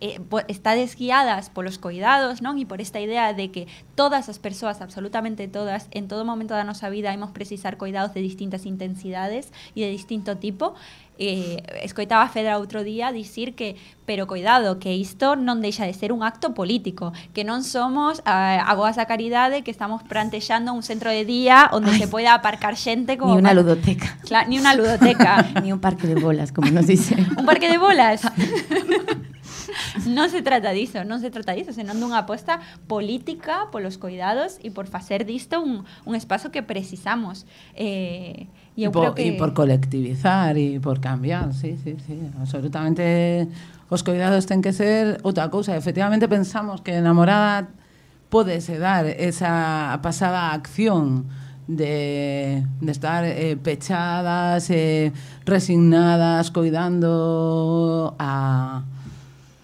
eh, 0.00 0.20
po- 0.20 0.46
estades 0.46 0.94
guiadas 0.94 1.50
polos 1.50 1.76
coidados, 1.76 2.40
non? 2.40 2.56
E 2.56 2.64
por 2.64 2.78
esta 2.80 3.02
idea 3.02 3.34
de 3.34 3.50
que 3.50 3.66
todas 3.98 4.30
as 4.30 4.38
persoas, 4.38 4.78
absolutamente 4.80 5.44
todas, 5.50 5.90
en 5.90 6.06
todo 6.06 6.22
momento 6.24 6.54
da 6.54 6.62
nosa 6.62 6.86
vida 6.88 7.10
imos 7.12 7.34
precisar 7.34 7.76
coidados 7.76 8.14
de 8.14 8.22
distintas 8.22 8.62
intensidades 8.64 9.50
e 9.74 9.82
de 9.82 9.90
distinto 9.90 10.38
tipo. 10.38 10.78
Eh, 11.18 11.62
escoitaba 11.82 12.22
a 12.22 12.30
Fedra 12.30 12.62
outro 12.62 12.86
día 12.86 13.10
dicir 13.10 13.58
que 13.58 13.74
pero 14.06 14.30
coidado, 14.30 14.78
que 14.78 14.94
isto 14.94 15.34
non 15.34 15.58
deixa 15.60 15.82
de 15.82 15.92
ser 15.92 16.14
un 16.14 16.22
acto 16.22 16.54
político, 16.54 17.10
que 17.34 17.42
non 17.42 17.66
somos 17.66 18.22
a, 18.22 18.62
a 18.62 18.72
boas 18.78 18.94
da 18.94 19.04
caridade 19.10 19.66
que 19.66 19.74
estamos 19.74 20.06
plantexando 20.06 20.70
un 20.70 20.86
centro 20.86 21.10
de 21.10 21.26
día 21.26 21.68
onde 21.74 21.90
Ay. 21.92 22.00
se 22.00 22.06
poida 22.06 22.38
aparcar 22.38 22.78
xente 22.78 23.18
como 23.18 23.34
Ni 23.34 23.42
una 23.42 23.52
ludoteca. 23.52 24.16
Ni 24.46 24.62
una 24.62 24.78
ludoteca. 24.78 25.44
Ni 25.62 25.74
un 25.74 25.82
parque 25.82 26.06
de 26.06 26.16
bolas, 26.16 26.54
como 26.54 26.70
nos 26.70 26.86
dicen. 26.86 27.26
Un 27.36 27.44
parque 27.44 27.68
de 27.68 27.78
bolas. 27.78 28.22
non 30.08 30.28
se 30.32 30.42
trata 30.42 30.70
diso, 30.72 31.04
non 31.04 31.20
se 31.20 31.30
trata 31.30 31.52
diso, 31.52 31.72
senón 31.72 32.00
dunha 32.00 32.24
aposta 32.24 32.60
política 32.86 33.68
polos 33.72 33.96
coidados 33.96 34.58
e 34.64 34.72
por 34.72 34.86
facer 34.88 35.24
disto 35.24 35.60
un, 35.60 35.84
un 36.06 36.14
espazo 36.14 36.50
que 36.50 36.62
precisamos. 36.62 37.44
Eh, 37.74 38.48
e 38.78 38.86
E 38.86 38.86
eu 38.86 38.94
por, 38.94 39.10
creo 39.10 39.14
que... 39.18 39.26
e 39.26 39.30
por 39.34 39.50
colectivizar 39.58 40.54
e 40.54 40.78
por 40.78 41.02
cambiar, 41.02 41.50
sí, 41.50 41.74
sí, 41.82 41.98
sí, 41.98 42.14
absolutamente 42.38 43.50
os 43.90 44.06
cuidados 44.06 44.46
ten 44.46 44.62
que 44.62 44.70
ser 44.70 45.18
outra 45.26 45.50
cousa, 45.50 45.74
efectivamente 45.74 46.30
pensamos 46.30 46.78
que 46.86 46.94
enamorada 46.94 47.74
podese 48.30 48.78
dar 48.78 49.02
esa 49.06 49.98
pasada 49.98 50.54
acción 50.54 51.26
de, 51.66 52.64
de 52.80 52.92
estar 52.92 53.24
eh, 53.24 53.56
pechadas, 53.56 54.70
eh, 54.70 55.12
resignadas, 55.44 56.50
coidando 56.50 58.14
a, 58.18 58.84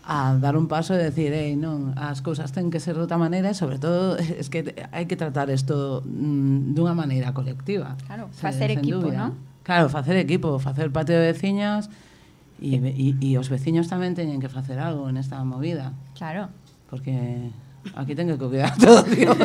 a 0.06 0.36
dar 0.36 0.56
un 0.56 0.68
paso 0.68 0.92
e 0.92 1.00
decir, 1.00 1.32
ei, 1.32 1.56
non, 1.56 1.96
as 1.96 2.20
cousas 2.20 2.52
ten 2.52 2.68
que 2.68 2.76
ser 2.76 2.92
de 2.92 3.08
outra 3.08 3.16
maneira 3.16 3.48
e 3.48 3.56
sobre 3.56 3.80
todo 3.80 4.20
es 4.40 4.52
que 4.52 4.76
hai 4.92 5.08
que 5.08 5.16
tratar 5.16 5.48
isto 5.48 6.04
mm, 6.04 6.76
dunha 6.76 6.92
maneira 6.92 7.32
colectiva. 7.32 7.96
Claro, 8.04 8.28
facer 8.36 8.68
equipo, 8.70 9.00
dúbida. 9.00 9.32
¿no? 9.32 9.40
Claro, 9.64 9.88
facer 9.88 10.20
equipo, 10.20 10.60
facer 10.60 10.92
patio 10.92 11.16
de 11.16 11.32
veciñas 11.32 11.88
e, 12.60 12.76
e, 12.76 13.16
e 13.16 13.30
os 13.40 13.48
veciños 13.48 13.88
tamén 13.88 14.12
teñen 14.12 14.44
que 14.44 14.52
facer 14.52 14.76
algo 14.76 15.08
nesta 15.08 15.40
movida. 15.40 15.96
Claro. 16.12 16.52
Porque 16.92 17.48
aquí 17.96 18.12
ten 18.12 18.28
que 18.28 18.36
cuidar 18.36 18.76
todo, 18.76 19.02
Dios 19.12 19.40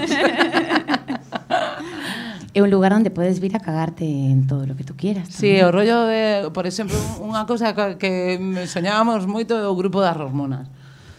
é 2.59 2.63
un 2.63 2.69
lugar 2.69 2.91
onde 2.91 3.09
podes 3.09 3.39
vir 3.39 3.55
a 3.55 3.63
cagarte 3.63 4.03
en 4.03 4.45
todo 4.45 4.67
lo 4.67 4.75
que 4.75 4.83
tú 4.83 4.99
quieras. 4.99 5.31
Tamén. 5.31 5.39
Sí, 5.39 5.51
o 5.63 5.71
rollo 5.71 6.03
de, 6.05 6.51
por 6.51 6.67
exemplo, 6.67 6.99
unha 7.23 7.47
cousa 7.47 7.71
que 7.95 8.35
soñábamos 8.67 9.23
moito 9.25 9.55
é 9.55 9.63
o 9.63 9.75
grupo 9.79 10.03
das 10.03 10.15
Rosmonas. 10.19 10.67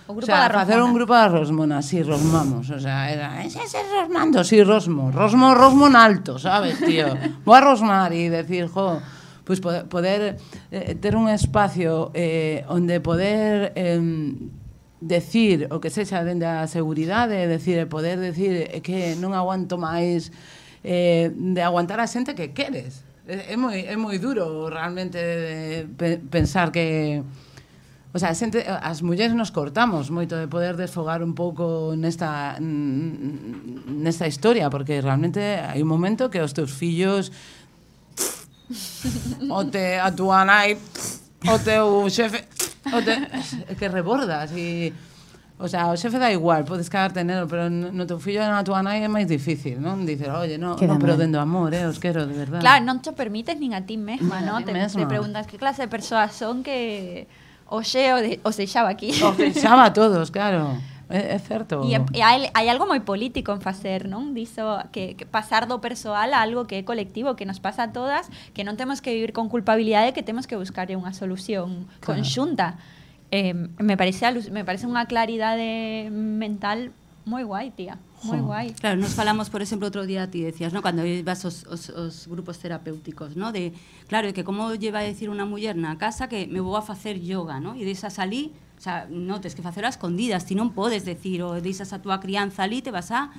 O 0.04 0.12
grupo 0.12 0.28
o 0.28 0.28
sea, 0.28 0.44
da 0.44 0.52
facer 0.52 0.84
un 0.84 0.92
grupo 0.92 1.16
das 1.16 1.32
Rosmonas, 1.32 1.88
si 1.88 1.98
sí, 1.98 2.04
rosmamos, 2.04 2.68
o 2.68 2.78
sea, 2.78 3.08
era, 3.08 3.40
ese 3.40 3.64
es 3.64 3.72
rosmando, 3.72 4.44
si 4.44 4.60
sí, 4.60 4.64
rosmo, 4.64 5.08
rosmo, 5.08 5.56
rosmo 5.56 5.88
en 5.88 5.96
alto, 5.96 6.36
sabes, 6.36 6.76
tío. 6.84 7.08
Vou 7.48 7.56
a 7.56 7.64
rosmar 7.64 8.12
e 8.12 8.28
decir, 8.28 8.68
jo, 8.68 9.00
pues 9.48 9.64
poder, 9.64 9.88
poder 9.88 10.36
eh, 10.70 10.94
ter 11.00 11.16
un 11.16 11.32
espacio 11.32 12.12
eh, 12.12 12.68
onde 12.68 13.00
poder 13.00 13.72
eh, 13.74 13.96
decir 15.00 15.66
o 15.72 15.80
que 15.80 15.88
sexa 15.88 16.20
dende 16.22 16.44
a 16.44 16.68
seguridade, 16.68 17.48
decir, 17.48 17.88
poder 17.88 18.20
decir 18.20 18.68
eh, 18.68 18.84
que 18.84 19.16
non 19.16 19.32
aguanto 19.32 19.80
máis 19.80 20.28
eh, 20.84 21.30
de 21.34 21.62
aguantar 21.62 22.00
a 22.00 22.06
xente 22.06 22.34
que 22.34 22.52
queres. 22.52 23.04
É, 23.28 23.54
é 23.54 23.56
moi, 23.56 23.84
é 23.86 23.96
moi 23.96 24.18
duro 24.18 24.68
realmente 24.68 25.20
pe, 25.96 26.18
pensar 26.18 26.72
que... 26.72 27.22
O 28.12 28.18
sea, 28.18 28.34
xente, 28.34 28.58
as 28.66 29.06
mulleres 29.06 29.38
nos 29.38 29.54
cortamos 29.54 30.10
moito 30.10 30.34
de 30.34 30.50
poder 30.50 30.74
desfogar 30.74 31.22
un 31.22 31.30
pouco 31.30 31.94
nesta 31.94 32.58
nesta 32.58 34.26
historia, 34.26 34.66
porque 34.66 34.98
realmente 34.98 35.62
hai 35.62 35.78
un 35.78 35.86
momento 35.86 36.26
que 36.26 36.42
os 36.42 36.50
teus 36.50 36.74
fillos 36.74 37.30
o 39.46 39.62
te 39.70 40.02
a 40.02 40.10
tua 40.10 40.42
nai 40.42 40.74
o 41.46 41.56
teu 41.62 42.10
xefe 42.10 42.50
o 42.90 42.98
te, 42.98 43.14
que 43.78 43.86
rebordas 43.86 44.50
e 44.58 44.90
O 45.60 45.68
sea, 45.68 45.92
o 45.92 45.96
xefe 45.96 46.16
da 46.16 46.32
igual, 46.32 46.64
podes 46.64 46.88
cagarte 46.88 47.20
nelo, 47.20 47.44
pero 47.44 47.68
no 47.68 48.08
teu 48.08 48.16
fillo 48.16 48.40
e 48.40 48.48
na 48.48 48.64
tua 48.64 48.80
nai 48.80 49.04
é 49.04 49.10
máis 49.12 49.28
difícil, 49.28 49.76
non? 49.76 50.08
Dices, 50.08 50.32
oye, 50.32 50.56
no, 50.56 50.72
Queda 50.72 50.96
no 50.96 51.00
pero 51.00 51.14
mal. 51.14 51.20
dendo 51.20 51.36
amor, 51.36 51.76
eh, 51.76 51.84
os 51.84 52.00
quero, 52.00 52.24
de 52.24 52.32
verdade. 52.32 52.64
Claro, 52.64 52.80
non 52.80 53.04
te 53.04 53.12
permites 53.12 53.60
nin 53.60 53.76
a 53.76 53.84
ti 53.84 54.00
mesma, 54.00 54.40
non? 54.48 54.64
Te, 54.64 54.72
mesma. 54.72 55.04
te 55.04 55.04
preguntas 55.04 55.44
que 55.44 55.60
clase 55.60 55.84
de 55.84 55.92
persoas 55.92 56.32
son 56.32 56.64
que 56.64 57.28
o 57.68 57.84
xe 57.84 58.16
o, 58.16 58.18
de, 58.24 58.40
o 58.40 58.50
seixaba 58.56 58.88
aquí. 58.88 59.12
O 59.20 59.36
seixaba 59.38 59.84
a 59.84 59.92
todos, 59.92 60.32
claro. 60.32 60.80
É, 61.12 61.34
é 61.34 61.38
certo. 61.38 61.84
E, 61.84 61.92
e 61.92 62.20
hai, 62.24 62.48
hai 62.56 62.66
algo 62.72 62.88
moi 62.88 63.04
político 63.04 63.52
en 63.52 63.60
facer, 63.60 64.08
non? 64.08 64.32
Diso 64.32 64.80
que, 64.96 65.12
que 65.12 65.28
pasar 65.28 65.68
do 65.68 65.76
persoal 65.82 66.32
a 66.32 66.40
algo 66.40 66.64
que 66.64 66.80
é 66.80 66.82
colectivo, 66.88 67.36
que 67.36 67.44
nos 67.44 67.60
pasa 67.60 67.84
a 67.84 67.92
todas, 67.92 68.32
que 68.56 68.64
non 68.64 68.80
temos 68.80 69.04
que 69.04 69.12
vivir 69.12 69.36
con 69.36 69.52
culpabilidade, 69.52 70.16
que 70.16 70.24
temos 70.24 70.48
que 70.48 70.56
buscar 70.56 70.88
unha 70.88 71.12
solución 71.12 71.84
claro. 72.00 72.22
conxunta. 72.22 72.80
Eh, 73.30 73.54
me 73.54 73.96
parece 73.96 74.26
me 74.50 74.66
parece 74.66 74.90
unha 74.90 75.06
claridade 75.06 76.10
mental 76.10 76.90
moi 77.30 77.44
guai, 77.44 77.70
tía. 77.70 77.98
Jo. 78.22 78.36
guai. 78.36 78.72
Claro, 78.74 78.98
nos 78.98 79.14
falamos, 79.14 79.48
por 79.48 79.62
exemplo, 79.62 79.86
outro 79.86 80.04
día 80.04 80.28
ti 80.28 80.42
decías, 80.42 80.72
¿no? 80.72 80.82
Cando 80.82 81.06
ibas 81.06 81.44
os, 81.44 81.64
os, 81.70 81.88
os 81.88 82.26
grupos 82.28 82.58
terapéuticos, 82.58 83.36
¿no? 83.36 83.52
De, 83.52 83.72
claro, 84.08 84.26
de 84.28 84.34
que 84.34 84.44
como 84.44 84.74
lleva 84.74 85.00
a 85.00 85.06
decir 85.06 85.30
unha 85.30 85.46
muller 85.46 85.76
na 85.76 85.96
casa 85.96 86.28
que 86.28 86.50
me 86.50 86.60
vou 86.60 86.76
a 86.76 86.84
facer 86.84 87.22
yoga, 87.22 87.60
¿no? 87.62 87.78
E 87.78 87.86
deixas 87.86 88.18
ali, 88.18 88.52
o 88.76 88.82
sea, 88.82 89.06
no, 89.08 89.40
tes 89.40 89.54
que 89.54 89.62
facelo 89.62 89.86
a 89.88 89.94
escondidas, 89.94 90.44
ti 90.44 90.58
non 90.58 90.74
podes 90.74 91.06
decir, 91.06 91.40
o 91.40 91.56
deixas 91.62 91.94
a 91.94 92.02
túa 92.02 92.20
crianza 92.20 92.66
ali, 92.66 92.82
te 92.84 92.92
vas 92.92 93.08
a 93.14 93.32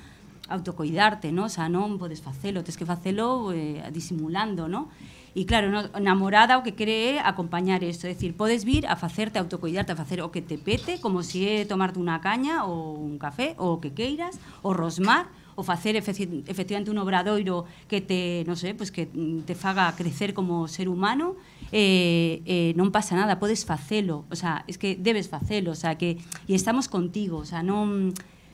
autocoidarte, 0.49 1.29
¿no? 1.29 1.45
O 1.45 1.53
sea, 1.53 1.69
non 1.69 2.01
podes 2.01 2.23
facelo, 2.23 2.65
tes 2.65 2.77
que 2.77 2.87
facelo 2.87 3.53
eh, 3.53 3.85
disimulando, 3.93 4.65
¿no? 4.65 4.89
E 5.31 5.47
claro, 5.47 5.71
no, 5.71 5.87
namorada 6.03 6.59
o 6.59 6.63
que 6.63 6.75
quere 6.75 7.15
é 7.15 7.23
acompañar 7.23 7.79
isto, 7.87 8.03
é 8.03 8.11
dicir, 8.11 8.35
podes 8.35 8.67
vir 8.67 8.83
a 8.83 8.99
facerte 8.99 9.39
autocoidarte, 9.39 9.95
a 9.95 9.97
facer 9.97 10.19
o 10.19 10.27
que 10.27 10.43
te 10.43 10.59
pete, 10.59 10.99
como 10.99 11.23
se 11.23 11.47
é 11.47 11.57
tomarte 11.63 11.95
unha 11.95 12.19
caña 12.19 12.67
ou 12.67 12.99
un 12.99 13.15
café, 13.15 13.55
o 13.55 13.79
que 13.79 13.95
queiras, 13.95 14.35
ou 14.59 14.75
rosmar, 14.75 15.31
ou 15.55 15.63
facer 15.63 15.95
efectivamente 15.95 16.91
un 16.91 16.99
obradoiro 16.99 17.63
que 17.87 18.03
te, 18.03 18.43
non 18.43 18.59
sei, 18.59 18.75
pues 18.75 18.91
que 18.91 19.07
te 19.07 19.55
faga 19.55 19.87
crecer 19.95 20.35
como 20.35 20.67
ser 20.67 20.91
humano, 20.91 21.39
eh, 21.71 22.43
eh, 22.43 22.71
non 22.75 22.91
pasa 22.91 23.15
nada, 23.15 23.39
podes 23.39 23.63
facelo, 23.63 24.27
o 24.27 24.35
sea, 24.35 24.67
es 24.67 24.75
que 24.75 24.99
debes 24.99 25.31
facelo, 25.31 25.71
o 25.71 25.79
sea, 25.79 25.95
que 25.95 26.19
e 26.47 26.53
estamos 26.59 26.91
contigo, 26.91 27.39
o 27.39 27.47
sea, 27.47 27.63
non 27.63 28.11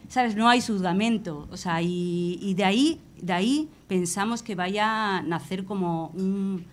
sabes, 0.08 0.36
non 0.36 0.48
hai 0.48 0.64
xuzgamento, 0.64 1.48
o 1.52 1.58
sea, 1.60 1.84
e, 1.84 2.40
e 2.40 2.56
de 2.56 2.64
aí, 2.64 3.00
de 3.20 3.34
aí 3.34 3.56
pensamos 3.88 4.42
que 4.42 4.56
vaya 4.56 5.20
a 5.20 5.22
nacer 5.24 5.64
como 5.64 6.12
un, 6.16 6.64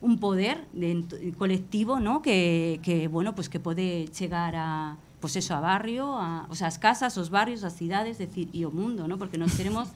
un 0.00 0.18
poder 0.18 0.68
de, 0.72 1.32
colectivo, 1.36 2.00
¿no? 2.00 2.20
Que, 2.20 2.80
que, 2.82 3.08
bueno, 3.08 3.34
pues 3.34 3.48
que 3.48 3.60
pode 3.60 4.08
chegar 4.12 4.54
a 4.56 4.96
pues 5.22 5.36
eso, 5.36 5.54
a 5.54 5.60
barrio, 5.60 6.18
a, 6.18 6.46
o 6.50 6.54
sea, 6.56 6.66
as 6.66 6.78
casas, 6.78 7.16
os 7.16 7.30
barrios, 7.30 7.62
as 7.62 7.78
cidades, 7.78 8.18
decir, 8.18 8.50
e 8.50 8.66
o 8.66 8.74
mundo, 8.74 9.06
¿no? 9.06 9.22
Porque 9.22 9.38
nos 9.38 9.54
queremos 9.54 9.88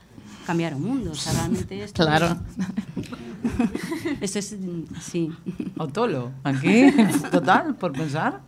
cambiar 0.47 0.71
o 0.73 0.79
mundo, 0.79 1.11
o 1.11 1.19
sea, 1.19 1.35
realmente 1.35 1.83
esto 1.83 2.01
Claro. 2.01 2.39
Esto 4.21 4.39
es, 4.39 4.57
mm, 4.57 4.95
sí. 4.99 5.31
O 5.77 5.87
tolo, 5.87 6.31
aquí, 6.43 6.91
total, 7.31 7.75
por 7.75 7.91
pensar. 7.91 8.41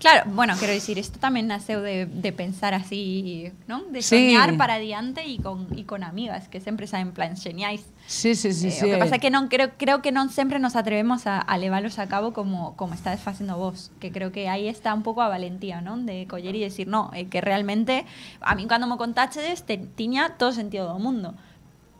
Claro, 0.00 0.28
bueno, 0.34 0.54
quero 0.60 0.72
dicir, 0.72 0.98
isto 1.00 1.16
tamén 1.16 1.48
naceu 1.48 1.80
de, 1.80 2.04
de 2.04 2.30
pensar 2.34 2.76
así, 2.76 3.48
non? 3.64 3.88
De 3.88 4.04
Sí. 4.04 4.36
soñar 4.36 4.52
para 4.60 4.76
diante 4.76 5.24
e 5.24 5.40
con, 5.40 5.70
e 5.72 5.88
con 5.88 6.04
amigas, 6.04 6.44
que 6.52 6.60
sempre 6.60 6.84
saben 6.84 7.16
plans 7.16 7.40
xeniais. 7.40 7.88
Sí, 8.04 8.36
sí, 8.36 8.52
sí, 8.52 8.68
Eh, 8.68 8.74
sí. 8.74 8.84
O 8.84 8.90
que 8.92 9.00
pasa 9.00 9.16
é 9.16 9.22
que 9.22 9.32
non 9.32 9.48
creo, 9.48 9.72
creo 9.80 10.04
que 10.04 10.12
non 10.12 10.28
sempre 10.28 10.60
nos 10.60 10.76
atrevemos 10.76 11.24
a, 11.24 11.40
a 11.40 11.54
leválos 11.56 11.96
a 11.96 12.04
cabo 12.04 12.36
como, 12.36 12.76
como 12.76 12.92
estades 12.92 13.24
facendo 13.24 13.56
vos, 13.56 13.88
que 13.96 14.12
creo 14.12 14.28
que 14.28 14.44
aí 14.52 14.68
está 14.68 14.92
un 14.92 15.00
pouco 15.00 15.24
a 15.24 15.32
valentía, 15.32 15.80
non? 15.80 16.04
De 16.04 16.28
coller 16.28 16.52
e 16.52 16.68
decir, 16.68 16.84
no, 16.84 17.08
eh, 17.16 17.24
que 17.32 17.40
realmente 17.40 18.04
a 18.44 18.52
min 18.52 18.68
cando 18.68 18.84
mo 18.84 19.00
contachedes 19.00 19.64
te, 19.64 19.80
tiña 19.80 20.36
todo 20.36 20.52
sentido 20.52 20.84
do 20.90 21.00
mundo. 21.00 21.32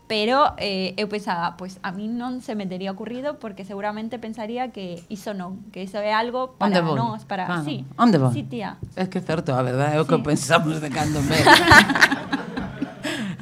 Pero 0.06 0.52
eh, 0.58 0.92
eu 1.00 1.08
pensaba, 1.08 1.56
pues 1.56 1.80
a 1.80 1.88
mí 1.88 2.12
non 2.12 2.44
se 2.44 2.52
me 2.52 2.68
tería 2.68 2.92
ocurrido 2.92 3.40
porque 3.40 3.64
seguramente 3.64 4.20
pensaría 4.20 4.68
que 4.68 5.00
iso 5.08 5.32
non, 5.32 5.64
que 5.72 5.88
iso 5.88 5.96
é 5.96 6.12
algo 6.12 6.60
para 6.60 6.84
nós, 6.84 7.24
para... 7.24 7.48
Claro. 7.48 7.64
Sí, 7.64 7.88
Onde 7.96 8.20
sí, 8.36 8.44
tía. 8.44 8.76
Es 9.00 9.08
que 9.08 9.18
é 9.18 9.24
certo, 9.24 9.56
a 9.56 9.64
verdade, 9.64 9.96
é 9.96 10.00
o 10.00 10.04
que 10.04 10.20
pensamos 10.20 10.84
de 10.84 10.92
cando. 10.92 11.24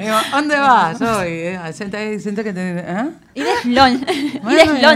Digo, 0.02 0.16
onde 0.34 0.58
vas 0.58 1.00
hoy? 1.00 1.30
Eh, 1.30 1.56
a 1.56 1.70
aí, 1.70 2.18
xente 2.18 2.42
que 2.42 2.52
te 2.52 2.62
eh? 2.82 3.06
Ides 3.34 3.64
lon, 3.64 4.04
Bueno, 4.42 4.60
ides 4.76 4.80
ya. 4.82 4.88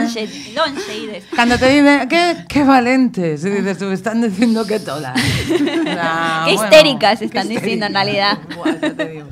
lonxe 0.58 0.92
ides. 0.98 1.24
Cando 1.34 1.56
te 1.58 1.68
dice, 1.70 2.06
qué, 2.10 2.44
qué 2.48 2.64
valentes, 2.64 3.44
y 3.44 3.50
dices, 3.50 3.78
tú, 3.78 3.90
están 3.90 4.20
diciendo 4.20 4.66
que 4.66 4.80
todas. 4.80 5.14
Ah, 5.98 6.44
Qué 6.46 6.54
bueno, 6.54 6.64
histéricas 6.64 7.18
qué 7.20 7.24
están 7.24 7.48
diciendo 7.48 7.86
en 7.86 7.92
histéricas. 7.92 8.04
realidad. 8.04 8.38
Buah, 8.56 8.80
ya 8.80 8.92
te 8.94 9.08
digo. 9.08 9.28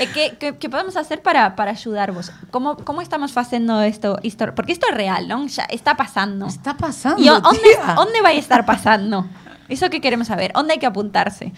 Eh, 0.00 0.08
que, 0.12 0.36
que, 0.38 0.56
que 0.56 0.68
podemos 0.68 0.96
hacer 0.96 1.22
para, 1.22 1.54
para 1.54 1.70
ayudarvos? 1.70 2.32
¿Cómo, 2.50 2.76
¿Cómo 2.78 3.00
estamos 3.00 3.32
facendo 3.32 3.80
esto? 3.82 4.18
Porque 4.56 4.72
isto 4.72 4.86
é 4.90 4.92
real, 4.94 5.28
non? 5.28 5.46
Xa 5.48 5.64
está 5.70 5.94
pasando. 5.94 6.46
Está 6.50 6.74
pasando, 6.74 7.22
E 7.22 7.30
o- 7.30 7.38
onde, 7.38 7.60
tía. 7.62 7.94
onde 8.00 8.18
vai 8.24 8.34
estar 8.40 8.66
pasando? 8.66 9.28
Iso 9.68 9.88
que 9.90 10.00
queremos 10.00 10.28
saber. 10.28 10.52
Onde 10.54 10.76
hai 10.76 10.80
que 10.80 10.88
apuntarse? 10.88 11.52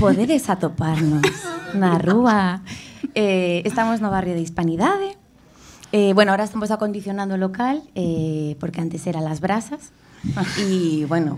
Podedes 0.00 0.48
atoparnos 0.48 1.22
na 1.78 2.00
rúa. 2.00 2.64
Eh, 3.14 3.60
estamos 3.68 4.00
no 4.00 4.08
barrio 4.08 4.32
de 4.32 4.40
Hispanidade. 4.40 5.20
Eh, 5.92 6.16
bueno, 6.16 6.32
ahora 6.32 6.44
estamos 6.48 6.72
acondicionando 6.72 7.36
o 7.36 7.38
local 7.38 7.84
eh, 7.92 8.56
porque 8.56 8.80
antes 8.80 9.04
era 9.04 9.20
las 9.20 9.44
brasas 9.44 9.92
y 10.56 11.04
bueno, 11.04 11.36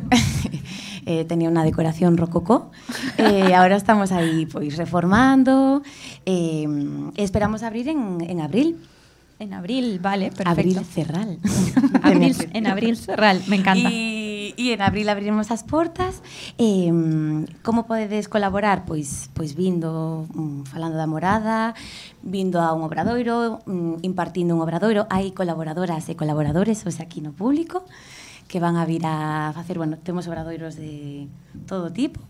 eh, 1.06 1.24
tenía 1.24 1.48
una 1.50 1.64
decoración 1.64 2.16
rococó. 2.16 2.70
Eh, 3.18 3.54
ahora 3.54 3.74
estamos 3.74 4.12
ahí 4.12 4.46
pues 4.46 4.76
reformando. 4.76 5.82
eh, 6.26 6.68
esperamos 7.16 7.62
abrir 7.66 7.88
en, 7.88 8.22
en 8.22 8.40
abril. 8.40 8.78
En 9.40 9.52
abril, 9.52 9.98
vale, 9.98 10.30
perfecto. 10.30 10.50
Abril 10.50 10.78
cerral. 10.86 11.38
Abril, 12.02 12.36
en 12.52 12.66
abril 12.68 12.96
cerral, 12.96 13.42
me 13.48 13.56
encanta. 13.56 13.90
E, 13.90 14.13
e 14.56 14.74
en 14.74 14.80
abril 14.82 15.08
abriremos 15.08 15.50
as 15.50 15.62
portas 15.62 16.22
eh, 16.58 16.90
Como 17.62 17.86
podedes 17.86 18.28
colaborar? 18.28 18.84
Pois, 18.84 19.30
pois 19.34 19.54
vindo, 19.54 20.26
mm, 20.34 20.70
falando 20.70 20.96
da 20.96 21.06
morada 21.06 21.74
Vindo 22.22 22.60
a 22.60 22.72
un 22.72 22.82
obradoiro, 22.82 23.60
mm, 23.66 24.00
impartindo 24.02 24.56
un 24.56 24.62
obradoiro. 24.64 25.06
Hai 25.12 25.32
colaboradoras 25.36 26.08
e 26.08 26.16
colaboradores, 26.16 26.82
hoxe 26.86 27.02
aquí 27.02 27.20
no 27.20 27.32
público 27.32 27.84
Que 28.48 28.60
van 28.60 28.76
a 28.76 28.84
vir 28.84 29.04
a 29.06 29.52
facer, 29.54 29.78
bueno, 29.78 29.96
temos 29.98 30.28
obradoiros 30.28 30.76
de 30.76 31.28
todo 31.66 31.92
tipo 31.92 32.20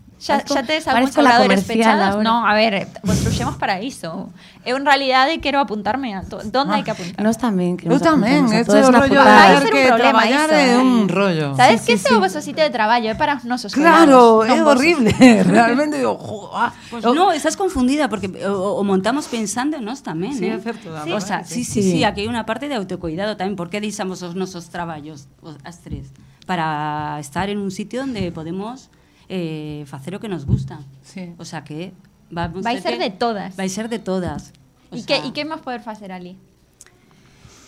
Algúns 0.87 1.11
parezco 1.11 1.21
la 1.21 1.29
oradores 1.35 1.61
comercial 1.67 1.99
pechados? 1.99 2.15
ahora. 2.15 2.23
No, 2.23 2.47
a 2.47 2.53
ver, 2.55 2.87
construxemos 3.05 3.55
para 3.59 3.81
iso. 3.83 4.31
Eu 4.63 4.79
en 4.79 4.85
realidade 4.87 5.37
quero 5.43 5.59
apuntarme 5.59 6.15
a 6.15 6.23
to 6.23 6.39
Donde 6.49 6.71
hai 6.79 6.83
que 6.87 6.95
apuntar? 6.95 7.19
Nos 7.19 7.35
tamén 7.37 7.75
Eu 7.83 7.99
queremos 7.99 8.01
tamén, 8.01 8.47
apuntarnos 8.47 8.55
a 8.55 8.59
este 8.63 8.71
todas 8.71 8.85
é 8.85 8.87
o 8.87 8.91
na 8.95 8.99
rollo 9.03 9.19
de 9.21 9.35
ser 9.35 9.61
un 9.61 9.75
que 9.75 9.83
problema 9.91 10.21
é 10.25 10.65
eh. 10.71 10.77
un 10.79 10.91
rollo. 11.11 11.47
Sabes 11.59 11.83
Sí, 11.83 11.93
que 11.93 11.97
sí, 11.99 12.09
ese 12.15 12.41
sí. 12.41 12.51
de 12.55 12.69
traballo, 12.71 13.07
é 13.11 13.15
para 13.19 13.35
os 13.37 13.43
nosos 13.45 13.75
Claro, 13.75 14.41
é 14.47 14.55
non 14.55 14.63
vos. 14.65 14.79
horrible. 14.79 15.11
Realmente 15.51 15.99
digo, 15.99 16.15
jo, 16.17 16.49
ah, 16.55 16.71
Pues 16.89 17.03
no, 17.03 17.35
estás 17.35 17.59
confundida 17.59 18.07
porque 18.09 18.31
o, 18.47 18.79
o 18.79 18.83
montamos 18.87 19.27
pensando 19.27 19.77
en 19.77 19.83
nos 19.85 19.99
tamén, 20.01 20.33
Sí, 20.33 20.47
eh? 20.47 20.55
é 20.55 20.59
certo, 20.63 20.95
a 20.95 21.03
O 21.05 21.19
sea, 21.21 21.43
sí, 21.43 21.67
sí, 21.67 21.83
sí, 21.83 21.99
sí. 21.99 22.07
aquí 22.07 22.23
hai 22.23 22.31
unha 22.31 22.47
parte 22.47 22.65
de 22.71 22.79
autocuidado 22.79 23.35
tamén, 23.37 23.59
porque 23.59 23.77
deixamos 23.83 24.23
os 24.23 24.33
nosos 24.33 24.71
traballos, 24.73 25.27
os, 25.43 25.59
as 25.67 25.83
tres, 25.83 26.09
para 26.47 27.19
estar 27.21 27.51
en 27.51 27.59
un 27.61 27.69
sitio 27.69 28.01
onde 28.07 28.31
podemos 28.33 28.89
eh, 29.29 29.83
facer 29.87 30.15
o 30.15 30.19
que 30.19 30.27
nos 30.29 30.45
gusta. 30.45 30.79
Sí. 31.03 31.33
O 31.37 31.45
sea 31.45 31.63
que 31.63 31.93
vamos 32.29 32.63
Vai 32.63 32.81
ser 32.81 32.97
de 32.97 33.09
todas. 33.11 33.55
Vai 33.55 33.69
ser 33.69 33.89
de 33.89 33.99
todas. 33.99 34.53
O 34.91 34.95
E 34.95 35.01
sea, 35.01 35.21
que, 35.21 35.27
e 35.27 35.31
que 35.33 35.41
imos 35.45 35.61
poder 35.65 35.81
facer 35.81 36.11
ali? 36.11 36.37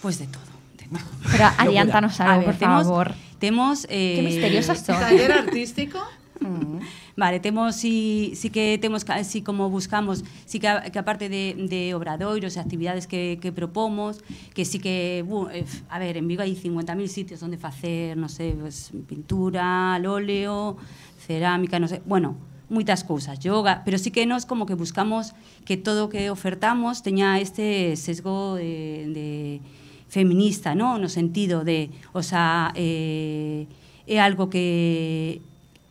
Pues 0.01 0.19
de 0.19 0.27
todo. 0.27 0.51
de 0.77 0.85
todo. 0.87 1.05
Pero 1.31 1.45
adiántanos 1.57 2.19
A 2.21 2.33
algo, 2.37 2.45
ver, 2.47 2.55
por 2.55 2.59
temos, 2.59 2.83
favor. 2.85 3.07
Temos... 3.39 3.85
Eh, 3.89 4.15
Que 4.17 4.21
misteriosas 4.23 4.81
son. 4.85 4.99
Taller 4.99 5.31
artístico? 5.45 5.99
Vale, 7.17 7.39
temos 7.39 7.75
si, 7.75 8.33
si 8.35 8.51
que 8.51 8.77
temos 8.77 9.03
si 9.25 9.41
como 9.41 9.71
buscamos, 9.71 10.23
si 10.45 10.59
que, 10.59 10.67
a- 10.67 10.81
que 10.83 10.99
aparte 10.99 11.29
de, 11.29 11.55
de 11.67 11.95
obradoiros 11.97 12.53
e 12.55 12.59
actividades 12.61 13.09
que, 13.09 13.41
que 13.41 13.49
propomos, 13.49 14.21
que 14.53 14.61
sí 14.61 14.77
que, 14.77 15.25
bu, 15.25 15.49
eh, 15.49 15.65
a 15.89 15.97
ver, 15.97 16.13
en 16.21 16.29
Vigo 16.29 16.45
hai 16.45 16.53
50.000 16.53 17.09
sitios 17.09 17.41
onde 17.41 17.57
facer, 17.57 18.13
no 18.21 18.29
sé, 18.29 18.53
pues, 18.53 18.93
pintura, 19.09 19.97
al 19.97 20.05
óleo, 20.05 20.77
cerámica, 21.27 21.79
no 21.79 21.91
sé, 21.91 22.01
bueno, 22.05 22.39
moitas 22.71 23.03
cousas, 23.03 23.39
yoga, 23.39 23.83
pero 23.83 23.99
sí 23.99 24.11
que 24.11 24.25
nos 24.25 24.47
como 24.47 24.65
que 24.65 24.75
buscamos 24.75 25.35
que 25.67 25.75
todo 25.75 26.07
o 26.07 26.09
que 26.09 26.31
ofertamos 26.31 27.03
teña 27.03 27.39
este 27.43 27.95
sesgo 27.99 28.55
de, 28.55 29.11
de 29.11 29.27
feminista, 30.07 30.75
no, 30.75 30.95
no 30.97 31.11
sentido 31.11 31.67
de, 31.67 31.91
o 32.15 32.23
sea, 32.23 32.71
eh, 32.75 33.67
é 34.07 34.23
algo 34.23 34.47
que 34.47 35.43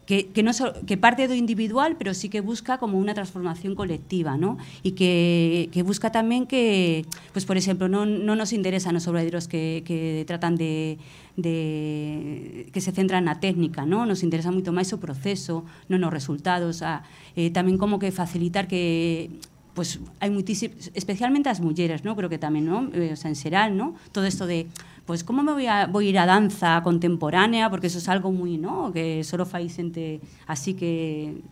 que, 0.07 0.31
que, 0.31 0.43
no 0.43 0.55
que 0.87 0.97
parte 0.97 1.27
do 1.27 1.35
individual, 1.35 1.99
pero 1.99 2.15
sí 2.15 2.31
que 2.31 2.41
busca 2.41 2.79
como 2.79 2.97
unha 3.03 3.13
transformación 3.13 3.75
colectiva, 3.75 4.39
¿no? 4.39 4.57
E 4.87 4.95
que, 4.95 5.69
busca 5.83 6.15
tamén 6.15 6.47
que, 6.47 7.03
pues, 7.35 7.43
por 7.43 7.59
exemplo, 7.59 7.91
non, 7.91 8.23
non 8.23 8.39
nos 8.39 8.55
interesan 8.55 8.95
os 8.95 9.11
obradoiros 9.11 9.51
que, 9.51 9.83
que 9.83 10.23
tratan 10.31 10.55
de, 10.55 11.03
de 11.35 12.71
que 12.71 12.81
se 12.81 12.95
centran 12.95 13.27
na 13.27 13.43
técnica, 13.43 13.83
¿no? 13.83 14.07
Nos 14.07 14.23
interesa 14.23 14.55
moito 14.55 14.71
máis 14.71 14.95
o 14.95 15.03
proceso, 15.03 15.67
non 15.91 16.07
os 16.07 16.15
resultados, 16.15 16.87
a, 16.87 17.03
eh, 17.35 17.51
como 17.77 17.99
que 17.99 18.15
facilitar 18.15 18.71
que 18.71 19.29
pues 19.77 20.01
hai 20.25 20.33
muitísimos, 20.33 20.89
especialmente 20.97 21.53
as 21.53 21.61
mulleres, 21.61 22.01
¿no? 22.01 22.17
Pero 22.17 22.33
que 22.33 22.41
tamén, 22.41 22.65
¿no? 22.65 22.89
Eh, 22.97 23.13
o 23.13 23.19
sea, 23.21 23.29
en 23.29 23.37
xeral, 23.37 23.77
¿no? 23.77 23.93
Todo 24.11 24.25
isto 24.25 24.49
de 24.49 24.67
pues 25.05 25.23
cómo 25.23 25.45
me 25.45 25.53
voy 25.53 25.69
a, 25.69 25.87
voy 25.87 26.09
a 26.09 26.11
ir 26.11 26.19
a 26.19 26.27
danza 26.27 26.81
contemporánea, 26.83 27.69
porque 27.69 27.87
eso 27.87 27.99
es 28.01 28.09
algo 28.09 28.33
muy, 28.33 28.57
¿no? 28.57 28.91
Que 28.91 29.23
solo 29.23 29.45
fai 29.45 29.69
xente 29.69 30.25
así 30.49 30.73
que, 30.75 31.45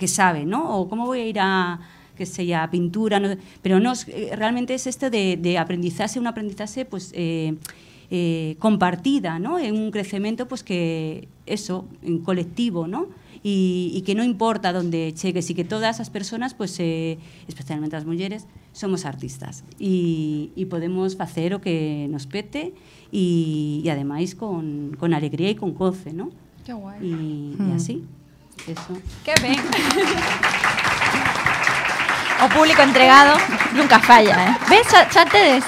que 0.00 0.08
sabe, 0.08 0.48
¿no? 0.48 0.80
O 0.80 0.88
cómo 0.88 1.04
voy 1.04 1.20
a 1.20 1.26
ir 1.28 1.38
a 1.38 1.78
que 2.16 2.26
sea 2.26 2.68
pintura, 2.72 3.20
no, 3.20 3.36
pero 3.62 3.78
no, 3.78 3.92
eh, 4.08 4.32
realmente 4.34 4.74
es 4.74 4.88
este 4.88 5.12
de, 5.12 5.36
de 5.36 5.56
aprendizaje, 5.56 6.18
un 6.18 6.26
aprendizaje 6.26 6.84
pues 6.84 7.12
eh, 7.14 7.54
eh, 8.10 8.56
compartida, 8.58 9.38
¿no? 9.38 9.60
En 9.60 9.76
un 9.76 9.92
crecimiento 9.92 10.48
pues 10.48 10.64
que 10.64 11.28
eso, 11.46 11.86
en 12.02 12.18
colectivo, 12.18 12.88
¿no? 12.88 13.06
Y, 13.42 13.92
y 13.94 14.02
que 14.02 14.14
no 14.14 14.24
importa 14.24 14.72
dónde 14.72 15.12
chegues 15.14 15.48
y 15.50 15.54
que 15.54 15.64
todas 15.64 16.00
as 16.00 16.10
personas, 16.10 16.54
pues, 16.54 16.76
eh, 16.80 17.18
especialmente 17.46 17.96
as 17.96 18.04
mulleres, 18.04 18.46
somos 18.72 19.04
artistas 19.04 19.64
e, 19.80 20.50
e 20.54 20.62
podemos 20.66 21.16
facer 21.18 21.54
o 21.54 21.58
que 21.58 22.06
nos 22.10 22.26
pete 22.30 22.74
e, 23.10 23.82
e 23.82 23.86
ademais 23.90 24.34
con, 24.38 24.94
con 24.98 25.14
alegría 25.14 25.50
e 25.50 25.56
con 25.58 25.74
goce, 25.74 26.14
¿no? 26.14 26.30
Que 26.62 26.74
guai. 26.74 27.02
E, 27.02 27.58
mm. 27.58 27.70
e 27.70 27.74
así, 27.74 28.06
eso. 28.70 28.94
Que 29.26 29.34
ben. 29.42 29.58
o 32.38 32.46
público 32.54 32.82
entregado 32.82 33.34
nunca 33.74 33.98
falla, 33.98 34.34
eh? 34.46 34.54
Ves, 34.70 34.86
xa, 34.86 35.10
xa 35.10 35.26
tedes 35.26 35.66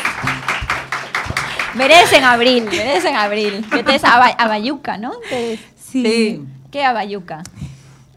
Veredes 1.74 2.12
en 2.12 2.24
abril, 2.24 2.64
veredes 2.64 3.04
en 3.04 3.16
abril. 3.16 3.64
Que 3.70 3.82
tes 3.82 4.02
a, 4.04 4.18
ba 4.18 4.26
a 4.26 4.48
Bayuca, 4.48 4.98
¿no? 4.98 5.12
Tedes. 5.28 5.60
Sí. 5.76 6.02
sí. 6.02 6.44
Que 6.70 6.78
é 6.78 6.86
a 6.86 6.92
Bayuca? 6.92 7.42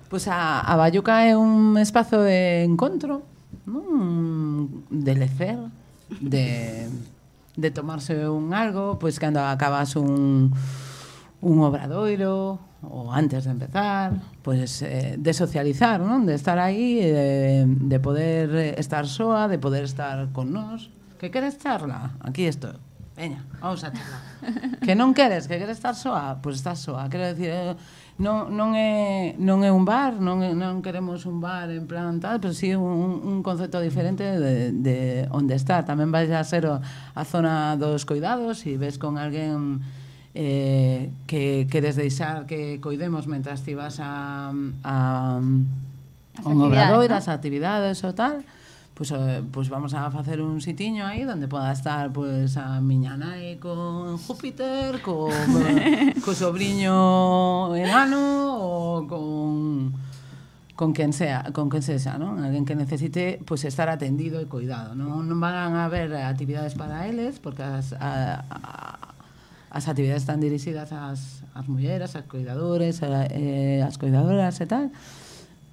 Pues 0.09 0.27
a, 0.27 0.75
Bayuca 0.77 1.25
é 1.25 1.35
un 1.35 1.73
espazo 1.81 2.21
de 2.21 2.63
encontro, 2.63 3.23
¿no? 3.65 4.69
de 4.91 5.15
lecer, 5.15 5.57
de, 6.21 7.71
tomarse 7.73 8.29
un 8.29 8.53
algo, 8.53 9.01
pois 9.01 9.17
pues 9.17 9.19
cando 9.19 9.41
acabas 9.41 9.95
un, 9.95 10.53
un 11.41 11.55
obradoiro 11.65 12.61
ou 12.83 13.09
antes 13.09 13.47
de 13.47 13.51
empezar, 13.57 14.21
pues, 14.43 14.83
eh, 14.83 15.15
de 15.17 15.33
socializar, 15.33 16.03
non? 16.03 16.27
De 16.27 16.35
estar 16.35 16.59
aí, 16.59 16.99
de, 16.99 17.63
de 17.65 17.97
poder 17.97 18.75
estar 18.77 19.07
soa, 19.07 19.47
de 19.47 19.57
poder 19.57 19.87
estar 19.87 20.29
con 20.35 20.51
nós. 20.51 20.91
Que 21.17 21.31
queres 21.31 21.57
charla? 21.57 22.13
Aquí 22.19 22.43
estou. 22.43 22.75
Veña, 23.15 23.45
vamos 23.61 23.83
a 23.83 23.93
charlar. 23.93 24.21
que 24.85 24.97
non 24.97 25.13
queres, 25.13 25.45
que 25.45 25.61
queres 25.61 25.77
estar 25.77 25.93
soa, 25.93 26.41
pois 26.41 26.57
pues 26.57 26.65
estás 26.65 26.81
soa. 26.81 27.05
Quero 27.13 27.29
dicir, 27.29 27.53
eh, 27.53 27.77
non, 28.17 28.49
non, 28.49 28.73
é, 28.73 29.37
non 29.37 29.61
é 29.61 29.69
un 29.69 29.85
bar, 29.85 30.17
non, 30.17 30.41
é, 30.41 30.57
non 30.57 30.81
queremos 30.81 31.29
un 31.29 31.37
bar 31.37 31.69
en 31.69 31.85
plan 31.85 32.17
tal, 32.17 32.41
pero 32.41 32.57
sí 32.57 32.73
un, 32.73 33.21
un 33.21 33.45
concepto 33.45 33.77
diferente 33.85 34.25
de, 34.25 34.73
de 34.73 35.29
onde 35.29 35.53
está. 35.53 35.85
Tamén 35.85 36.09
vais 36.09 36.33
a 36.33 36.41
ser 36.41 36.65
a 36.65 37.23
zona 37.25 37.77
dos 37.77 38.01
cuidados 38.09 38.65
e 38.65 38.81
ves 38.81 38.97
con 38.97 39.21
alguén 39.21 39.85
eh, 40.33 41.13
que 41.29 41.69
queres 41.69 41.95
deixar 41.95 42.49
que 42.49 42.81
coidemos 42.81 43.29
mentras 43.29 43.61
ti 43.61 43.77
vas 43.77 44.01
a, 44.01 44.49
a, 44.81 45.37
a 45.37 46.49
un 46.49 46.61
obrador, 46.65 47.05
¿no? 47.05 47.15
as 47.15 47.29
actividades 47.29 48.01
ou 48.01 48.17
tal, 48.17 48.41
pois, 48.93 49.11
eh, 49.11 49.41
pues 49.51 49.69
vamos 49.69 49.93
a 49.93 50.09
facer 50.11 50.41
un 50.41 50.61
sitiño 50.61 51.05
aí 51.05 51.25
onde 51.25 51.47
poda 51.47 51.73
estar 51.73 52.13
pues, 52.13 52.57
a 52.57 52.77
miña 52.79 53.17
nai 53.17 53.57
con 53.57 54.17
Júpiter, 54.21 55.01
con, 55.01 55.33
co 56.23 56.31
sobriño 56.33 57.73
enano 57.73 58.21
ou 58.61 59.07
con 59.09 59.93
con 60.75 60.93
quen 60.93 61.13
sea, 61.13 61.53
con 61.53 61.69
quen 61.69 61.85
sexa, 61.85 62.17
non? 62.17 62.41
Alguén 62.41 62.65
que 62.65 62.73
necesite 62.73 63.41
pues, 63.45 63.65
estar 63.65 63.89
atendido 63.89 64.41
e 64.41 64.49
cuidado, 64.49 64.93
non 64.93 65.25
non 65.25 65.37
van 65.41 65.73
a 65.73 65.85
haber 65.85 66.13
actividades 66.13 66.73
para 66.77 67.05
eles 67.09 67.41
porque 67.41 67.65
as 67.65 67.93
a, 67.97 68.45
a, 68.49 69.13
as 69.73 69.89
actividades 69.89 70.21
están 70.21 70.37
dirixidas 70.37 70.93
ás, 70.93 71.41
ás 71.57 71.65
mulleres, 71.65 72.13
ás 72.13 72.25
cuidadores, 72.29 73.01
a, 73.01 73.25
eh, 73.29 73.81
ás 73.81 73.97
cuidadoras 73.97 74.61
e 74.61 74.65
tal, 74.69 74.93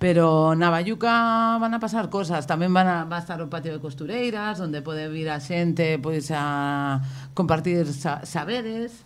Pero 0.01 0.57
na 0.57 0.73
Bayuca 0.73 1.61
van 1.61 1.77
a 1.77 1.79
pasar 1.79 2.09
cosas, 2.09 2.49
tamén 2.49 2.73
van 2.73 2.89
a, 2.89 3.05
va 3.05 3.21
a 3.21 3.23
estar 3.23 3.37
o 3.45 3.53
patio 3.53 3.77
de 3.77 3.85
costureiras, 3.85 4.57
onde 4.57 4.81
pode 4.81 5.05
vir 5.13 5.29
a 5.29 5.45
xente 5.45 6.01
pois 6.01 6.33
a 6.33 7.05
compartir 7.37 7.85
sa, 7.93 8.25
saberes. 8.25 9.05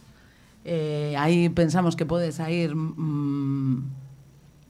Eh, 0.63 1.19
aí 1.19 1.51
pensamos 1.51 1.99
que 1.99 2.07
pode 2.07 2.31
sair 2.31 2.79
mm, 2.79 3.91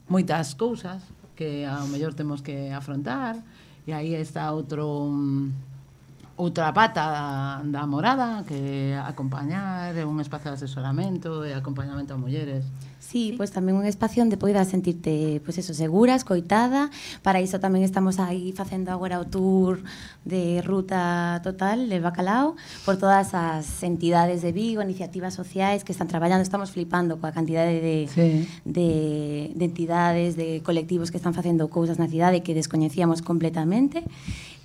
moitas 0.09 0.57
cousas 0.57 1.05
que 1.37 1.69
ao 1.69 1.85
mellor 1.93 2.17
temos 2.17 2.41
que 2.41 2.73
afrontar 2.73 3.37
e 3.85 3.93
aí 3.93 4.17
está 4.17 4.49
outro 4.57 5.13
mm, 5.13 6.41
outra 6.41 6.73
pata 6.73 7.05
da, 7.05 7.27
da 7.63 7.85
morada 7.85 8.49
que 8.49 8.97
acompañar 8.97 9.93
un 10.09 10.25
espazo 10.25 10.49
de 10.49 10.57
asesoramento 10.57 11.45
e 11.45 11.53
acompañamento 11.53 12.15
a 12.15 12.17
mulleres. 12.17 12.65
Sí, 13.05 13.35
pues 13.37 13.53
tamén 13.53 13.77
un 13.77 13.85
espacio 13.85 14.25
onde 14.25 14.41
poidas 14.41 14.73
sentirte 14.73 15.45
pues 15.45 15.61
eso, 15.61 15.77
segura, 15.77 16.17
escoitada. 16.17 16.89
Para 17.21 17.45
iso 17.45 17.61
tamén 17.61 17.85
estamos 17.85 18.17
aí 18.17 18.57
facendo 18.57 18.89
agora 18.89 19.21
o 19.21 19.29
tour 19.29 19.85
de 20.25 20.65
ruta 20.65 21.37
total 21.45 21.93
de 21.93 22.01
Bacalao 22.01 22.57
por 22.89 22.97
todas 22.97 23.37
as 23.37 23.69
entidades 23.85 24.41
de 24.41 24.57
Vigo, 24.57 24.81
iniciativas 24.81 25.37
sociais 25.37 25.85
que 25.85 25.93
están 25.93 26.09
traballando. 26.09 26.41
Estamos 26.41 26.73
flipando 26.73 27.21
coa 27.21 27.37
cantidade 27.37 27.77
de, 27.77 28.09
sí. 28.09 28.49
de, 28.65 29.53
de 29.53 29.65
entidades, 29.69 30.33
de 30.41 30.65
colectivos 30.65 31.13
que 31.13 31.21
están 31.21 31.37
facendo 31.37 31.69
cousas 31.69 32.01
na 32.01 32.09
cidade 32.09 32.41
que 32.41 32.57
descoñecíamos 32.57 33.21
completamente. 33.21 34.01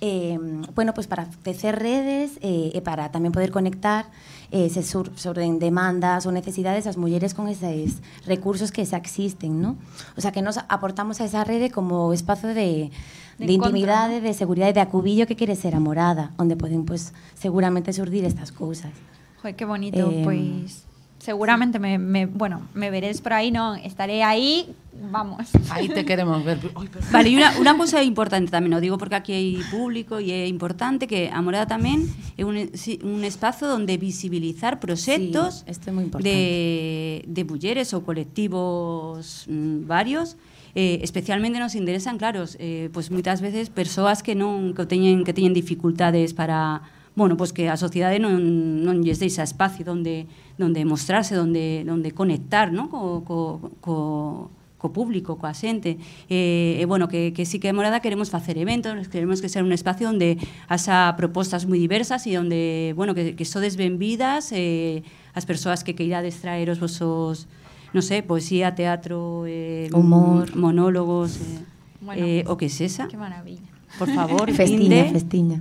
Eh, 0.00 0.38
bueno, 0.74 0.94
pues 0.94 1.06
para 1.06 1.26
tecer 1.44 1.76
redes 1.76 2.40
eh, 2.40 2.72
e 2.72 2.80
para 2.80 3.12
tamén 3.12 3.36
poder 3.36 3.52
conectar 3.52 4.08
eh, 4.48 4.72
se 4.72 4.80
sur, 4.80 5.12
sobre 5.20 5.44
demandas 5.60 6.24
ou 6.24 6.32
necesidades 6.32 6.88
as 6.88 6.96
mulleres 6.96 7.36
con 7.36 7.52
eses 7.52 8.00
recursos 8.24 8.72
que 8.72 8.80
xa 8.88 8.96
existen, 8.96 9.60
¿no? 9.60 9.76
O 10.16 10.24
sea, 10.24 10.32
que 10.32 10.40
nos 10.40 10.56
aportamos 10.72 11.20
a 11.20 11.28
esa 11.28 11.44
rede 11.44 11.68
como 11.68 12.16
espazo 12.16 12.48
de, 12.48 12.88
de, 13.36 13.44
de 13.44 13.52
intimidade, 13.52 14.24
de 14.24 14.32
seguridade, 14.32 14.72
de 14.72 14.80
acubillo 14.80 15.28
que 15.28 15.36
quere 15.36 15.52
ser 15.52 15.76
a 15.76 15.84
morada, 15.84 16.32
onde 16.40 16.56
poden, 16.56 16.88
pues, 16.88 17.12
seguramente 17.36 17.92
surdir 17.92 18.24
estas 18.24 18.56
cousas. 18.56 18.96
Joder, 19.44 19.52
que 19.52 19.68
bonito, 19.68 20.00
eh, 20.00 20.24
pois... 20.24 20.89
Seguramente 21.20 21.78
me, 21.78 21.98
me, 21.98 22.24
bueno, 22.24 22.62
me 22.72 22.90
veréis 22.90 23.20
por 23.20 23.36
aí, 23.36 23.52
non? 23.52 23.76
Estaré 23.76 24.24
aí, 24.24 24.72
vamos. 25.12 25.52
Aí 25.68 25.92
te 25.92 26.08
queremos 26.08 26.40
ver. 26.42 26.56
Ay, 26.72 26.88
vale, 27.12 27.28
e 27.28 27.36
unha, 27.36 27.52
unha 27.60 27.76
cousa 27.76 28.00
importante 28.00 28.48
tamén, 28.48 28.72
o 28.72 28.80
digo 28.80 28.96
porque 28.96 29.20
aquí 29.20 29.36
hai 29.36 29.60
público 29.68 30.16
e 30.16 30.32
é 30.32 30.48
importante 30.48 31.04
que 31.04 31.28
a 31.28 31.44
Morada 31.44 31.68
tamén 31.68 32.08
é 32.40 32.42
un, 32.48 32.56
un 32.56 33.20
espazo 33.28 33.68
onde 33.76 34.00
visibilizar 34.00 34.80
proxectos 34.80 35.60
sí, 35.68 35.76
é 35.76 35.92
moi 35.92 36.08
de, 36.24 37.20
de 37.28 37.42
mulleres 37.44 37.92
ou 37.92 38.00
colectivos 38.00 39.44
mm, 39.44 39.84
varios 39.84 40.40
eh, 40.72 41.04
especialmente 41.04 41.60
nos 41.60 41.76
interesan, 41.76 42.16
claro, 42.16 42.48
eh, 42.56 42.88
pues 42.96 43.12
moitas 43.12 43.44
veces 43.44 43.68
persoas 43.68 44.24
que 44.24 44.32
non 44.32 44.72
que 44.72 44.88
teñen 44.88 45.20
que 45.28 45.36
teñen 45.36 45.52
dificultades 45.52 46.32
para 46.32 46.80
bueno, 47.14 47.36
pues 47.36 47.52
que 47.52 47.68
a 47.68 47.76
sociedade 47.76 48.22
non, 48.22 48.38
non 48.86 49.02
lles 49.02 49.18
deixa 49.18 49.42
espacio 49.42 49.82
donde, 49.82 50.30
donde 50.56 50.86
mostrarse, 50.86 51.34
donde, 51.34 51.82
donde 51.82 52.14
conectar 52.14 52.70
¿no? 52.70 52.88
co, 52.88 53.26
co, 53.26 53.74
co, 53.82 54.50
co 54.80 54.88
público, 54.94 55.36
coa 55.36 55.52
xente. 55.52 56.00
E, 56.30 56.80
e 56.80 56.84
bueno, 56.88 57.10
que, 57.10 57.36
que 57.36 57.44
sí 57.44 57.60
que 57.60 57.68
é 57.68 57.76
Morada 57.76 58.00
queremos 58.00 58.32
facer 58.32 58.56
eventos, 58.56 58.94
queremos 59.12 59.44
que 59.44 59.52
ser 59.52 59.66
un 59.66 59.74
espacio 59.76 60.08
onde 60.08 60.40
haxa 60.70 61.12
propostas 61.20 61.68
moi 61.68 61.76
diversas 61.76 62.24
e 62.24 62.38
onde, 62.40 62.96
bueno, 62.96 63.12
que, 63.12 63.36
que 63.36 63.44
sodes 63.44 63.76
benvidas 63.76 64.54
eh, 64.56 65.04
as 65.36 65.44
persoas 65.44 65.84
que 65.84 65.92
queirades 65.92 66.40
traer 66.40 66.72
os 66.72 66.80
vosos, 66.80 67.50
non 67.92 68.00
sei, 68.00 68.24
poesía, 68.24 68.72
teatro, 68.72 69.44
eh, 69.50 69.92
humor, 69.92 70.56
monólogos, 70.56 71.42
eh, 71.42 71.60
bueno, 72.00 72.22
eh, 72.22 72.42
o 72.48 72.56
que 72.56 72.72
sexa. 72.72 73.10
Que 73.10 73.20
maravilla 73.20 73.69
por 73.98 74.08
favor, 74.12 74.50
festiña, 74.54 75.04
vinde, 75.04 75.10
festiña. 75.12 75.58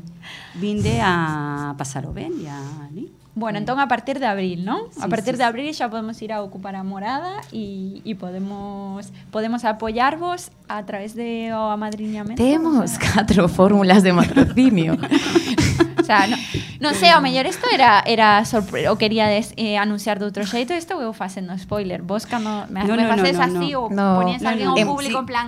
Vinde 0.55 0.99
a 1.01 1.73
pasalo 1.77 2.13
ben 2.13 2.33
e 2.41 2.49
a 2.49 2.59
ali. 2.89 3.09
Bueno, 3.35 3.57
entón 3.57 3.79
a 3.79 3.87
partir 3.87 4.19
de 4.19 4.25
abril, 4.27 4.65
¿no? 4.65 4.89
Sí, 4.91 4.99
a 4.99 5.07
partir 5.07 5.35
sí, 5.35 5.37
de 5.39 5.45
abril 5.45 5.71
xa 5.73 5.87
podemos 5.87 6.19
ir 6.21 6.33
a 6.33 6.43
ocupar 6.43 6.75
a 6.75 6.83
morada 6.83 7.39
e, 7.55 8.01
e 8.03 8.11
podemos 8.19 9.07
podemos 9.31 9.63
apoyarvos 9.63 10.51
a 10.67 10.83
través 10.83 11.15
de 11.15 11.53
o 11.55 11.71
amadriñamento. 11.71 12.41
Temos 12.41 12.97
catro 12.99 13.47
fórmulas 13.47 14.03
de 14.03 14.11
matrocinio. 14.11 14.97
sea, 16.09 16.25
non, 16.25 16.39
non 16.81 16.93
sei, 16.97 17.13
ao 17.13 17.21
mellor 17.21 17.45
isto 17.45 17.69
era 17.69 18.01
era 18.01 18.41
sorpre 18.43 18.89
o 18.89 18.97
queríades 18.97 19.53
eh, 19.61 19.77
anunciar 19.77 20.17
de 20.17 20.25
outro 20.25 20.43
xeito, 20.49 20.73
isto 20.73 20.97
vou 20.97 21.13
facendo 21.13 21.53
spoiler. 21.61 22.01
Vos 22.01 22.25
cando 22.25 22.65
me, 22.73 22.81
No, 22.81 22.97
me 22.97 23.05
no, 23.05 23.13
no, 23.13 23.21
faces 23.21 23.37
no, 23.37 23.45
así 23.45 23.67
no. 23.77 23.85
ou 23.85 23.93
No, 23.93 24.17
ponías 24.17 24.41
no, 24.41 24.49
alguén 24.49 24.67
no. 24.67 24.73
ao 24.73 24.81
Em, 24.81 24.87
público 24.89 25.21
sí. 25.21 25.23
en 25.23 25.27
plan 25.29 25.47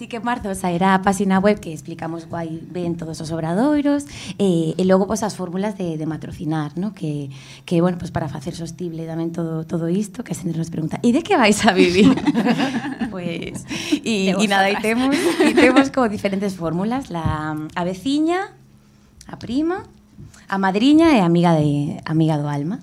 Sí 0.00 0.08
que 0.08 0.16
en 0.16 0.24
marzo 0.24 0.54
sairá 0.54 0.94
a 0.94 1.02
página 1.02 1.36
web 1.40 1.60
que 1.60 1.76
explicamos 1.76 2.24
guai 2.24 2.64
ben 2.72 2.96
todos 2.96 3.20
os 3.20 3.28
obradoiros 3.36 4.08
eh, 4.40 4.72
e 4.72 4.82
logo 4.88 5.04
pois 5.04 5.20
as 5.20 5.36
fórmulas 5.36 5.76
de, 5.76 6.00
de 6.00 6.06
matrocinar, 6.08 6.72
¿no? 6.80 6.96
que, 6.96 7.28
que 7.68 7.84
bueno, 7.84 8.00
pois 8.00 8.08
para 8.08 8.24
facer 8.24 8.56
sostible 8.56 9.04
tamén 9.04 9.28
todo 9.28 9.68
todo 9.68 9.92
isto, 9.92 10.24
que 10.24 10.32
a 10.32 10.38
xente 10.40 10.56
nos 10.56 10.72
pregunta 10.72 10.96
e 11.04 11.12
de 11.12 11.20
que 11.20 11.36
vais 11.36 11.60
a 11.68 11.76
vivir? 11.76 12.16
pois 13.12 13.68
e, 14.00 14.32
e 14.32 14.44
nada, 14.48 14.72
e 14.72 14.80
temos, 14.80 15.12
e 15.12 15.52
temos 15.52 15.92
como 15.92 16.08
diferentes 16.08 16.56
fórmulas 16.56 17.12
la 17.12 17.52
a 17.60 17.82
veciña, 17.84 18.56
a 19.28 19.36
prima, 19.36 19.84
a 20.48 20.56
madriña 20.56 21.12
e 21.12 21.20
a 21.20 21.28
amiga 21.28 21.52
de 21.52 22.00
amiga 22.08 22.40
do 22.40 22.48
alma 22.48 22.80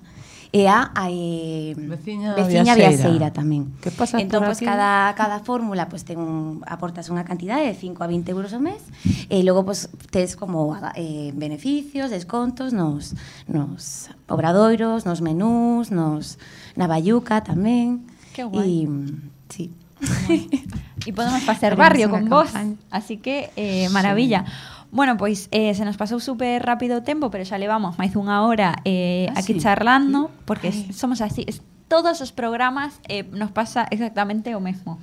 e 0.52 0.64
a, 0.64 0.90
a 0.96 1.12
eh, 1.12 1.76
Veciña 1.76 2.32
veciña 2.32 2.72
viaxeira. 2.72 2.88
viaxeira 2.88 3.28
tamén. 3.36 3.68
Que 3.84 3.92
pasas 3.92 4.24
entón, 4.24 4.48
por 4.48 4.56
pois, 4.56 4.64
aquí? 4.64 4.66
cada, 4.66 5.12
cada 5.12 5.44
fórmula 5.44 5.92
pois, 5.92 6.08
ten 6.08 6.16
un, 6.16 6.64
aportas 6.64 7.12
unha 7.12 7.24
cantidade 7.28 7.68
de 7.68 7.76
5 7.76 8.00
a 8.00 8.08
20 8.08 8.32
euros 8.32 8.56
ao 8.56 8.62
mes 8.64 8.80
e 9.28 9.44
logo 9.44 9.68
pois, 9.68 9.92
tes 10.08 10.40
como 10.40 10.72
eh, 10.96 11.36
beneficios, 11.36 12.08
descontos 12.08 12.72
nos, 12.72 13.12
nos 13.44 14.08
obradoiros, 14.24 15.04
nos 15.04 15.20
menús, 15.20 15.92
nos, 15.92 16.40
na 16.80 16.88
bayuca 16.88 17.44
tamén. 17.44 18.08
Que 18.32 18.48
guai. 18.48 18.88
E, 18.88 19.52
sí. 19.52 19.64
e 21.08 21.10
podemos 21.12 21.42
facer 21.44 21.76
Haremos 21.76 21.84
barrio 21.84 22.06
con 22.08 22.24
vos. 22.32 22.50
Así 22.88 23.20
que, 23.20 23.50
eh, 23.56 23.88
maravilla. 23.92 24.48
Bueno, 24.90 25.16
pois 25.16 25.48
eh, 25.52 25.74
se 25.74 25.84
nos 25.84 25.96
pasou 25.96 26.20
super 26.20 26.64
rápido 26.64 26.98
o 26.98 27.02
tempo, 27.04 27.28
pero 27.30 27.44
xa 27.44 27.60
levamos 27.60 28.00
máis 28.00 28.12
dunha 28.16 28.40
hora 28.40 28.80
eh, 28.88 29.28
Ah, 29.36 29.40
aquí 29.44 29.52
sí? 29.56 29.60
charlando, 29.60 30.32
porque 30.48 30.72
somos 30.96 31.20
así. 31.20 31.44
Es, 31.46 31.60
todos 31.88 32.20
os 32.20 32.32
programas 32.32 33.00
eh, 33.08 33.24
nos 33.32 33.52
pasa 33.52 33.84
exactamente 33.92 34.56
o 34.56 34.60
mesmo. 34.60 34.96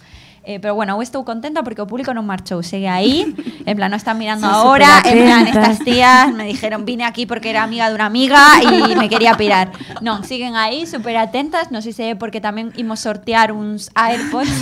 Eh, 0.45 0.61
pero 0.61 0.75
bueno, 0.77 1.01
estou 1.01 1.25
contenta 1.25 1.65
porque 1.65 1.81
o 1.81 1.89
público 1.89 2.13
non 2.13 2.21
marchou, 2.21 2.61
segue 2.61 2.85
aí, 2.85 3.25
en 3.65 3.73
plan, 3.73 3.89
non 3.89 3.97
están 3.97 4.21
mirando 4.21 4.45
ahora, 4.45 5.01
en 5.01 5.25
plan, 5.25 5.41
estas 5.49 5.81
tías 5.81 6.29
me 6.29 6.45
dijeron, 6.45 6.85
vine 6.85 7.01
aquí 7.01 7.25
porque 7.25 7.49
era 7.49 7.65
amiga 7.65 7.89
de 7.89 7.97
una 7.97 8.05
amiga 8.05 8.61
y 8.61 8.93
me 8.93 9.09
quería 9.09 9.33
pirar. 9.33 9.73
Non, 10.05 10.21
siguen 10.21 10.53
aí, 10.53 10.85
super 10.85 11.17
atentas, 11.17 11.73
non 11.73 11.81
sei 11.81 11.97
se 11.97 12.05
é 12.09 12.13
porque 12.13 12.37
tamén 12.45 12.69
imos 12.77 13.01
sortear 13.01 13.49
uns 13.49 13.89
AirPods. 13.97 14.53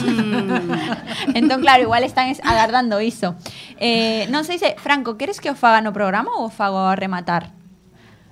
entón, 1.35 1.59
claro, 1.61 1.83
igual 1.83 2.03
están 2.07 2.31
es- 2.31 2.39
agardando 2.47 3.01
iso. 3.03 3.35
Eh, 3.75 4.23
non 4.31 4.47
sei 4.47 4.59
se, 4.59 4.79
Franco, 4.79 5.19
queres 5.19 5.43
que 5.43 5.51
o 5.51 5.55
faga 5.59 5.83
no 5.83 5.91
programa 5.91 6.31
ou 6.39 6.47
o 6.47 6.53
fago 6.53 6.79
a 6.79 6.95
rematar? 6.95 7.51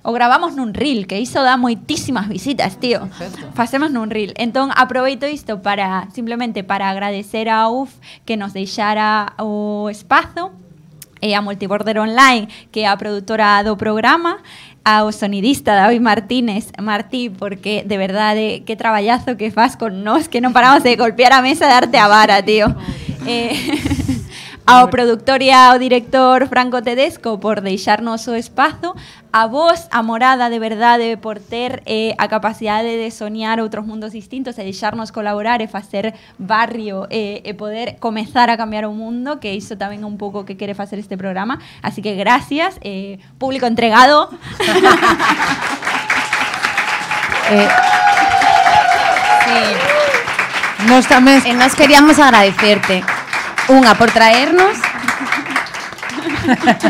O 0.02 0.10
gravamos 0.10 0.58
nun 0.58 0.74
reel, 0.74 1.06
que 1.06 1.22
iso 1.22 1.38
dá 1.46 1.54
moitísimas 1.54 2.26
visitas, 2.26 2.74
tío. 2.82 3.06
Perfecto. 3.06 3.54
Facemos 3.54 3.94
nun 3.94 4.10
reel. 4.10 4.34
Entón, 4.34 4.74
aproveito 4.74 5.30
isto 5.30 5.62
para 5.62 6.10
simplemente 6.10 6.66
para 6.66 6.90
agradecer 6.90 7.46
a 7.46 7.70
UF 7.70 7.94
que 8.26 8.34
nos 8.34 8.50
deixara 8.50 9.38
o 9.38 9.86
espazo 9.90 10.50
e 11.22 11.38
a 11.38 11.40
Multiborder 11.40 12.02
Online, 12.02 12.50
que 12.74 12.82
é 12.82 12.90
a 12.90 12.98
produtora 12.98 13.62
do 13.62 13.78
programa, 13.78 14.42
ao 14.84 15.14
sonidista 15.14 15.78
David 15.78 16.02
Martínez, 16.02 16.74
Martí, 16.82 17.30
porque 17.30 17.86
de 17.86 17.96
verdade 17.96 18.62
que 18.66 18.74
traballazo 18.74 19.38
que 19.38 19.54
faz 19.54 19.78
con 19.78 20.02
nós, 20.02 20.26
que 20.26 20.42
non 20.42 20.50
paramos 20.50 20.82
de 20.82 20.98
golpear 20.98 21.30
a 21.30 21.46
mesa 21.46 21.70
e 21.70 21.72
darte 21.72 21.94
a 21.94 22.10
vara, 22.10 22.42
tío. 22.42 22.66
eh, 23.30 23.54
ao 24.66 24.88
productor 24.88 25.42
e 25.42 25.50
ao 25.50 25.78
director 25.78 26.46
Franco 26.46 26.80
Tedesco 26.82 27.38
por 27.38 27.60
deixarnos 27.60 28.26
o 28.28 28.34
espazo, 28.34 28.94
a 29.32 29.46
vos, 29.46 29.88
a 29.90 30.02
morada 30.02 30.48
de 30.50 30.58
verdade 30.58 31.16
por 31.16 31.40
ter 31.40 31.82
eh, 31.86 32.14
a 32.18 32.28
capacidade 32.28 32.96
de 32.96 33.10
soñar 33.10 33.58
outros 33.58 33.86
mundos 33.86 34.12
distintos 34.12 34.58
e 34.58 34.62
deixarnos 34.62 35.10
colaborar 35.10 35.60
e 35.60 35.66
facer 35.66 36.14
barrio 36.38 37.08
eh, 37.10 37.42
e 37.42 37.52
poder 37.54 37.98
comezar 37.98 38.50
a 38.50 38.56
cambiar 38.56 38.86
o 38.86 38.92
mundo, 38.92 39.40
que 39.40 39.50
iso 39.50 39.74
tamén 39.74 40.04
é 40.04 40.08
un 40.08 40.20
pouco 40.20 40.46
que 40.46 40.54
quere 40.54 40.78
facer 40.78 41.00
este 41.02 41.18
programa. 41.18 41.58
Así 41.82 41.98
que 41.98 42.14
gracias, 42.14 42.78
eh, 42.82 43.18
público 43.38 43.66
entregado. 43.66 44.30
Eh, 47.52 47.68
Sí. 49.42 50.86
Nos 50.86 51.04
tamén 51.04 51.42
E 51.44 51.52
nos 51.52 51.74
queríamos 51.74 52.16
agradecerte 52.16 53.21
unha 53.70 53.94
por 53.94 54.10
traernos. 54.10 54.74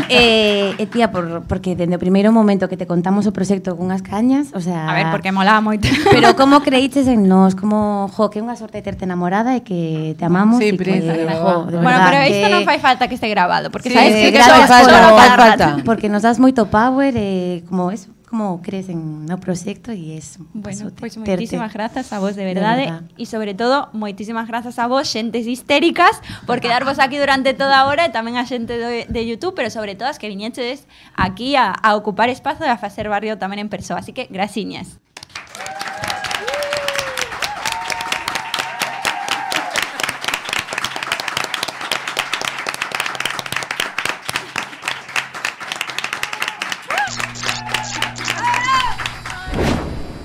E, 0.09 0.73
e 0.81 0.85
tía, 0.89 1.13
por, 1.13 1.45
porque 1.45 1.77
dende 1.77 1.97
o 1.97 2.01
primeiro 2.01 2.33
momento 2.33 2.65
que 2.69 2.77
te 2.77 2.89
contamos 2.89 3.29
o 3.29 3.31
proxecto 3.33 3.77
cunhas 3.77 4.01
cañas, 4.01 4.49
o 4.53 4.61
sea... 4.61 4.89
A 4.89 4.93
ver, 4.97 5.07
porque 5.13 5.29
molaba 5.29 5.61
moito. 5.61 5.85
Pero 6.09 6.33
como 6.33 6.61
creíches 6.65 7.05
en 7.05 7.29
nós, 7.29 7.53
como, 7.53 8.09
jo, 8.13 8.29
que 8.33 8.41
é 8.41 8.43
unha 8.45 8.57
sorte 8.57 8.81
terte 8.81 9.05
enamorada 9.05 9.53
e 9.57 9.61
que 9.61 10.13
te 10.17 10.25
amamos 10.25 10.57
Sí, 10.61 10.73
e 10.73 10.77
que, 10.77 11.01
de 11.01 11.25
bueno, 11.37 11.69
verdad, 11.69 12.09
pero 12.09 12.19
isto 12.29 12.45
que- 12.49 12.53
non 12.53 12.61
fai 12.65 12.77
falta 12.81 13.05
que 13.09 13.15
este 13.17 13.29
grabado, 13.29 13.69
porque 13.73 13.89
Sí, 13.89 13.97
sabes 13.97 14.13
que 14.13 14.29
gracias, 14.33 14.69
só- 14.69 14.89
falta, 15.37 15.67
porque 15.85 16.09
nos 16.09 16.21
das 16.25 16.37
moito 16.41 16.69
power 16.69 17.13
e 17.17 17.61
como 17.69 17.89
eso, 17.93 18.12
como 18.33 18.63
crees 18.65 18.89
en 18.89 19.29
no 19.29 19.37
proxecto 19.37 19.93
e 19.93 20.17
es 20.17 20.41
Bueno, 20.57 20.89
terte. 20.89 21.21
moitísimas 21.21 21.69
grazas 21.69 22.09
a 22.09 22.17
vos 22.17 22.33
de 22.33 22.41
De 22.41 22.49
verdade 22.57 22.89
verdad. 22.89 23.05
e 23.13 23.29
sobre 23.29 23.53
todo 23.53 23.93
moitísimas 23.93 24.49
grazas 24.49 24.81
a 24.81 24.89
vos 24.89 25.05
xentes 25.05 25.45
histéricas 25.45 26.17
por 26.49 26.57
quedarvos 26.57 26.97
aquí 26.97 27.21
durante 27.21 27.53
toda 27.53 27.85
hora 27.85 28.09
e 28.09 28.09
tamén 28.09 28.33
a 28.41 28.49
xente 28.49 28.73
de, 28.81 29.05
de 29.05 29.21
YouTube, 29.29 29.53
pero 29.53 29.69
sobre 29.69 29.93
todo 29.93 30.09
as 30.09 30.17
que 30.17 30.33
viñeches 30.33 30.89
aquí 31.13 31.53
a, 31.53 31.77
a 31.77 31.93
ocupar 31.93 32.33
espazo 32.33 32.65
e 32.65 32.73
a 32.73 32.81
facer 32.81 33.05
barrio 33.05 33.37
tamén 33.37 33.61
en 33.61 33.69
persoa. 33.69 34.01
Así 34.01 34.17
que 34.17 34.25
graciñas. 34.33 34.97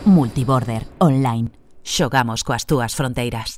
Multiborder 0.08 0.86
Online. 0.98 1.52
Xogamos 1.84 2.40
coas 2.40 2.64
túas 2.64 2.96
fronteiras. 2.96 3.56